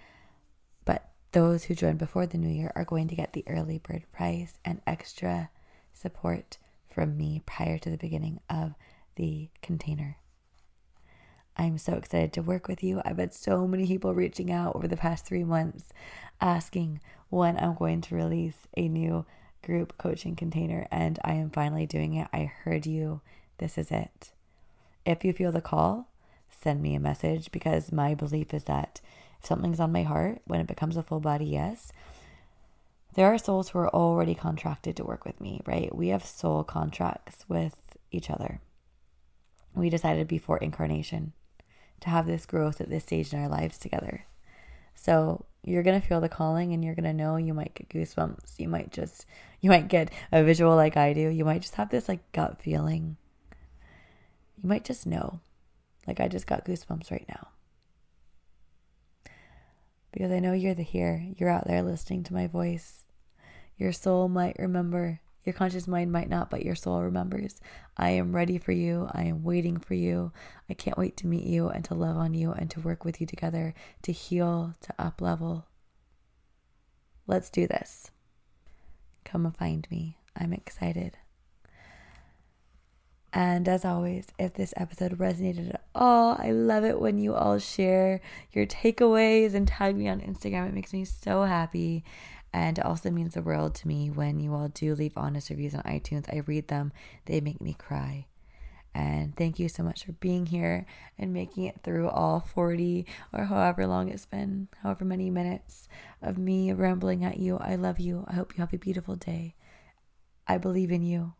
but 0.84 1.10
those 1.32 1.64
who 1.64 1.74
join 1.74 1.96
before 1.96 2.26
the 2.26 2.38
new 2.38 2.48
year 2.48 2.72
are 2.76 2.84
going 2.84 3.08
to 3.08 3.16
get 3.16 3.32
the 3.32 3.44
early 3.48 3.78
bird 3.78 4.04
price 4.12 4.58
and 4.64 4.80
extra 4.86 5.50
support 5.92 6.58
from 6.88 7.16
me 7.16 7.42
prior 7.46 7.78
to 7.78 7.90
the 7.90 7.96
beginning 7.96 8.40
of 8.48 8.74
the 9.16 9.48
container. 9.60 10.18
I'm 11.58 11.78
so 11.78 11.94
excited 11.94 12.32
to 12.34 12.42
work 12.42 12.68
with 12.68 12.82
you. 12.82 13.00
I've 13.04 13.18
had 13.18 13.32
so 13.32 13.66
many 13.66 13.86
people 13.86 14.14
reaching 14.14 14.52
out 14.52 14.76
over 14.76 14.86
the 14.86 14.96
past 14.96 15.24
three 15.24 15.44
months 15.44 15.92
asking 16.40 17.00
when 17.30 17.56
I'm 17.58 17.74
going 17.74 18.02
to 18.02 18.14
release 18.14 18.68
a 18.76 18.88
new 18.88 19.24
group 19.62 19.96
coaching 19.98 20.36
container, 20.36 20.86
and 20.90 21.18
I 21.24 21.32
am 21.34 21.50
finally 21.50 21.86
doing 21.86 22.14
it. 22.14 22.28
I 22.32 22.44
heard 22.44 22.86
you. 22.86 23.20
This 23.58 23.78
is 23.78 23.90
it. 23.90 24.32
If 25.06 25.24
you 25.24 25.32
feel 25.32 25.50
the 25.50 25.62
call, 25.62 26.08
send 26.50 26.82
me 26.82 26.94
a 26.94 27.00
message 27.00 27.50
because 27.50 27.90
my 27.90 28.14
belief 28.14 28.52
is 28.52 28.64
that 28.64 29.00
if 29.40 29.46
something's 29.46 29.80
on 29.80 29.92
my 29.92 30.02
heart, 30.02 30.42
when 30.46 30.60
it 30.60 30.66
becomes 30.66 30.96
a 30.96 31.02
full 31.02 31.20
body 31.20 31.46
yes, 31.46 31.90
there 33.14 33.32
are 33.32 33.38
souls 33.38 33.70
who 33.70 33.78
are 33.78 33.94
already 33.94 34.34
contracted 34.34 34.94
to 34.96 35.04
work 35.04 35.24
with 35.24 35.40
me, 35.40 35.62
right? 35.64 35.94
We 35.94 36.08
have 36.08 36.24
soul 36.24 36.64
contracts 36.64 37.46
with 37.48 37.80
each 38.10 38.28
other. 38.28 38.60
We 39.74 39.88
decided 39.88 40.28
before 40.28 40.58
incarnation 40.58 41.32
to 42.00 42.10
have 42.10 42.26
this 42.26 42.46
growth 42.46 42.80
at 42.80 42.90
this 42.90 43.04
stage 43.04 43.32
in 43.32 43.40
our 43.40 43.48
lives 43.48 43.78
together. 43.78 44.24
So 44.94 45.44
you're 45.62 45.82
going 45.82 46.00
to 46.00 46.06
feel 46.06 46.20
the 46.20 46.28
calling 46.28 46.72
and 46.72 46.84
you're 46.84 46.94
going 46.94 47.04
to 47.04 47.12
know 47.12 47.36
you 47.36 47.54
might 47.54 47.74
get 47.74 47.88
goosebumps. 47.88 48.58
You 48.58 48.68
might 48.68 48.92
just, 48.92 49.26
you 49.60 49.70
might 49.70 49.88
get 49.88 50.10
a 50.32 50.44
visual 50.44 50.76
like 50.76 50.96
I 50.96 51.12
do. 51.12 51.28
You 51.28 51.44
might 51.44 51.62
just 51.62 51.74
have 51.74 51.90
this 51.90 52.08
like 52.08 52.32
gut 52.32 52.60
feeling. 52.60 53.16
You 54.62 54.68
might 54.68 54.84
just 54.84 55.06
know. 55.06 55.40
Like 56.06 56.20
I 56.20 56.28
just 56.28 56.46
got 56.46 56.64
goosebumps 56.64 57.10
right 57.10 57.26
now. 57.28 57.48
Because 60.12 60.30
I 60.30 60.38
know 60.38 60.52
you're 60.52 60.74
the 60.74 60.82
here. 60.82 61.26
You're 61.36 61.50
out 61.50 61.66
there 61.66 61.82
listening 61.82 62.22
to 62.24 62.34
my 62.34 62.46
voice. 62.46 63.04
Your 63.76 63.92
soul 63.92 64.28
might 64.28 64.56
remember 64.58 65.20
your 65.46 65.54
conscious 65.54 65.86
mind 65.86 66.10
might 66.10 66.28
not, 66.28 66.50
but 66.50 66.64
your 66.64 66.74
soul 66.74 67.00
remembers. 67.00 67.60
I 67.96 68.10
am 68.10 68.34
ready 68.34 68.58
for 68.58 68.72
you. 68.72 69.08
I 69.12 69.22
am 69.22 69.44
waiting 69.44 69.78
for 69.78 69.94
you. 69.94 70.32
I 70.68 70.74
can't 70.74 70.98
wait 70.98 71.16
to 71.18 71.28
meet 71.28 71.44
you 71.44 71.68
and 71.68 71.84
to 71.86 71.94
love 71.94 72.16
on 72.16 72.34
you 72.34 72.52
and 72.52 72.68
to 72.72 72.80
work 72.80 73.04
with 73.04 73.20
you 73.20 73.26
together, 73.26 73.72
to 74.02 74.12
heal, 74.12 74.74
to 74.82 74.94
up 74.98 75.20
level. 75.20 75.66
Let's 77.28 77.48
do 77.48 77.66
this. 77.66 78.10
Come 79.24 79.50
find 79.52 79.86
me. 79.90 80.18
I'm 80.36 80.52
excited. 80.52 81.16
And 83.32 83.68
as 83.68 83.84
always, 83.84 84.28
if 84.38 84.54
this 84.54 84.72
episode 84.76 85.18
resonated 85.18 85.74
at 85.74 85.84
all, 85.94 86.36
I 86.38 86.52
love 86.52 86.84
it 86.84 86.98
when 86.98 87.18
you 87.18 87.34
all 87.34 87.58
share 87.58 88.22
your 88.52 88.64
takeaways 88.66 89.54
and 89.54 89.68
tag 89.68 89.94
me 89.94 90.08
on 90.08 90.20
Instagram. 90.20 90.68
It 90.68 90.74
makes 90.74 90.92
me 90.92 91.04
so 91.04 91.42
happy. 91.42 92.02
And 92.52 92.78
it 92.78 92.84
also 92.84 93.10
means 93.10 93.34
the 93.34 93.42
world 93.42 93.74
to 93.76 93.88
me 93.88 94.10
when 94.10 94.40
you 94.40 94.54
all 94.54 94.68
do 94.68 94.94
leave 94.94 95.12
honest 95.16 95.50
reviews 95.50 95.74
on 95.74 95.82
iTunes. 95.82 96.32
I 96.32 96.38
read 96.46 96.68
them, 96.68 96.92
they 97.26 97.40
make 97.40 97.60
me 97.60 97.74
cry. 97.74 98.26
And 98.94 99.36
thank 99.36 99.58
you 99.58 99.68
so 99.68 99.82
much 99.82 100.06
for 100.06 100.12
being 100.12 100.46
here 100.46 100.86
and 101.18 101.34
making 101.34 101.64
it 101.64 101.80
through 101.82 102.08
all 102.08 102.40
40 102.40 103.04
or 103.30 103.44
however 103.44 103.86
long 103.86 104.08
it's 104.08 104.24
been, 104.24 104.68
however 104.82 105.04
many 105.04 105.28
minutes 105.28 105.86
of 106.22 106.38
me 106.38 106.72
rambling 106.72 107.22
at 107.22 107.38
you. 107.38 107.58
I 107.58 107.74
love 107.74 108.00
you. 108.00 108.24
I 108.26 108.32
hope 108.32 108.56
you 108.56 108.62
have 108.62 108.72
a 108.72 108.78
beautiful 108.78 109.14
day. 109.14 109.54
I 110.48 110.56
believe 110.56 110.90
in 110.90 111.02
you. 111.02 111.34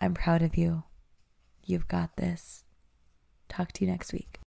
I'm 0.00 0.14
proud 0.14 0.42
of 0.42 0.56
you. 0.56 0.82
You've 1.64 1.86
got 1.86 2.16
this. 2.16 2.64
Talk 3.48 3.70
to 3.72 3.84
you 3.84 3.90
next 3.92 4.12
week. 4.12 4.40